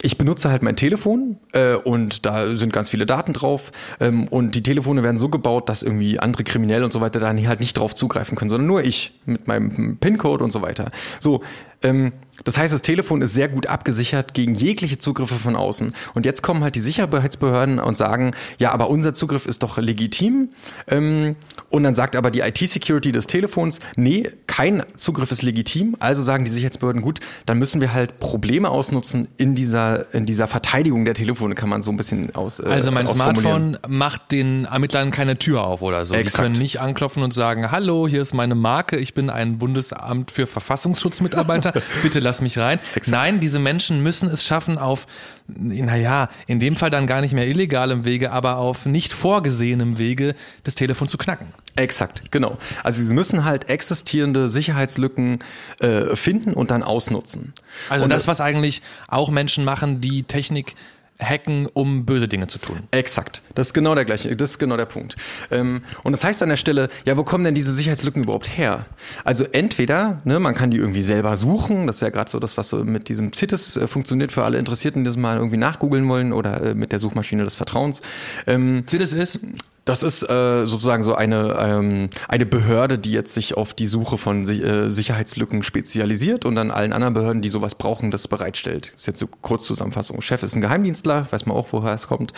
[0.00, 4.54] ich benutze halt mein Telefon äh, und da sind ganz viele Daten drauf ähm, und
[4.54, 7.76] die Telefone werden so gebaut, dass irgendwie andere Kriminelle und so weiter dann halt nicht
[7.76, 10.90] drauf zugreifen können, sondern nur ich mit meinem PIN-Code und so weiter.
[11.20, 11.42] So,
[11.82, 12.12] ähm,
[12.44, 15.92] das heißt, das Telefon ist sehr gut abgesichert gegen jegliche Zugriffe von außen.
[16.14, 20.50] Und jetzt kommen halt die Sicherheitsbehörden und sagen, ja, aber unser Zugriff ist doch legitim.
[20.86, 21.36] Ähm,
[21.70, 25.96] und dann sagt aber die IT-Security des Telefons, nee, kein Zugriff ist legitim.
[26.00, 30.48] Also sagen die Sicherheitsbehörden, gut, dann müssen wir halt Probleme ausnutzen in dieser, in dieser
[30.48, 32.60] Verteidigung der Telefone, kann man so ein bisschen aus.
[32.60, 36.14] Äh, also mein Smartphone macht den Ermittlern keine Tür auf oder so.
[36.14, 36.38] Exakt.
[36.38, 40.30] Die können nicht anklopfen und sagen, hallo, hier ist meine Marke, ich bin ein Bundesamt
[40.30, 42.78] für Verfassungsschutzmitarbeiter, bitte lass mich rein.
[42.94, 43.08] Exakt.
[43.08, 45.06] Nein, diese Menschen müssen es schaffen, auf,
[45.48, 50.34] naja, in dem Fall dann gar nicht mehr illegalem Wege, aber auf nicht vorgesehenem Wege
[50.64, 51.48] das Telefon zu knacken.
[51.74, 52.58] Exakt, genau.
[52.84, 55.38] Also sie müssen halt existierende Sicherheitslücken
[55.80, 57.54] äh, finden und dann ausnutzen.
[57.88, 60.74] Also und das, was eigentlich auch Menschen machen, die Technik
[61.20, 62.80] hacken, um böse Dinge zu tun.
[62.90, 63.42] Exakt.
[63.54, 65.16] Das ist genau der gleiche, das ist genau der Punkt.
[65.50, 68.86] Ähm, und das heißt an der Stelle, ja, wo kommen denn diese Sicherheitslücken überhaupt her?
[69.24, 72.56] Also entweder, ne, man kann die irgendwie selber suchen, das ist ja gerade so das,
[72.56, 76.08] was so mit diesem CITES äh, funktioniert für alle Interessierten, die das mal irgendwie nachgoogeln
[76.08, 78.00] wollen oder äh, mit der Suchmaschine des Vertrauens.
[78.46, 79.40] Ähm, CITES ist?
[79.88, 84.18] Das ist äh, sozusagen so eine, ähm, eine Behörde, die jetzt sich auf die Suche
[84.18, 88.92] von äh, Sicherheitslücken spezialisiert und dann allen anderen Behörden, die sowas brauchen, das bereitstellt.
[88.92, 90.20] Das ist jetzt so Kurzzusammenfassung.
[90.20, 92.34] Chef ist ein Geheimdienstler, weiß man auch, woher es kommt.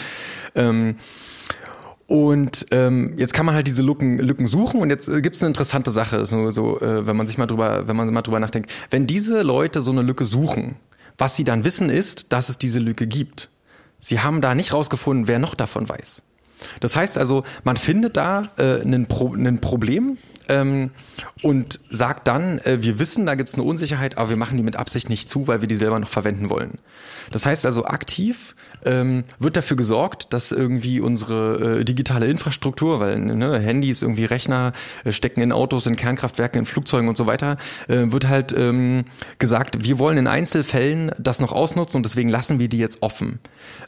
[0.55, 0.95] Ähm,
[2.07, 5.43] und ähm, jetzt kann man halt diese Lücken, Lücken suchen und jetzt äh, gibt es
[5.43, 8.39] eine interessante Sache, so, so äh, wenn man sich mal drüber, wenn man mal drüber
[8.39, 8.71] nachdenkt.
[8.91, 10.77] Wenn diese Leute so eine Lücke suchen,
[11.19, 13.51] was sie dann wissen ist, dass es diese Lücke gibt.
[13.99, 16.23] Sie haben da nicht rausgefunden, wer noch davon weiß.
[16.81, 20.19] Das heißt also, man findet da äh, ein, Pro Problem
[20.49, 20.91] ähm,
[21.43, 24.63] und sagt dann, äh, wir wissen, da gibt es eine Unsicherheit, aber wir machen die
[24.63, 26.73] mit Absicht nicht zu, weil wir die selber noch verwenden wollen.
[27.31, 28.55] Das heißt also, aktiv
[28.85, 34.73] ähm, wird dafür gesorgt, dass irgendwie unsere äh, digitale Infrastruktur, weil ne, Handys, irgendwie Rechner
[35.05, 37.57] äh, stecken in Autos, in Kernkraftwerken, in Flugzeugen und so weiter,
[37.89, 39.05] äh, wird halt ähm,
[39.39, 43.39] gesagt, wir wollen in Einzelfällen das noch ausnutzen und deswegen lassen wir die jetzt offen.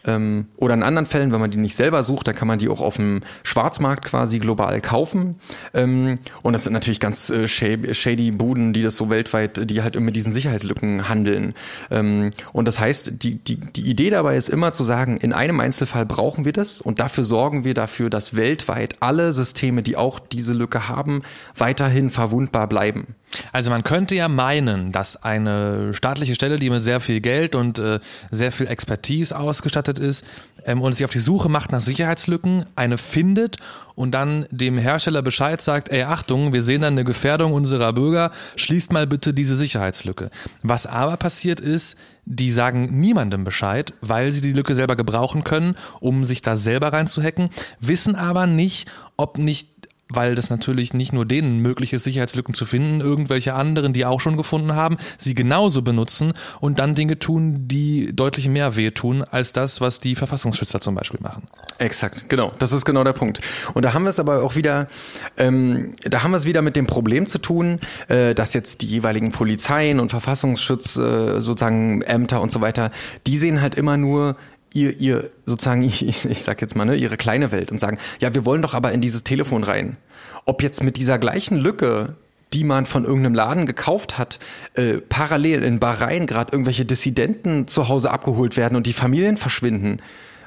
[0.05, 2.69] Ähm, oder in anderen Fällen, wenn man die nicht selber sucht, dann kann man die
[2.69, 5.37] auch auf dem Schwarzmarkt quasi global kaufen.
[5.75, 9.99] Ähm, und das sind natürlich ganz äh, shady Buden, die das so weltweit, die halt
[9.99, 11.55] mit diesen Sicherheitslücken handeln.
[11.91, 15.61] Ähm, und das heißt, die, die, die Idee dabei ist immer zu sagen, in einem
[15.61, 20.19] Einzelfall brauchen wir das und dafür sorgen wir dafür, dass weltweit alle Systeme, die auch
[20.19, 21.23] diese Lücke haben,
[21.57, 23.15] weiterhin verwundbar bleiben.
[23.53, 27.79] Also man könnte ja meinen, dass eine staatliche Stelle, die mit sehr viel Geld und
[27.79, 28.01] äh,
[28.31, 30.25] sehr viel Expertise ausgestattet ist
[30.67, 33.57] ähm, und sich auf die Suche macht nach Sicherheitslücken, eine findet
[33.95, 38.31] und dann dem Hersteller Bescheid sagt, ey Achtung, wir sehen dann eine Gefährdung unserer Bürger,
[38.57, 40.31] schließt mal bitte diese Sicherheitslücke.
[40.63, 45.77] Was aber passiert ist, die sagen niemandem Bescheid, weil sie die Lücke selber gebrauchen können,
[46.01, 49.72] um sich da selber reinzuhacken, wissen aber nicht, ob nicht
[50.15, 54.21] weil das natürlich nicht nur denen möglich ist, Sicherheitslücken zu finden, irgendwelche anderen, die auch
[54.21, 59.53] schon gefunden haben, sie genauso benutzen und dann Dinge tun, die deutlich mehr wehtun als
[59.53, 61.45] das, was die Verfassungsschützer zum Beispiel machen.
[61.79, 62.53] Exakt, genau.
[62.59, 63.41] Das ist genau der Punkt.
[63.75, 64.89] Und da haben wir es aber auch wieder,
[65.37, 68.87] ähm, da haben wir es wieder mit dem Problem zu tun, äh, dass jetzt die
[68.87, 72.91] jeweiligen Polizeien und Verfassungsschutz äh, sozusagen Ämter und so weiter,
[73.27, 74.37] die sehen halt immer nur
[74.75, 78.35] ihr, ihr sozusagen, ich, ich sag jetzt mal, ne, ihre kleine Welt und sagen, ja,
[78.35, 79.97] wir wollen doch aber in dieses Telefon rein.
[80.45, 82.17] Ob jetzt mit dieser gleichen Lücke
[82.53, 84.39] die man von irgendeinem Laden gekauft hat,
[84.75, 90.01] äh, parallel in Bahrain gerade irgendwelche Dissidenten zu Hause abgeholt werden und die Familien verschwinden.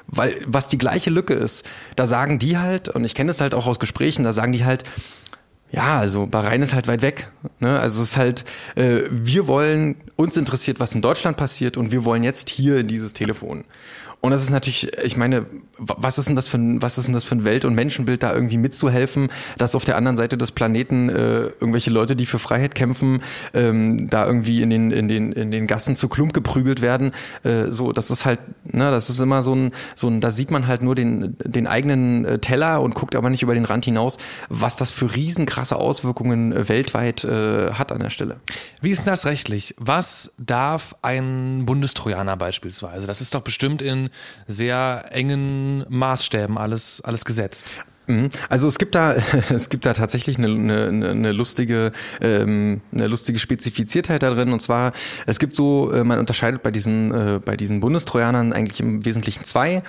[0.06, 1.64] Weil was die gleiche Lücke ist,
[1.96, 4.64] da sagen die halt, und ich kenne das halt auch aus Gesprächen, da sagen die
[4.64, 4.84] halt,
[5.72, 7.32] ja, also Bahrain ist halt weit weg.
[7.58, 7.78] Ne?
[7.80, 8.44] Also es ist halt,
[8.76, 12.86] äh, wir wollen, uns interessiert, was in Deutschland passiert und wir wollen jetzt hier in
[12.86, 13.64] dieses Telefon.
[14.20, 15.46] Und das ist natürlich, ich meine,
[15.78, 18.22] was ist denn das für ein, was ist denn das für ein Welt- und Menschenbild,
[18.22, 19.28] da irgendwie mitzuhelfen,
[19.58, 23.22] dass auf der anderen Seite des Planeten äh, irgendwelche Leute, die für Freiheit kämpfen,
[23.54, 27.12] ähm, da irgendwie in den, in den, in den Gassen zu Klump geprügelt werden.
[27.44, 30.50] Äh, so, das ist halt, ne, das ist immer so ein, so ein, da sieht
[30.50, 33.84] man halt nur den, den eigenen äh, Teller und guckt aber nicht über den Rand
[33.84, 34.16] hinaus,
[34.48, 38.36] was das für riesenkrasse Auswirkungen äh, weltweit äh, hat an der Stelle.
[38.80, 39.74] Wie ist denn das rechtlich?
[39.78, 43.06] Was darf ein Bundestrojaner beispielsweise?
[43.06, 44.05] Das ist doch bestimmt in
[44.46, 47.66] sehr engen Maßstäben alles, alles gesetzt.
[48.06, 48.28] Mhm.
[48.48, 49.16] Also es gibt da
[49.54, 54.52] es gibt da tatsächlich eine, eine, eine lustige ähm, eine lustige Spezifiziertheit da drin.
[54.52, 54.92] Und zwar
[55.26, 59.44] es gibt so äh, man unterscheidet bei diesen äh, bei diesen Bundestrojanern eigentlich im Wesentlichen
[59.44, 59.82] zwei.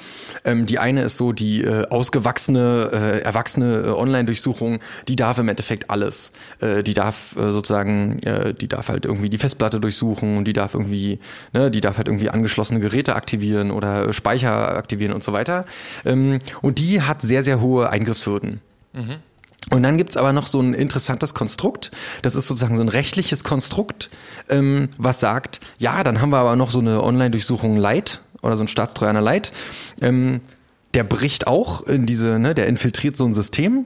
[0.45, 4.79] Ähm, die eine ist so die äh, ausgewachsene äh, erwachsene äh, Online-Durchsuchung.
[5.07, 6.31] Die darf im Endeffekt alles.
[6.59, 10.37] Äh, die darf sozusagen äh, die darf halt irgendwie die Festplatte durchsuchen.
[10.37, 11.19] Und die darf irgendwie
[11.53, 15.65] ne, die darf halt irgendwie angeschlossene Geräte aktivieren oder Speicher aktivieren und so weiter.
[16.05, 18.61] Ähm, und die hat sehr sehr hohe Ein Eingriffshürden.
[18.93, 19.15] Mhm.
[19.69, 21.91] Und dann gibt's aber noch so ein interessantes Konstrukt.
[22.21, 24.09] Das ist sozusagen so ein rechtliches Konstrukt,
[24.49, 28.63] ähm, was sagt, ja, dann haben wir aber noch so eine Online-Durchsuchung Light oder so
[28.63, 29.51] ein Staatstrojaner Light.
[30.01, 30.39] Ähm,
[30.93, 33.85] der bricht auch in diese, ne, der infiltriert so ein System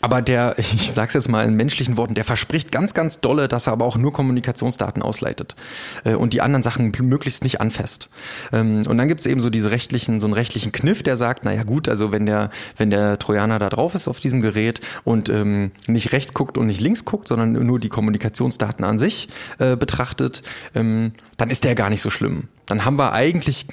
[0.00, 3.66] aber der, ich sag's jetzt mal in menschlichen Worten, der verspricht ganz, ganz dolle, dass
[3.66, 5.56] er aber auch nur Kommunikationsdaten ausleitet
[6.04, 8.08] äh, und die anderen Sachen möglichst nicht anfasst.
[8.52, 11.62] Ähm, und dann gibt's eben so diese rechtlichen, so einen rechtlichen Kniff, der sagt, naja
[11.62, 15.70] gut, also wenn der, wenn der Trojaner da drauf ist auf diesem Gerät und ähm,
[15.86, 19.28] nicht rechts guckt und nicht links guckt, sondern nur die Kommunikationsdaten an sich
[19.58, 20.42] äh, betrachtet,
[20.74, 22.48] ähm, dann ist der gar nicht so schlimm.
[22.66, 23.66] Dann haben wir eigentlich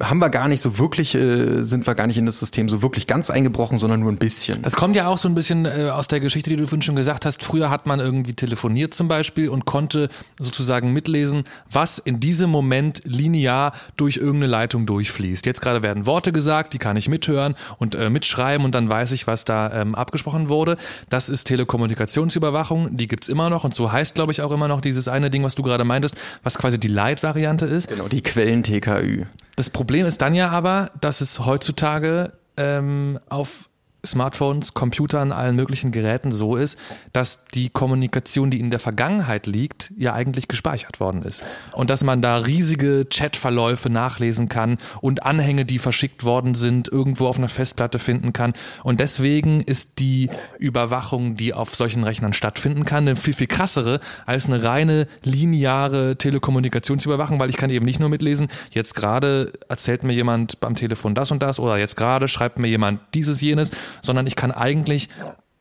[0.00, 2.82] haben wir gar nicht so wirklich, äh, sind wir gar nicht in das System so
[2.82, 4.62] wirklich ganz eingebrochen, sondern nur ein bisschen.
[4.62, 6.96] Das kommt ja auch so ein bisschen äh, aus der Geschichte, die du vorhin schon
[6.96, 7.44] gesagt hast.
[7.44, 10.08] Früher hat man irgendwie telefoniert zum Beispiel und konnte
[10.40, 15.46] sozusagen mitlesen, was in diesem Moment linear durch irgendeine Leitung durchfließt.
[15.46, 19.12] Jetzt gerade werden Worte gesagt, die kann ich mithören und äh, mitschreiben und dann weiß
[19.12, 20.78] ich, was da ähm, abgesprochen wurde.
[21.10, 24.80] Das ist Telekommunikationsüberwachung, die gibt's immer noch und so heißt, glaube ich, auch immer noch
[24.80, 27.88] dieses eine Ding, was du gerade meintest, was quasi die Light-Variante ist.
[27.88, 29.26] Genau, die Quellen-TKÜ.
[29.56, 33.68] Das Problem ist dann ja aber, dass es heutzutage ähm, auf
[34.06, 36.78] Smartphones, Computern, allen möglichen Geräten so ist,
[37.12, 41.42] dass die Kommunikation, die in der Vergangenheit liegt, ja eigentlich gespeichert worden ist.
[41.72, 47.26] Und dass man da riesige Chatverläufe nachlesen kann und Anhänge, die verschickt worden sind, irgendwo
[47.26, 48.54] auf einer Festplatte finden kann.
[48.82, 54.00] Und deswegen ist die Überwachung, die auf solchen Rechnern stattfinden kann, eine viel, viel krassere
[54.24, 60.04] als eine reine lineare Telekommunikationsüberwachung, weil ich kann eben nicht nur mitlesen, jetzt gerade erzählt
[60.04, 63.70] mir jemand beim Telefon das und das oder jetzt gerade schreibt mir jemand dieses, jenes,
[64.02, 65.08] sondern ich kann eigentlich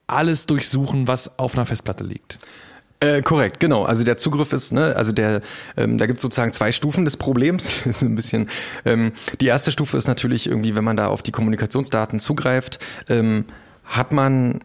[0.07, 2.39] alles durchsuchen, was auf einer Festplatte liegt.
[3.01, 3.83] Äh, korrekt, genau.
[3.83, 5.41] Also der Zugriff ist, ne, also der,
[5.75, 7.85] ähm, da gibt es sozusagen zwei Stufen des Problems.
[7.85, 8.49] Ist ein bisschen.
[8.85, 12.79] Ähm, die erste Stufe ist natürlich irgendwie, wenn man da auf die Kommunikationsdaten zugreift,
[13.09, 13.45] ähm,
[13.83, 14.61] hat man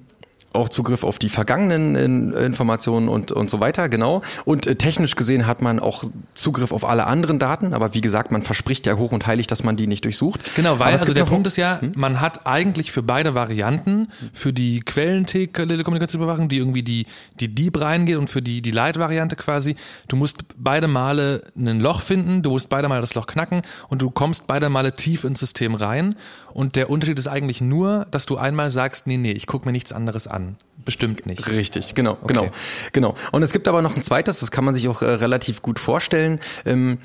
[0.52, 4.22] auch Zugriff auf die vergangenen in, Informationen und, und so weiter, genau.
[4.44, 6.04] Und äh, technisch gesehen hat man auch
[6.34, 9.62] Zugriff auf alle anderen Daten, aber wie gesagt, man verspricht ja hoch und heilig, dass
[9.62, 10.56] man die nicht durchsucht.
[10.56, 11.92] Genau, weil also der Punkt ist ja, hm?
[11.94, 17.06] man hat eigentlich für beide Varianten, für die Quellentelekommunikationsüberwachung, die irgendwie die,
[17.38, 19.76] die Deep reingeht und für die, die Light-Variante quasi,
[20.08, 24.02] du musst beide Male ein Loch finden, du musst beide Male das Loch knacken und
[24.02, 26.16] du kommst beide Male tief ins System rein.
[26.52, 29.72] Und der Unterschied ist eigentlich nur, dass du einmal sagst, nee, nee, ich gucke mir
[29.72, 30.56] nichts anderes an an.
[30.84, 31.48] Bestimmt nicht.
[31.50, 32.26] Richtig, genau, okay.
[32.28, 32.50] genau,
[32.92, 33.14] genau.
[33.32, 35.78] Und es gibt aber noch ein zweites, das kann man sich auch äh, relativ gut
[35.78, 36.40] vorstellen.
[36.64, 36.98] Ähm,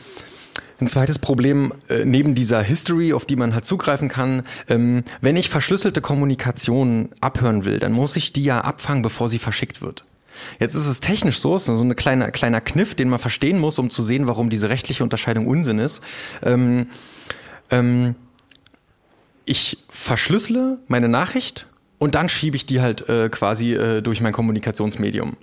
[0.80, 5.36] ein zweites Problem äh, neben dieser History, auf die man halt zugreifen kann, ähm, wenn
[5.36, 10.06] ich verschlüsselte Kommunikation abhören will, dann muss ich die ja abfangen, bevor sie verschickt wird.
[10.60, 13.80] Jetzt ist es technisch so, ist so ein kleiner, kleiner Kniff, den man verstehen muss,
[13.80, 16.02] um zu sehen, warum diese rechtliche Unterscheidung Unsinn ist.
[16.44, 16.88] Ähm,
[17.72, 18.16] ähm,
[19.46, 21.68] ich verschlüssele meine Nachricht
[22.06, 25.38] und dann schiebe ich die halt äh, quasi äh, durch mein Kommunikationsmedium.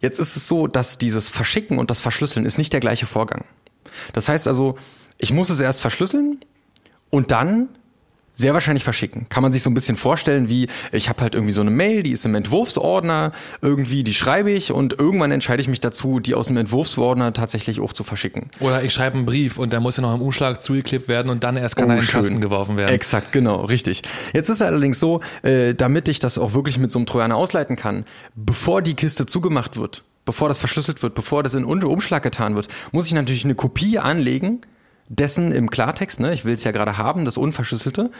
[0.00, 3.44] Jetzt ist es so, dass dieses Verschicken und das Verschlüsseln ist nicht der gleiche Vorgang.
[4.12, 4.78] Das heißt also,
[5.18, 6.38] ich muss es erst verschlüsseln
[7.10, 7.70] und dann
[8.38, 9.26] sehr wahrscheinlich verschicken.
[9.28, 12.04] Kann man sich so ein bisschen vorstellen, wie ich habe halt irgendwie so eine Mail,
[12.04, 13.32] die ist im Entwurfsordner,
[13.62, 17.80] irgendwie die schreibe ich und irgendwann entscheide ich mich dazu, die aus dem Entwurfsordner tatsächlich
[17.80, 18.46] auch zu verschicken.
[18.60, 21.42] Oder ich schreibe einen Brief und der muss ja noch im Umschlag zugeklebt werden und
[21.42, 22.94] dann erst kann oh, er in den Kasten geworfen werden.
[22.94, 24.02] Exakt, genau, richtig.
[24.32, 27.34] Jetzt ist es allerdings so, äh, damit ich das auch wirklich mit so einem Trojaner
[27.34, 28.04] ausleiten kann,
[28.36, 32.68] bevor die Kiste zugemacht wird, bevor das verschlüsselt wird, bevor das in Umschlag getan wird,
[32.92, 34.60] muss ich natürlich eine Kopie anlegen
[35.08, 38.10] dessen im Klartext, ne, ich will es ja gerade haben, das Unverschlüsselte.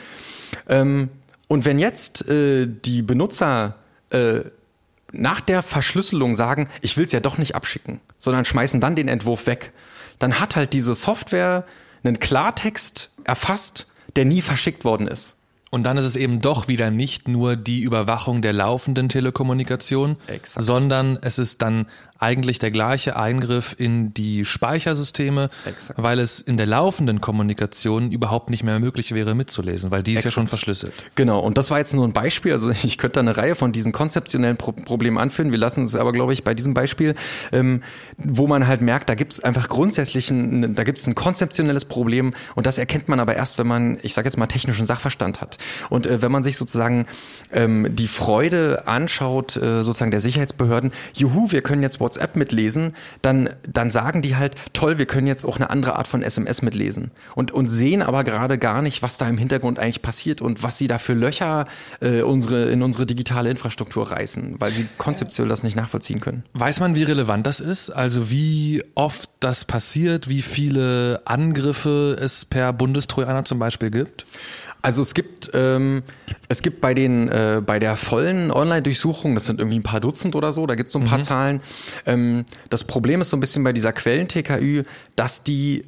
[0.69, 1.10] Ähm,
[1.47, 3.77] und wenn jetzt äh, die Benutzer
[4.10, 4.40] äh,
[5.12, 9.09] nach der Verschlüsselung sagen, ich will es ja doch nicht abschicken, sondern schmeißen dann den
[9.09, 9.73] Entwurf weg,
[10.19, 11.65] dann hat halt diese Software
[12.02, 13.86] einen Klartext erfasst,
[14.16, 15.36] der nie verschickt worden ist.
[15.70, 20.65] Und dann ist es eben doch wieder nicht nur die Überwachung der laufenden Telekommunikation, Exakt.
[20.65, 21.86] sondern es ist dann
[22.18, 26.02] eigentlich der gleiche Eingriff in die Speichersysteme, Exakt.
[26.02, 30.18] weil es in der laufenden Kommunikation überhaupt nicht mehr möglich wäre mitzulesen, weil die ist
[30.18, 30.32] Exakt.
[30.32, 30.92] ja schon verschlüsselt.
[31.14, 33.72] Genau, und das war jetzt nur ein Beispiel, also ich könnte da eine Reihe von
[33.72, 37.14] diesen konzeptionellen Pro Problemen anführen, wir lassen es aber, glaube ich, bei diesem Beispiel,
[37.52, 37.82] ähm,
[38.16, 41.84] wo man halt merkt, da gibt es einfach grundsätzlich ein, da gibt es ein konzeptionelles
[41.84, 45.40] Problem und das erkennt man aber erst, wenn man, ich sage jetzt mal, technischen Sachverstand
[45.40, 45.58] hat.
[45.88, 47.06] Und äh, wenn man sich sozusagen
[47.52, 53.51] ähm, die Freude anschaut, äh, sozusagen der Sicherheitsbehörden, juhu, wir können jetzt WhatsApp mitlesen, dann,
[53.70, 57.10] dann sagen die halt, toll, wir können jetzt auch eine andere Art von SMS mitlesen.
[57.35, 60.78] Und, und sehen aber gerade gar nicht, was da im Hintergrund eigentlich passiert und was
[60.78, 61.66] sie da für Löcher
[62.01, 66.44] äh, unsere, in unsere digitale Infrastruktur reißen, weil sie konzeptionell das nicht nachvollziehen können.
[66.55, 67.90] Weiß man, wie relevant das ist?
[67.90, 74.24] Also wie oft das passiert, wie viele Angriffe es per Bundestrojaner zum Beispiel gibt?
[74.80, 76.02] Also es gibt, ähm,
[76.48, 80.36] es gibt bei den, äh, bei der vollen Online-Durchsuchung, das sind irgendwie ein paar Dutzend
[80.36, 81.22] oder so, da gibt es so ein paar mhm.
[81.22, 81.60] Zahlen.
[82.06, 84.84] Ähm, das Problem ist so ein bisschen bei dieser Quellen-TKÜ,
[85.16, 85.82] dass die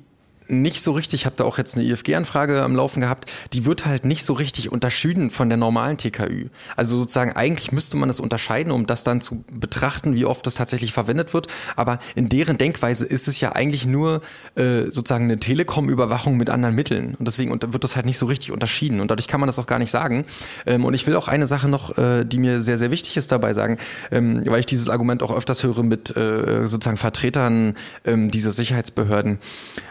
[0.51, 3.87] nicht so richtig, ich habe da auch jetzt eine IFG-Anfrage am Laufen gehabt, die wird
[3.87, 6.49] halt nicht so richtig unterschieden von der normalen TKÜ.
[6.77, 10.55] Also sozusagen eigentlich müsste man es unterscheiden, um das dann zu betrachten, wie oft das
[10.55, 11.47] tatsächlich verwendet wird.
[11.77, 14.23] Aber in deren Denkweise ist es ja eigentlich nur
[14.57, 17.15] äh, sozusagen eine Telekom-Überwachung mit anderen Mitteln.
[17.19, 19.01] Und deswegen wird das halt nicht so richtig unterschieden.
[19.01, 20.25] Und dadurch kann man das auch gar nicht sagen.
[20.67, 23.33] Ähm, und ich will auch eine Sache noch, äh, die mir sehr, sehr wichtig ist
[23.33, 23.79] dabei sagen,
[24.11, 29.39] ähm, weil ich dieses Argument auch öfters höre mit äh, sozusagen Vertretern ähm, dieser Sicherheitsbehörden.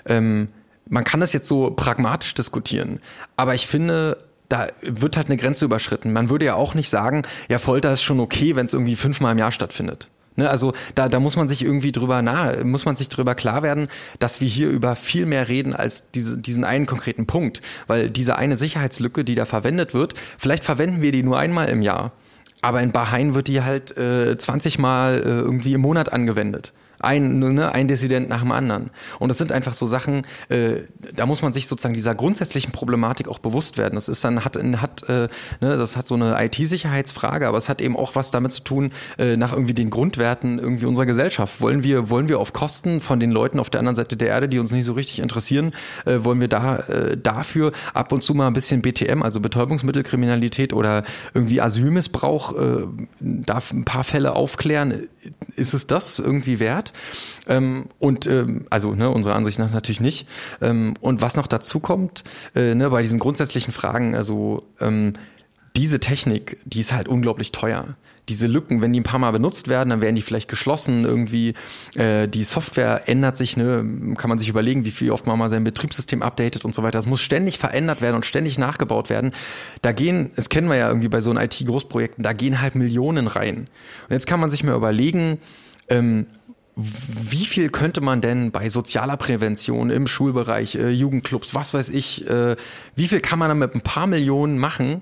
[0.06, 0.49] Ähm,
[0.90, 3.00] man kann das jetzt so pragmatisch diskutieren,
[3.38, 4.18] aber ich finde,
[4.50, 6.12] da wird halt eine Grenze überschritten.
[6.12, 9.34] Man würde ja auch nicht sagen, ja, Folter ist schon okay, wenn es irgendwie fünfmal
[9.34, 10.10] im Jahr stattfindet.
[10.36, 13.62] Ne, also da, da muss man sich irgendwie drüber nahe, muss man sich drüber klar
[13.62, 13.90] werden,
[14.20, 17.62] dass wir hier über viel mehr reden als diese, diesen einen konkreten Punkt.
[17.88, 21.82] Weil diese eine Sicherheitslücke, die da verwendet wird, vielleicht verwenden wir die nur einmal im
[21.82, 22.14] Jahr.
[22.62, 26.74] Aber in Bahrain wird die halt äh, 20 Mal äh, irgendwie im Monat angewendet.
[27.00, 28.90] Ein, ne, ein Dissident nach dem anderen.
[29.20, 30.82] Und das sind einfach so Sachen, äh,
[31.16, 33.96] da muss man sich sozusagen dieser grundsätzlichen Problematik auch bewusst werden.
[33.96, 35.28] Das ist dann, hat, hat äh,
[35.62, 38.92] ne, das hat so eine IT-Sicherheitsfrage, aber es hat eben auch was damit zu tun,
[39.18, 41.62] äh, nach irgendwie den Grundwerten irgendwie unserer Gesellschaft.
[41.62, 44.50] Wollen wir, wollen wir auf Kosten von den Leuten auf der anderen Seite der Erde,
[44.50, 45.72] die uns nicht so richtig interessieren,
[46.06, 50.74] äh, wollen wir da äh, dafür ab und zu mal ein bisschen BTM, also Betäubungsmittelkriminalität
[50.74, 51.04] oder
[51.34, 52.88] irgendwie Asylmissbrauch, äh,
[53.20, 55.08] darf ein paar Fälle aufklären?
[55.56, 56.89] Ist es das irgendwie wert?
[57.48, 60.28] Ähm, und ähm, also ne, unserer Ansicht nach natürlich nicht.
[60.62, 62.24] Ähm, und was noch dazu kommt,
[62.56, 65.14] äh, ne, bei diesen grundsätzlichen Fragen, also ähm,
[65.76, 67.96] diese Technik, die ist halt unglaublich teuer.
[68.28, 71.04] Diese Lücken, wenn die ein paar Mal benutzt werden, dann werden die vielleicht geschlossen.
[71.04, 71.54] Irgendwie
[71.96, 75.50] äh, die Software ändert sich, ne, kann man sich überlegen, wie viel oft man mal
[75.50, 76.98] sein Betriebssystem updatet und so weiter.
[76.98, 79.32] Das muss ständig verändert werden und ständig nachgebaut werden.
[79.82, 83.28] Da gehen, das kennen wir ja irgendwie bei so einem IT-Großprojekten, da gehen halt Millionen
[83.28, 83.58] rein.
[83.58, 85.40] Und jetzt kann man sich mal überlegen,
[85.88, 86.28] ähm,
[86.80, 92.30] wie viel könnte man denn bei sozialer Prävention im Schulbereich, äh, Jugendclubs, was weiß ich,
[92.30, 92.56] äh,
[92.96, 95.02] wie viel kann man da mit ein paar Millionen machen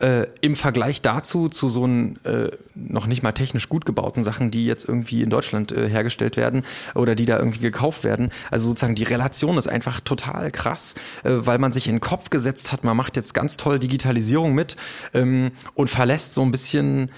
[0.00, 4.50] äh, im Vergleich dazu zu so einen äh, noch nicht mal technisch gut gebauten Sachen,
[4.50, 6.64] die jetzt irgendwie in Deutschland äh, hergestellt werden
[6.94, 8.30] oder die da irgendwie gekauft werden.
[8.50, 12.30] Also sozusagen die Relation ist einfach total krass, äh, weil man sich in den Kopf
[12.30, 14.76] gesetzt hat, man macht jetzt ganz toll Digitalisierung mit
[15.12, 17.10] ähm, und verlässt so ein bisschen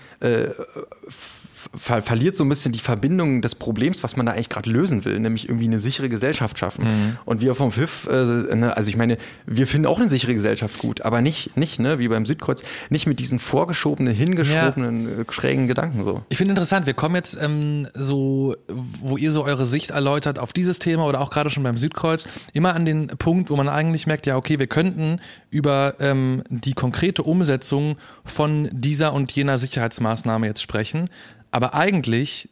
[1.75, 5.05] ver verliert so ein bisschen die Verbindung des Problems, was man da eigentlich gerade lösen
[5.05, 6.85] will, nämlich irgendwie eine sichere Gesellschaft schaffen.
[6.85, 7.19] Mhm.
[7.25, 10.79] Und wir vom FIF, äh, ne, also ich meine, wir finden auch eine sichere Gesellschaft
[10.79, 15.23] gut, aber nicht, nicht, ne, wie beim Südkreuz, nicht mit diesen vorgeschobenen, hingeschobenen, ja.
[15.23, 16.23] Äh, schrägen Gedanken so.
[16.29, 20.53] Ich finde interessant, wir kommen jetzt ähm, so, wo ihr so eure Sicht erläutert auf
[20.53, 24.07] dieses Thema oder auch gerade schon beim Südkreuz, immer an den Punkt, wo man eigentlich
[24.07, 25.21] merkt, ja, okay, wir könnten
[25.51, 31.09] über ähm, die konkrete Umsetzung von dieser und jener Sicherheitsmaßnahme jetzt sprechen.
[31.53, 32.49] Aber eigentlich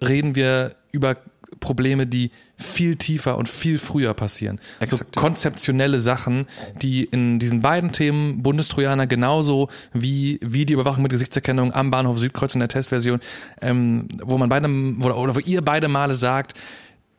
[0.00, 1.16] reden wir über
[1.60, 4.60] Probleme, die viel tiefer und viel früher passieren.
[4.80, 6.46] Exakt, so konzeptionelle Sachen,
[6.80, 12.18] die in diesen beiden Themen Bundestrojaner genauso wie, wie die Überwachung mit Gesichtserkennung am Bahnhof
[12.18, 13.20] Südkreuz in der Testversion,
[13.60, 16.54] ähm, wo man beide, wo, oder wo ihr beide Male sagt,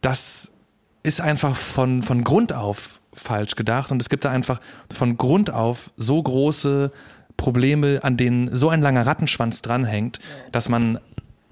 [0.01, 0.53] das
[1.03, 4.59] ist einfach von, von Grund auf falsch gedacht und es gibt da einfach
[4.91, 6.91] von Grund auf so große
[7.37, 10.19] Probleme, an denen so ein langer Rattenschwanz dranhängt,
[10.51, 10.99] dass man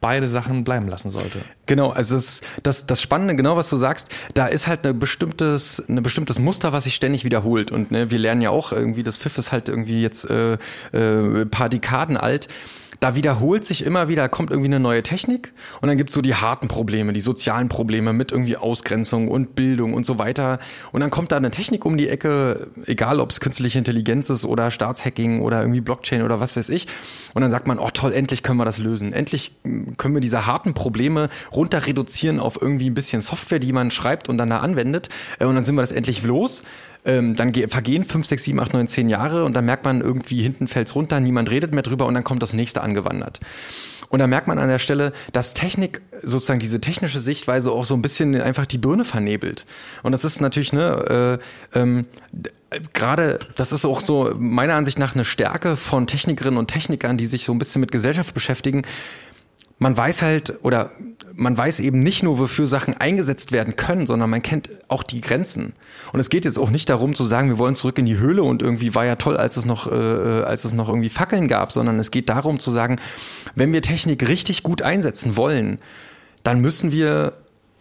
[0.04, 1.40] beide Sachen bleiben lassen sollte.
[1.66, 5.82] Genau, also das, das, das Spannende, genau was du sagst, da ist halt ein bestimmtes,
[5.88, 7.72] ein bestimmtes Muster, was sich ständig wiederholt.
[7.72, 10.58] Und ne, wir lernen ja auch irgendwie, das Pfiff ist halt irgendwie jetzt äh,
[10.92, 12.50] äh, paar Dekaden alt
[13.04, 15.52] da wiederholt sich immer wieder, kommt irgendwie eine neue Technik
[15.82, 19.94] und dann gibt's so die harten Probleme, die sozialen Probleme mit irgendwie Ausgrenzung und Bildung
[19.94, 20.58] und so weiter.
[20.94, 24.46] Und dann kommt da eine Technik um die Ecke, egal ob es künstliche Intelligenz ist
[24.46, 26.88] oder Staatshacking oder irgendwie Blockchain oder was weiß ich.
[27.34, 29.12] Und dann sagt man, oh toll, endlich können wir das lösen.
[29.12, 33.74] Endlich hm, können wir diese harten Probleme runter reduzieren auf irgendwie ein bisschen Software, die
[33.74, 35.10] man schreibt und dann da anwendet.
[35.40, 36.64] Äh, und dann sind wir das endlich los.
[37.06, 40.42] Ähm, dann vergehen fünf, sechs, sieben, acht, neun, zehn Jahre und dann merkt man irgendwie,
[40.42, 43.40] hinten fällt's runter, niemand redet mehr drüber und dann kommt das nächste angewandert.
[44.14, 47.96] Und da merkt man an der Stelle, dass Technik, sozusagen diese technische Sichtweise auch so
[47.96, 49.66] ein bisschen einfach die Birne vernebelt.
[50.04, 51.40] Und das ist natürlich, ne,
[51.74, 52.06] äh, ähm,
[52.94, 57.26] gerade, das ist auch so meiner Ansicht nach eine Stärke von Technikerinnen und Technikern, die
[57.26, 58.84] sich so ein bisschen mit Gesellschaft beschäftigen.
[59.84, 60.92] Man weiß halt, oder
[61.36, 65.20] man weiß eben nicht nur, wofür Sachen eingesetzt werden können, sondern man kennt auch die
[65.20, 65.74] Grenzen.
[66.14, 68.44] Und es geht jetzt auch nicht darum zu sagen, wir wollen zurück in die Höhle
[68.44, 71.74] und irgendwie war ja toll, als es noch, äh, als es noch irgendwie Fackeln gab,
[71.74, 72.98] sondern es geht darum zu sagen,
[73.56, 75.80] wenn wir Technik richtig gut einsetzen wollen,
[76.44, 77.34] dann müssen wir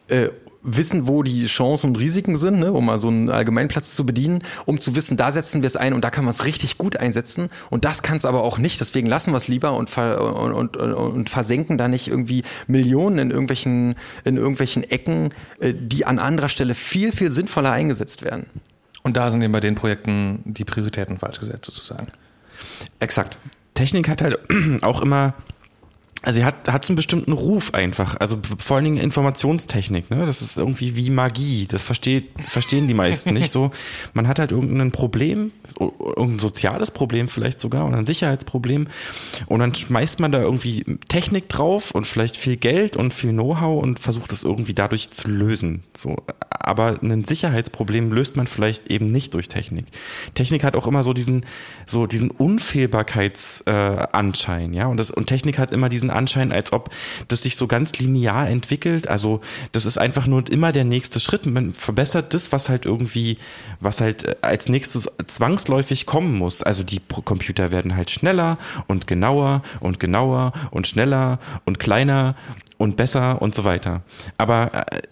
[0.08, 0.30] äh,
[0.62, 4.43] wissen, wo die Chancen und Risiken sind, ne, um mal so einen Allgemeinplatz zu bedienen,
[4.64, 6.97] um zu wissen, da setzen wir es ein und da kann man es richtig gut
[6.97, 8.80] einsetzen und das kann es aber auch nicht.
[8.80, 13.18] Deswegen lassen wir es lieber und, ver und, und, und versenken da nicht irgendwie Millionen
[13.18, 15.30] in irgendwelchen, in irgendwelchen Ecken,
[15.60, 18.47] äh, die an anderer Stelle viel, viel sinnvoller eingesetzt werden.
[19.02, 22.06] Und da sind eben bei den Projekten die Prioritäten falsch gesetzt, sozusagen.
[23.01, 23.36] Exakt.
[23.74, 24.39] Technik hat halt
[24.82, 25.34] auch immer
[26.23, 28.16] also sie hat, hat so einen bestimmten Ruf einfach.
[28.20, 30.24] Also vor allen Dingen Informationstechnik, ne?
[30.24, 31.66] Das ist irgendwie wie Magie.
[31.66, 33.73] Das versteht, verstehen die meisten nicht so.
[34.15, 35.51] Man hat halt irgendein Problem,
[35.81, 38.86] irgendein soziales Problem vielleicht sogar oder ein Sicherheitsproblem.
[39.47, 43.82] Und dann schmeißt man da irgendwie Technik drauf und vielleicht viel Geld und viel Know-how
[43.82, 45.82] und versucht es irgendwie dadurch zu lösen.
[45.97, 46.19] So.
[46.51, 49.86] Aber ein Sicherheitsproblem löst man vielleicht eben nicht durch Technik.
[50.35, 51.44] Technik hat auch immer so diesen,
[51.86, 54.86] so diesen Unfehlbarkeitsanschein, äh, ja.
[54.86, 56.90] Und das, und Technik hat immer diesen Anschein, als ob
[57.28, 59.09] das sich so ganz linear entwickelt.
[59.09, 59.40] Also
[59.72, 61.47] das ist einfach nur immer der nächste Schritt.
[61.47, 63.39] Man verbessert das, was halt irgendwie,
[63.80, 66.62] was halt äh, als nächstes zwangsläufig kommen muss.
[66.62, 72.36] Also die Computer werden halt schneller und genauer und genauer und schneller und kleiner
[72.78, 74.02] und besser und so weiter.
[74.39, 75.02] Aber äh,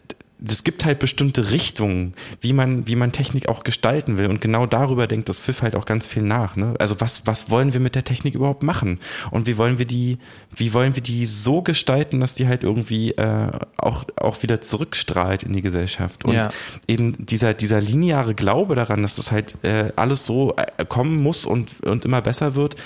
[0.47, 4.27] es gibt halt bestimmte Richtungen, wie man, wie man Technik auch gestalten will.
[4.27, 6.57] Und genau darüber denkt das Pfiff halt auch ganz viel nach.
[6.57, 6.75] Ne?
[6.79, 8.99] Also was, was wollen wir mit der Technik überhaupt machen?
[9.31, 10.19] Und wie wollen wir die,
[10.55, 15.43] wie wollen wir die so gestalten, dass die halt irgendwie äh, auch, auch wieder zurückstrahlt
[15.43, 16.25] in die Gesellschaft?
[16.25, 16.49] Und Ja.
[16.89, 21.45] eben dieser, dieser lineare Glaube daran, dass das halt äh, alles so äh, kommen muss
[21.45, 22.77] und, und immer besser wird,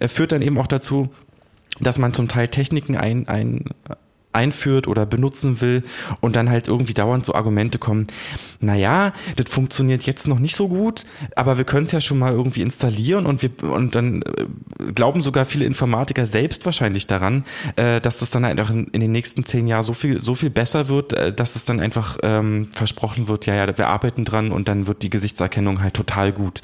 [0.00, 1.10] äh, führt dann eben auch dazu,
[1.80, 3.66] dass man zum Teil Techniken ein, ein,
[4.38, 5.82] einführt oder benutzen will
[6.20, 8.06] und dann halt irgendwie dauernd so Argumente kommen,
[8.60, 11.04] naja, das funktioniert jetzt noch nicht so gut,
[11.36, 15.22] aber wir können es ja schon mal irgendwie installieren und wir und dann äh, glauben
[15.22, 17.44] sogar viele Informatiker selbst wahrscheinlich daran,
[17.76, 20.50] äh, dass das dann einfach in, in den nächsten zehn Jahren so viel, so viel
[20.50, 24.52] besser wird, äh, dass es dann einfach ähm, versprochen wird, ja, ja, wir arbeiten dran
[24.52, 26.62] und dann wird die Gesichtserkennung halt total gut.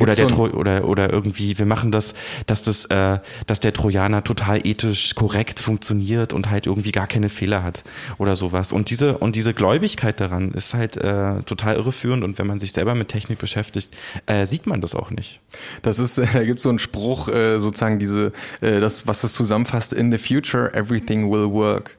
[0.00, 2.14] Oder der so oder, oder irgendwie, wir machen das,
[2.46, 7.28] dass das, äh, dass der Trojaner total ethisch korrekt funktioniert und halt irgendwie gar keine
[7.28, 7.84] Fehler hat
[8.18, 8.72] oder sowas.
[8.72, 12.72] Und diese, und diese Gläubigkeit daran ist halt äh, total irreführend und wenn man sich
[12.72, 13.94] selber mit Technik beschäftigt,
[14.26, 15.40] äh, sieht man das auch nicht.
[15.82, 19.32] Das ist, da gibt es so einen Spruch, äh, sozusagen diese, äh, das, was das
[19.32, 21.98] zusammenfasst, in the future everything will work.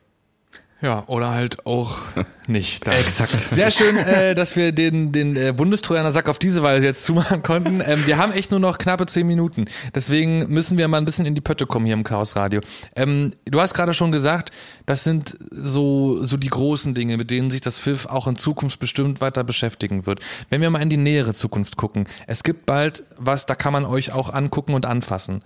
[0.84, 1.98] Ja, oder halt auch
[2.48, 2.86] nicht.
[2.86, 2.96] Dann.
[2.96, 3.40] Exakt.
[3.40, 7.82] Sehr schön, äh, dass wir den, den äh, Bundestrojaner-Sack auf diese Weise jetzt zumachen konnten.
[7.86, 9.64] Ähm, wir haben echt nur noch knappe zehn Minuten.
[9.96, 12.60] Deswegen müssen wir mal ein bisschen in die Pötte kommen hier im Chaos Radio.
[12.98, 14.52] Ähm, du hast gerade schon gesagt,
[14.86, 18.82] das sind so, so die großen Dinge, mit denen sich das FIF auch in Zukunft
[18.82, 20.20] bestimmt weiter beschäftigen wird.
[20.50, 23.86] Wenn wir mal in die nähere Zukunft gucken, es gibt bald was, da kann man
[23.86, 25.46] euch auch angucken und anfassen.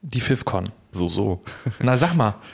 [0.00, 0.64] Die FIFCon.
[0.90, 1.42] So, so.
[1.80, 2.34] Na, sag mal.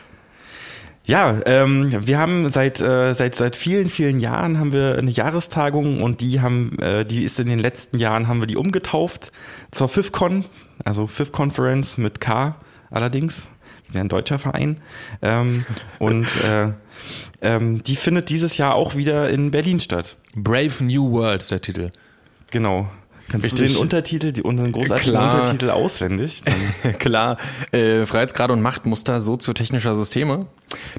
[1.09, 6.02] Ja, ähm, wir haben seit, äh, seit, seit vielen, vielen Jahren haben wir eine Jahrestagung
[6.02, 9.32] und die haben, äh, die ist in den letzten Jahren, haben wir die umgetauft
[9.70, 10.44] zur FIFCon,
[10.85, 12.56] also FIF Conference mit K
[12.90, 13.47] allerdings.
[13.85, 14.82] Wir sind ja ein deutscher Verein.
[15.22, 15.64] Ähm,
[15.98, 16.72] und äh,
[17.40, 20.18] ähm, die findet dieses Jahr auch wieder in Berlin statt.
[20.36, 21.90] Brave New World ist der Titel.
[22.51, 22.86] Genau.
[23.30, 23.72] Kannst du Richtig.
[23.76, 25.34] den Untertitel, die, unseren großartigen Klar.
[25.36, 26.42] Untertitel auswendig?
[26.98, 27.36] Klar,
[27.72, 30.46] äh, Freiheitsgrade und Machtmuster soziotechnischer Systeme.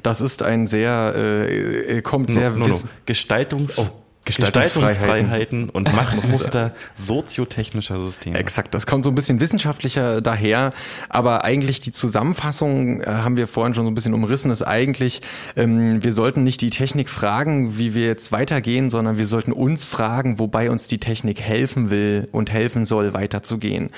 [0.02, 2.72] Das ist ein sehr, äh, äh, kommt sehr no, no, no.
[2.74, 3.88] wiss- Gestaltungs Oh,
[4.24, 8.38] Gestaltungsfreiheiten und Machtmuster soziotechnischer Systeme.
[8.38, 10.72] Exakt, das kommt so ein bisschen wissenschaftlicher daher,
[11.08, 15.22] aber eigentlich die Zusammenfassung äh, haben wir vorhin schon so ein bisschen umrissen, ist eigentlich,
[15.56, 19.86] ähm, wir sollten nicht die Technik fragen, wie wir jetzt weitergehen, sondern wir sollten uns
[19.86, 23.90] fragen, wobei uns die Technik helfen will und helfen soll, weiterzugehen.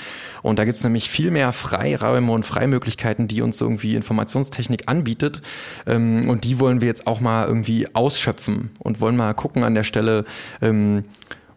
[0.42, 5.42] Und da gibt's nämlich viel mehr Freiräume und Freimöglichkeiten, die uns irgendwie Informationstechnik anbietet.
[5.86, 9.74] Ähm, und die wollen wir jetzt auch mal irgendwie ausschöpfen und wollen mal gucken an
[9.74, 10.11] der Stelle,
[10.60, 11.04] ähm,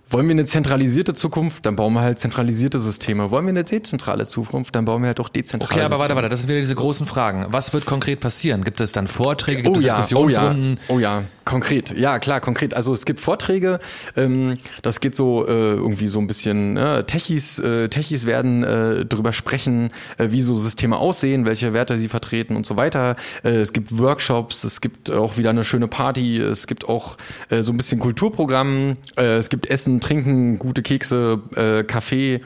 [0.08, 3.32] wollen wir eine zentralisierte Zukunft, dann bauen wir halt zentralisierte Systeme.
[3.32, 6.00] Wollen wir eine dezentrale Zukunft, dann bauen wir halt auch dezentrale Okay, aber Systeme.
[6.02, 7.46] warte, warte, das sind wieder diese großen Fragen.
[7.50, 8.64] Was wird konkret passieren?
[8.64, 10.80] Gibt es dann Vorträge, gibt Oh es ja, oh ja, Diskussionsrunden?
[10.90, 12.74] oh ja, konkret, ja klar, konkret.
[12.76, 13.80] Also es gibt Vorträge,
[14.16, 17.06] ähm, das geht so äh, irgendwie so ein bisschen, ne?
[17.08, 22.10] Techies, äh, Techies werden äh, drüber sprechen, äh, wie so Systeme aussehen, welche Werte sie
[22.10, 23.16] vertreten und so weiter.
[23.44, 27.18] Äh, es gibt Workshops, es gibt auch wieder eine schöne Party, es gibt auch
[27.50, 32.42] äh, so ein bisschen Kulturprogramm, äh, es gibt Essen, Trinken, gute Kekse, äh, Kaffee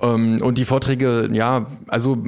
[0.00, 2.18] ähm, und die Vorträge, ja, also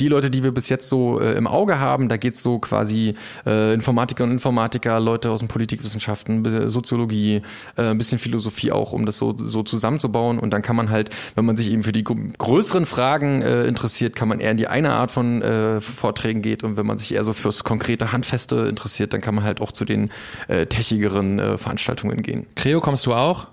[0.00, 3.14] die Leute, die wir bis jetzt so äh, im Auge haben, da geht's so quasi
[3.46, 7.42] äh, Informatiker und Informatiker, Leute aus den Politikwissenschaften, Soziologie,
[7.76, 10.38] äh, ein bisschen Philosophie auch, um das so, so zusammenzubauen.
[10.38, 13.64] Und dann kann man halt, wenn man sich eben für die gr- größeren Fragen äh,
[13.66, 16.64] interessiert, kann man eher in die eine Art von äh, Vorträgen geht.
[16.64, 19.72] Und wenn man sich eher so fürs konkrete Handfeste interessiert, dann kann man halt auch
[19.72, 20.10] zu den
[20.48, 22.46] äh, techigeren äh, Veranstaltungen gehen.
[22.54, 23.48] Creo, kommst du auch?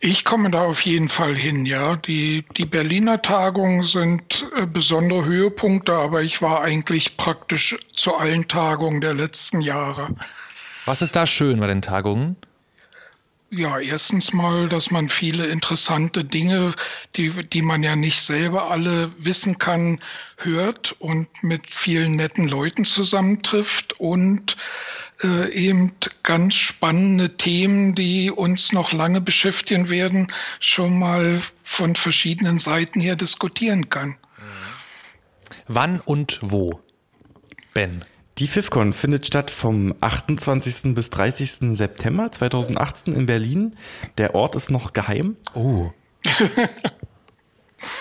[0.00, 1.96] Ich komme da auf jeden Fall hin, ja.
[1.96, 8.46] Die, die Berliner Tagungen sind äh, besondere Höhepunkte, aber ich war eigentlich praktisch zu allen
[8.46, 10.08] Tagungen der letzten Jahre.
[10.84, 12.36] Was ist da schön bei den Tagungen?
[13.56, 16.72] Ja, erstens mal, dass man viele interessante Dinge,
[17.14, 20.00] die, die man ja nicht selber alle wissen kann,
[20.38, 24.56] hört und mit vielen netten Leuten zusammentrifft und
[25.22, 25.92] äh, eben
[26.22, 30.28] ganz spannende Themen, die uns noch lange beschäftigen werden,
[30.60, 34.16] schon mal von verschiedenen Seiten her diskutieren kann.
[35.66, 36.80] Wann und wo?
[37.72, 38.04] Ben.
[38.38, 40.94] Die FIFCon findet statt vom 28.
[40.94, 41.76] bis 30.
[41.76, 43.76] September 2018 in Berlin.
[44.18, 45.36] Der Ort ist noch geheim.
[45.54, 45.92] Oh.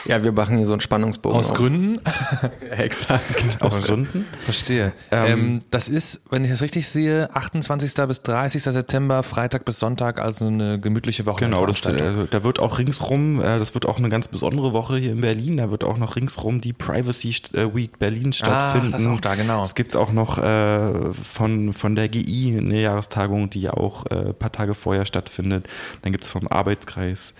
[0.05, 1.37] Ja, wir machen hier so einen Spannungsbogen.
[1.39, 1.57] Aus auf.
[1.57, 1.99] Gründen?
[2.71, 3.61] Exakt.
[3.61, 4.25] Aus Gründen.
[4.43, 4.93] Verstehe.
[5.11, 7.93] Ähm, das ist, wenn ich das richtig sehe, 28.
[8.07, 8.63] bis 30.
[8.63, 11.45] September, Freitag bis Sonntag, also eine gemütliche Woche.
[11.45, 14.97] Genau, das, äh, da wird auch ringsrum, äh, das wird auch eine ganz besondere Woche
[14.97, 18.91] hier in Berlin, da wird auch noch ringsrum die Privacy äh, Week Berlin stattfinden.
[18.91, 19.63] das ist auch da, genau.
[19.63, 24.29] Es gibt auch noch äh, von, von der GI eine Jahrestagung, die ja auch äh,
[24.29, 25.67] ein paar Tage vorher stattfindet.
[26.01, 27.33] Dann gibt es vom Arbeitskreis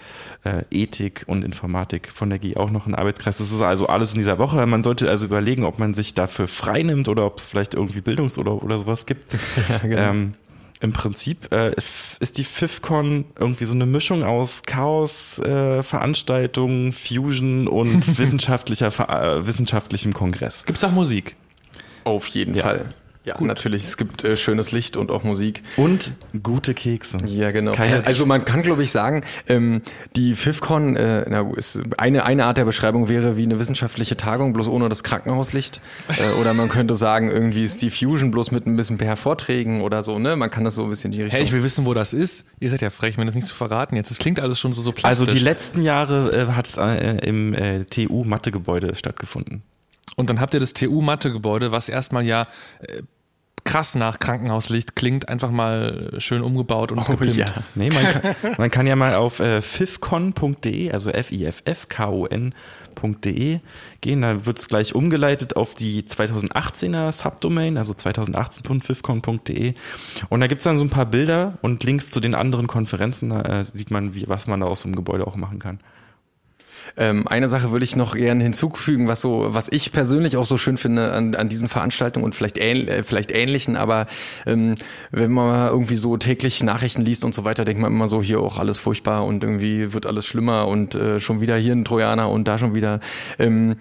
[0.44, 3.38] äh, Ethik und Informatik von der GI auch noch einen Arbeitskreis.
[3.38, 4.66] Das ist also alles in dieser Woche.
[4.66, 8.02] Man sollte also überlegen, ob man sich dafür frei nimmt oder ob es vielleicht irgendwie
[8.02, 9.26] Bildungs- oder, oder sowas gibt.
[9.84, 10.34] ähm,
[10.82, 11.74] im Prinzip äh,
[12.20, 19.48] ist die FIFCon irgendwie so eine Mischung aus Chaos, äh, Veranstaltungen, Fusion und wissenschaftlicher, äh,
[19.48, 20.66] wissenschaftlichem Kongress.
[20.66, 21.38] Gibt es auch Musik?
[22.04, 22.64] Auf jeden Ja.
[22.64, 22.86] Fall.
[23.26, 23.86] Ja, natürlich.
[23.86, 25.64] Es gibt äh, schönes Licht und auch Musik.
[25.78, 26.12] Und
[26.44, 27.20] gute Kekse.
[27.26, 27.72] Ja, genau.
[27.72, 29.82] Keine- also man kann, glaube ich, sagen, ähm,
[30.18, 34.18] die FIFCon, äh, na, gut, ist eine, eine Art der Beschreibung wäre wie eine wissenschaftliche
[34.18, 35.80] Tagung, bloß ohne das Krankenhauslicht.
[36.20, 39.82] Äh, oder man könnte sagen, irgendwie ist die Fusion bloß mit ein bisschen per Vorträgen
[39.82, 40.36] oder so, ne?
[40.36, 41.38] Man kann das so ein bisschen in die Richtung.
[41.38, 42.48] Hey, ich will wissen, wo das ist.
[42.60, 44.12] Ihr seid ja frech, mir das nicht zu verraten jetzt.
[44.12, 45.36] Das klingt alles schon so, so Also plastisch.
[45.36, 49.64] die letzten Jahre äh, hat es äh, im äh, TU Mathegebäude stattgefunden.
[50.16, 52.48] Und dann habt ihr das TU-Mathe-Gebäude, was erstmal ja
[52.82, 53.02] äh,
[53.64, 57.36] krass nach Krankenhauslicht klingt, einfach mal schön umgebaut und gepimpt.
[57.36, 57.48] ja.
[57.76, 62.60] Nee, man kann, man kann ja mal auf äh, fifcon.de, also F-I-F-F-K-O-N.de
[64.02, 64.22] gehen.
[64.22, 69.74] Da wird es gleich umgeleitet auf die 2018er Subdomain, also 2018.fifcon.de.
[70.30, 73.30] Und da gibt es dann so ein paar Bilder und Links zu den anderen Konferenzen.
[73.30, 75.80] Da äh, sieht man, wie, was man da aus so einem Gebäude auch machen kann.
[76.98, 80.58] Ähm, eine Sache würde ich noch gerne hinzufügen, was so, was ich persönlich auch so
[80.58, 84.08] schön finde an, an diesen Veranstaltungen und vielleicht, ähn, äh, vielleicht ähnlichen, aber
[84.46, 84.76] ähm,
[85.12, 88.40] wenn man irgendwie so täglich Nachrichten liest und so weiter, denkt man immer so, hier
[88.40, 92.30] auch alles furchtbar und irgendwie wird alles schlimmer und äh, schon wieder hier ein Trojaner
[92.30, 93.00] und da schon wieder.
[93.40, 93.76] Ähm,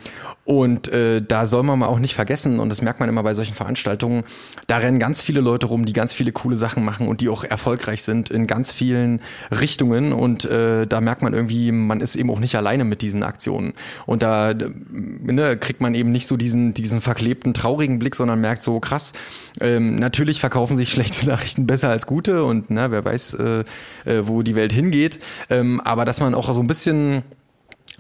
[0.45, 3.35] und äh, da soll man mal auch nicht vergessen, und das merkt man immer bei
[3.35, 4.25] solchen Veranstaltungen,
[4.67, 7.45] da rennen ganz viele Leute rum, die ganz viele coole Sachen machen und die auch
[7.45, 9.21] erfolgreich sind in ganz vielen
[9.51, 10.13] Richtungen.
[10.13, 13.73] Und äh, da merkt man irgendwie, man ist eben auch nicht alleine mit diesen Aktionen.
[14.05, 14.53] Und da
[14.91, 19.13] ne, kriegt man eben nicht so diesen, diesen verklebten, traurigen Blick, sondern merkt so, krass,
[19.61, 23.65] ähm, natürlich verkaufen sich schlechte Nachrichten besser als gute und na, wer weiß, äh,
[24.05, 25.21] äh, wo die Welt hingeht.
[25.49, 27.23] Ähm, aber dass man auch so ein bisschen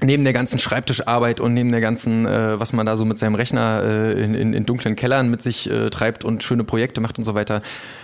[0.02, 3.35] neben der ganzen Schreibtischarbeit und neben der ganzen, äh, was man da so mit seinem
[3.35, 7.19] Rechner äh, in, in, in dunklen Kellern mit sich äh, treibt und schöne Projekte macht
[7.19, 7.62] und so weiter,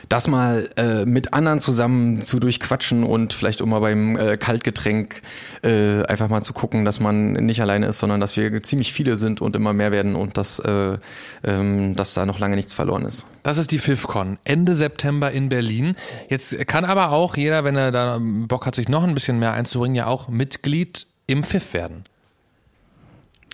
[0.09, 5.23] das mal äh, mit anderen zusammen zu durchquatschen und vielleicht auch mal beim äh, Kaltgetränk
[5.63, 9.17] äh, einfach mal zu gucken, dass man nicht alleine ist, sondern dass wir ziemlich viele
[9.17, 10.99] sind und immer mehr werden und dass, äh,
[11.45, 13.27] ähm, dass da noch lange nichts verloren ist.
[13.43, 15.95] Das ist die FIFCon, Ende September in Berlin.
[16.29, 19.53] Jetzt kann aber auch jeder, wenn er da Bock hat, sich noch ein bisschen mehr
[19.53, 22.05] einzubringen, ja auch Mitglied im FIF werden.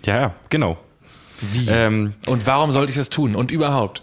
[0.05, 0.77] Ja, ja, genau.
[1.41, 1.67] Wie?
[1.69, 3.35] Ähm, und warum sollte ich das tun?
[3.35, 4.01] Und überhaupt?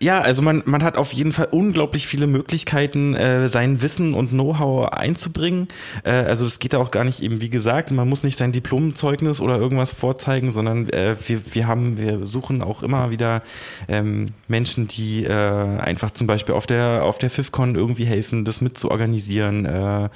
[0.00, 4.30] Ja, also man, man hat auf jeden Fall unglaublich viele Möglichkeiten, äh, sein Wissen und
[4.30, 5.68] Know-how einzubringen.
[6.04, 8.52] Äh, also es geht da auch gar nicht eben, wie gesagt, man muss nicht sein
[8.52, 13.42] Diplomzeugnis oder irgendwas vorzeigen, sondern äh, wir, wir haben, wir suchen auch immer wieder
[13.88, 18.60] ähm, Menschen, die äh, einfach zum Beispiel auf der, auf der FIFCon irgendwie helfen, das
[18.60, 19.64] mit zu organisieren.
[19.66, 20.08] Äh,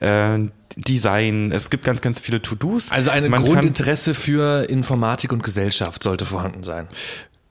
[0.00, 2.90] äh, Design, es gibt ganz, ganz viele To-Dos.
[2.90, 6.88] Also ein Man kann- Grundinteresse für Informatik und Gesellschaft sollte vorhanden sein.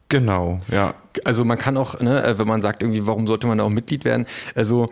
[0.09, 0.93] Genau, ja.
[1.23, 3.69] Also man kann auch, ne, äh, wenn man sagt, irgendwie, warum sollte man da auch
[3.69, 4.25] Mitglied werden?
[4.55, 4.89] Also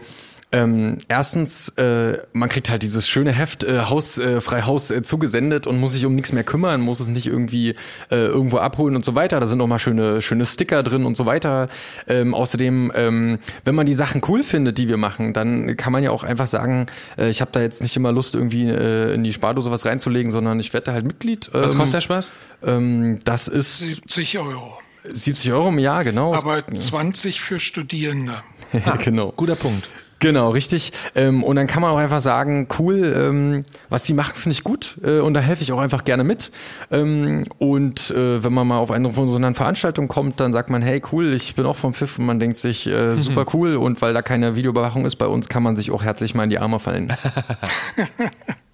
[0.51, 5.03] ähm, erstens, äh, man kriegt halt dieses schöne Heft äh, Haus, äh, frei Haus äh,
[5.03, 7.75] zugesendet und muss sich um nichts mehr kümmern, muss es nicht irgendwie
[8.09, 9.39] äh, irgendwo abholen und so weiter.
[9.39, 11.67] Da sind auch mal schöne, schöne Sticker drin und so weiter.
[12.07, 16.01] Ähm, außerdem, ähm, wenn man die Sachen cool findet, die wir machen, dann kann man
[16.03, 19.23] ja auch einfach sagen, äh, ich habe da jetzt nicht immer Lust, irgendwie äh, in
[19.23, 21.49] die Spardose was reinzulegen, sondern ich werde da halt Mitglied.
[21.53, 22.31] Was Ähm, kostet der Spaß?
[22.65, 24.79] Ähm, das ist 70 Euro.
[25.11, 26.33] 70 Euro im Jahr, genau.
[26.33, 28.41] Aber 20 für Studierende.
[28.73, 29.31] ja, genau.
[29.31, 29.87] Guter Punkt.
[30.19, 30.91] Genau, richtig.
[31.15, 34.63] Ähm, und dann kann man auch einfach sagen, cool, ähm, was die machen, finde ich
[34.63, 36.51] gut äh, und da helfe ich auch einfach gerne mit.
[36.91, 40.69] Ähm, und äh, wenn man mal auf eine von so einer Veranstaltung kommt, dann sagt
[40.69, 43.77] man, hey, cool, ich bin auch vom Pfiff und man denkt sich, äh, super cool
[43.77, 46.49] und weil da keine Videoüberwachung ist bei uns, kann man sich auch herzlich mal in
[46.49, 47.13] die Arme fallen.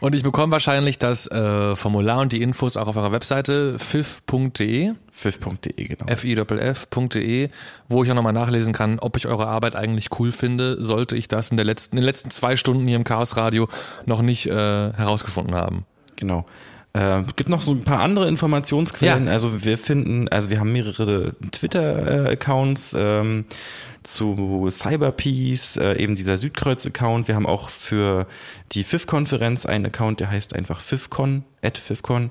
[0.00, 4.92] Und ich bekomme wahrscheinlich das äh, Formular und die Infos auch auf eurer Webseite fif.de,
[5.12, 6.16] fif.de, genau.
[6.16, 7.50] fiff.de,
[7.88, 11.28] wo ich auch nochmal nachlesen kann, ob ich eure Arbeit eigentlich cool finde, sollte ich
[11.28, 13.68] das in, der letzten, in den letzten zwei Stunden hier im Chaos Radio
[14.06, 15.86] noch nicht äh, herausgefunden haben.
[16.16, 16.44] Genau.
[16.92, 19.26] Äh, gibt noch so ein paar andere Informationsquellen.
[19.26, 19.32] Ja.
[19.32, 22.94] Also wir finden, also wir haben mehrere Twitter-Accounts.
[22.96, 23.46] Ähm,
[24.04, 27.26] zu Cyberpeace, äh, eben dieser Südkreuz-Account.
[27.26, 28.26] Wir haben auch für
[28.72, 32.30] die FIF-Konferenz einen Account, der heißt einfach FIFCon, at FIFCon.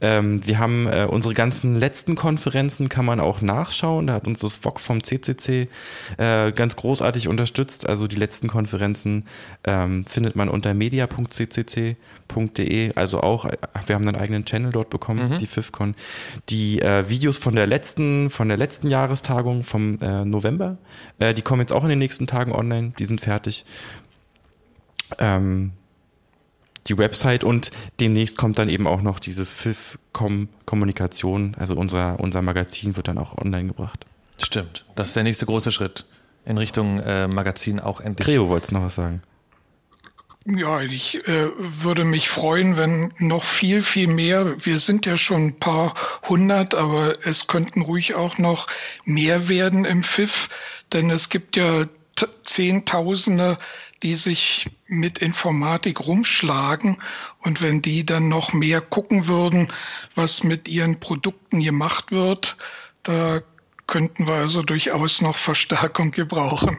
[0.00, 4.06] Ähm, wir haben äh, unsere ganzen letzten Konferenzen, kann man auch nachschauen.
[4.06, 5.68] Da hat uns das VOG vom CCC
[6.18, 7.88] äh, ganz großartig unterstützt.
[7.88, 9.24] Also die letzten Konferenzen
[9.64, 11.96] ähm, findet man unter media.ccc.de.
[12.94, 13.56] Also auch, äh,
[13.86, 15.38] wir haben einen eigenen Channel dort bekommen, mhm.
[15.38, 15.94] die FIFCon.
[16.50, 20.76] Die äh, Videos von der letzten, von der letzten Jahrestagung vom äh, November,
[21.18, 22.92] äh, die kommen jetzt auch in den nächsten Tagen online.
[22.98, 23.64] Die sind fertig.
[25.18, 25.72] Ähm,
[26.88, 27.70] die Website und
[28.00, 33.18] demnächst kommt dann eben auch noch dieses FIF-Com Kommunikation, also unser, unser Magazin wird dann
[33.18, 34.04] auch online gebracht.
[34.42, 36.04] Stimmt, das ist der nächste große Schritt
[36.44, 38.26] in Richtung äh, Magazin auch endlich.
[38.26, 39.22] Creo, wolltest du noch was sagen?
[40.46, 45.46] Ja, ich äh, würde mich freuen, wenn noch viel, viel mehr, wir sind ja schon
[45.46, 45.94] ein paar
[46.28, 48.66] hundert, aber es könnten ruhig auch noch
[49.06, 50.50] mehr werden im FIF,
[50.94, 51.84] denn es gibt ja
[52.44, 53.58] Zehntausende,
[54.02, 56.98] die sich mit Informatik rumschlagen.
[57.40, 59.72] Und wenn die dann noch mehr gucken würden,
[60.14, 62.56] was mit ihren Produkten gemacht wird,
[63.02, 63.42] da
[63.86, 66.78] könnten wir also durchaus noch Verstärkung gebrauchen.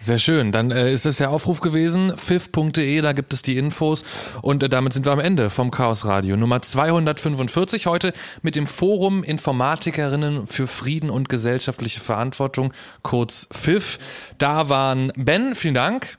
[0.00, 0.52] Sehr schön.
[0.52, 4.04] Dann äh, ist es der Aufruf gewesen, fif.de, da gibt es die Infos.
[4.42, 6.36] Und äh, damit sind wir am Ende vom Chaos Radio.
[6.36, 8.12] Nummer 245 heute
[8.42, 12.72] mit dem Forum Informatikerinnen für Frieden und gesellschaftliche Verantwortung,
[13.02, 13.98] kurz FIF.
[14.38, 16.17] Da waren Ben, vielen Dank.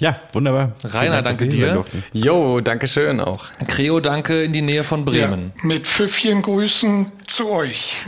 [0.00, 0.72] Ja, wunderbar.
[0.82, 1.84] Rainer, Dank, danke dir.
[2.14, 3.44] Jo, danke schön auch.
[3.66, 5.52] Creo, danke in die Nähe von Bremen.
[5.58, 7.98] Ja, mit Pfiffchen Grüßen zu euch.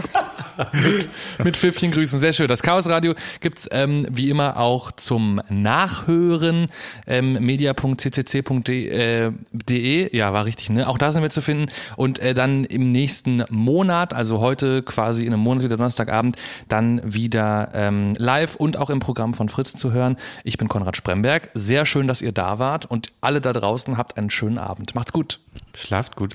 [1.45, 2.49] mit, Pfiffchen Grüßen, sehr schön.
[2.49, 6.69] Das Chaos Radio gibt's ähm, wie immer auch zum Nachhören.
[7.07, 10.89] Ähm, media.ccc.de, äh, ja, war richtig, ne?
[10.89, 11.67] Auch da sind wir zu finden.
[11.97, 16.37] Und äh, dann im nächsten Monat, also heute quasi in einem Monat wieder Donnerstagabend,
[16.69, 20.17] dann wieder ähm, live und auch im Programm von Fritz zu hören.
[20.43, 21.51] Ich bin Konrad Spremberg.
[21.53, 24.95] Sehr sehr schön, dass ihr da wart und alle da draußen habt einen schönen Abend.
[24.95, 25.41] Macht's gut.
[25.75, 26.33] Schlaft gut.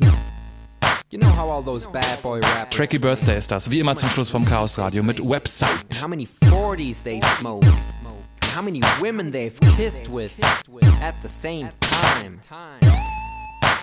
[1.10, 4.10] You know how all those bad boy rappers Tracky Birthday ist das, wie immer zum
[4.10, 6.02] Schluss vom Chaos Radio mit Website.
[6.02, 7.65] How many 40s they smoke?
[8.53, 10.34] How many women they've kissed with
[11.02, 12.41] at the same time?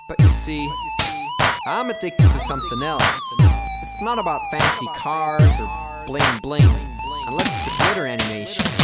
[0.06, 0.68] But you see,
[1.66, 3.22] I'm addicted to something else.
[3.82, 5.70] It's not about fancy cars or
[6.06, 6.68] bling bling,
[7.26, 8.83] unless it's a glitter animation.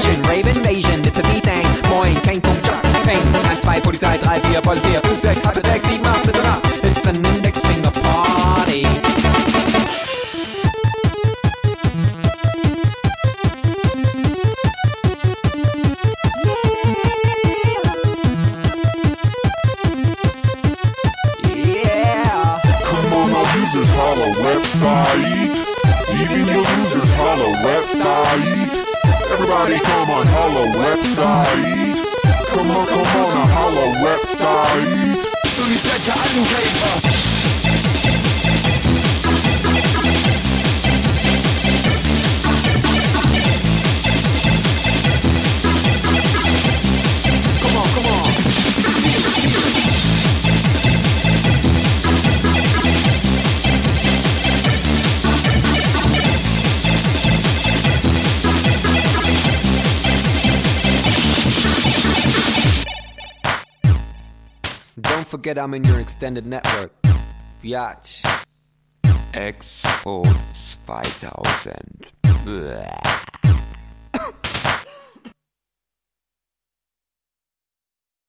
[0.27, 1.67] Rave invasion, it's a V-Thing.
[1.89, 2.69] Moin, kein Punkt,
[3.03, 3.21] Peng.
[3.33, 6.61] 1, 2, Polizei, 3, 4, Polizei, 5, 6, Hypertext, 7, 8, bitte nach.
[6.83, 8.87] It's an Index Finger Party.
[24.41, 25.55] website.
[26.21, 28.80] Even your losers holla website.
[29.31, 31.95] Everybody come on holla website.
[32.49, 35.21] Come on, come on, a holla website.
[65.31, 66.91] Forget I'm in your extended network.
[67.63, 68.21] Biatch.
[69.31, 70.27] Expo
[70.85, 72.11] 2000.
[72.43, 73.50] Blah.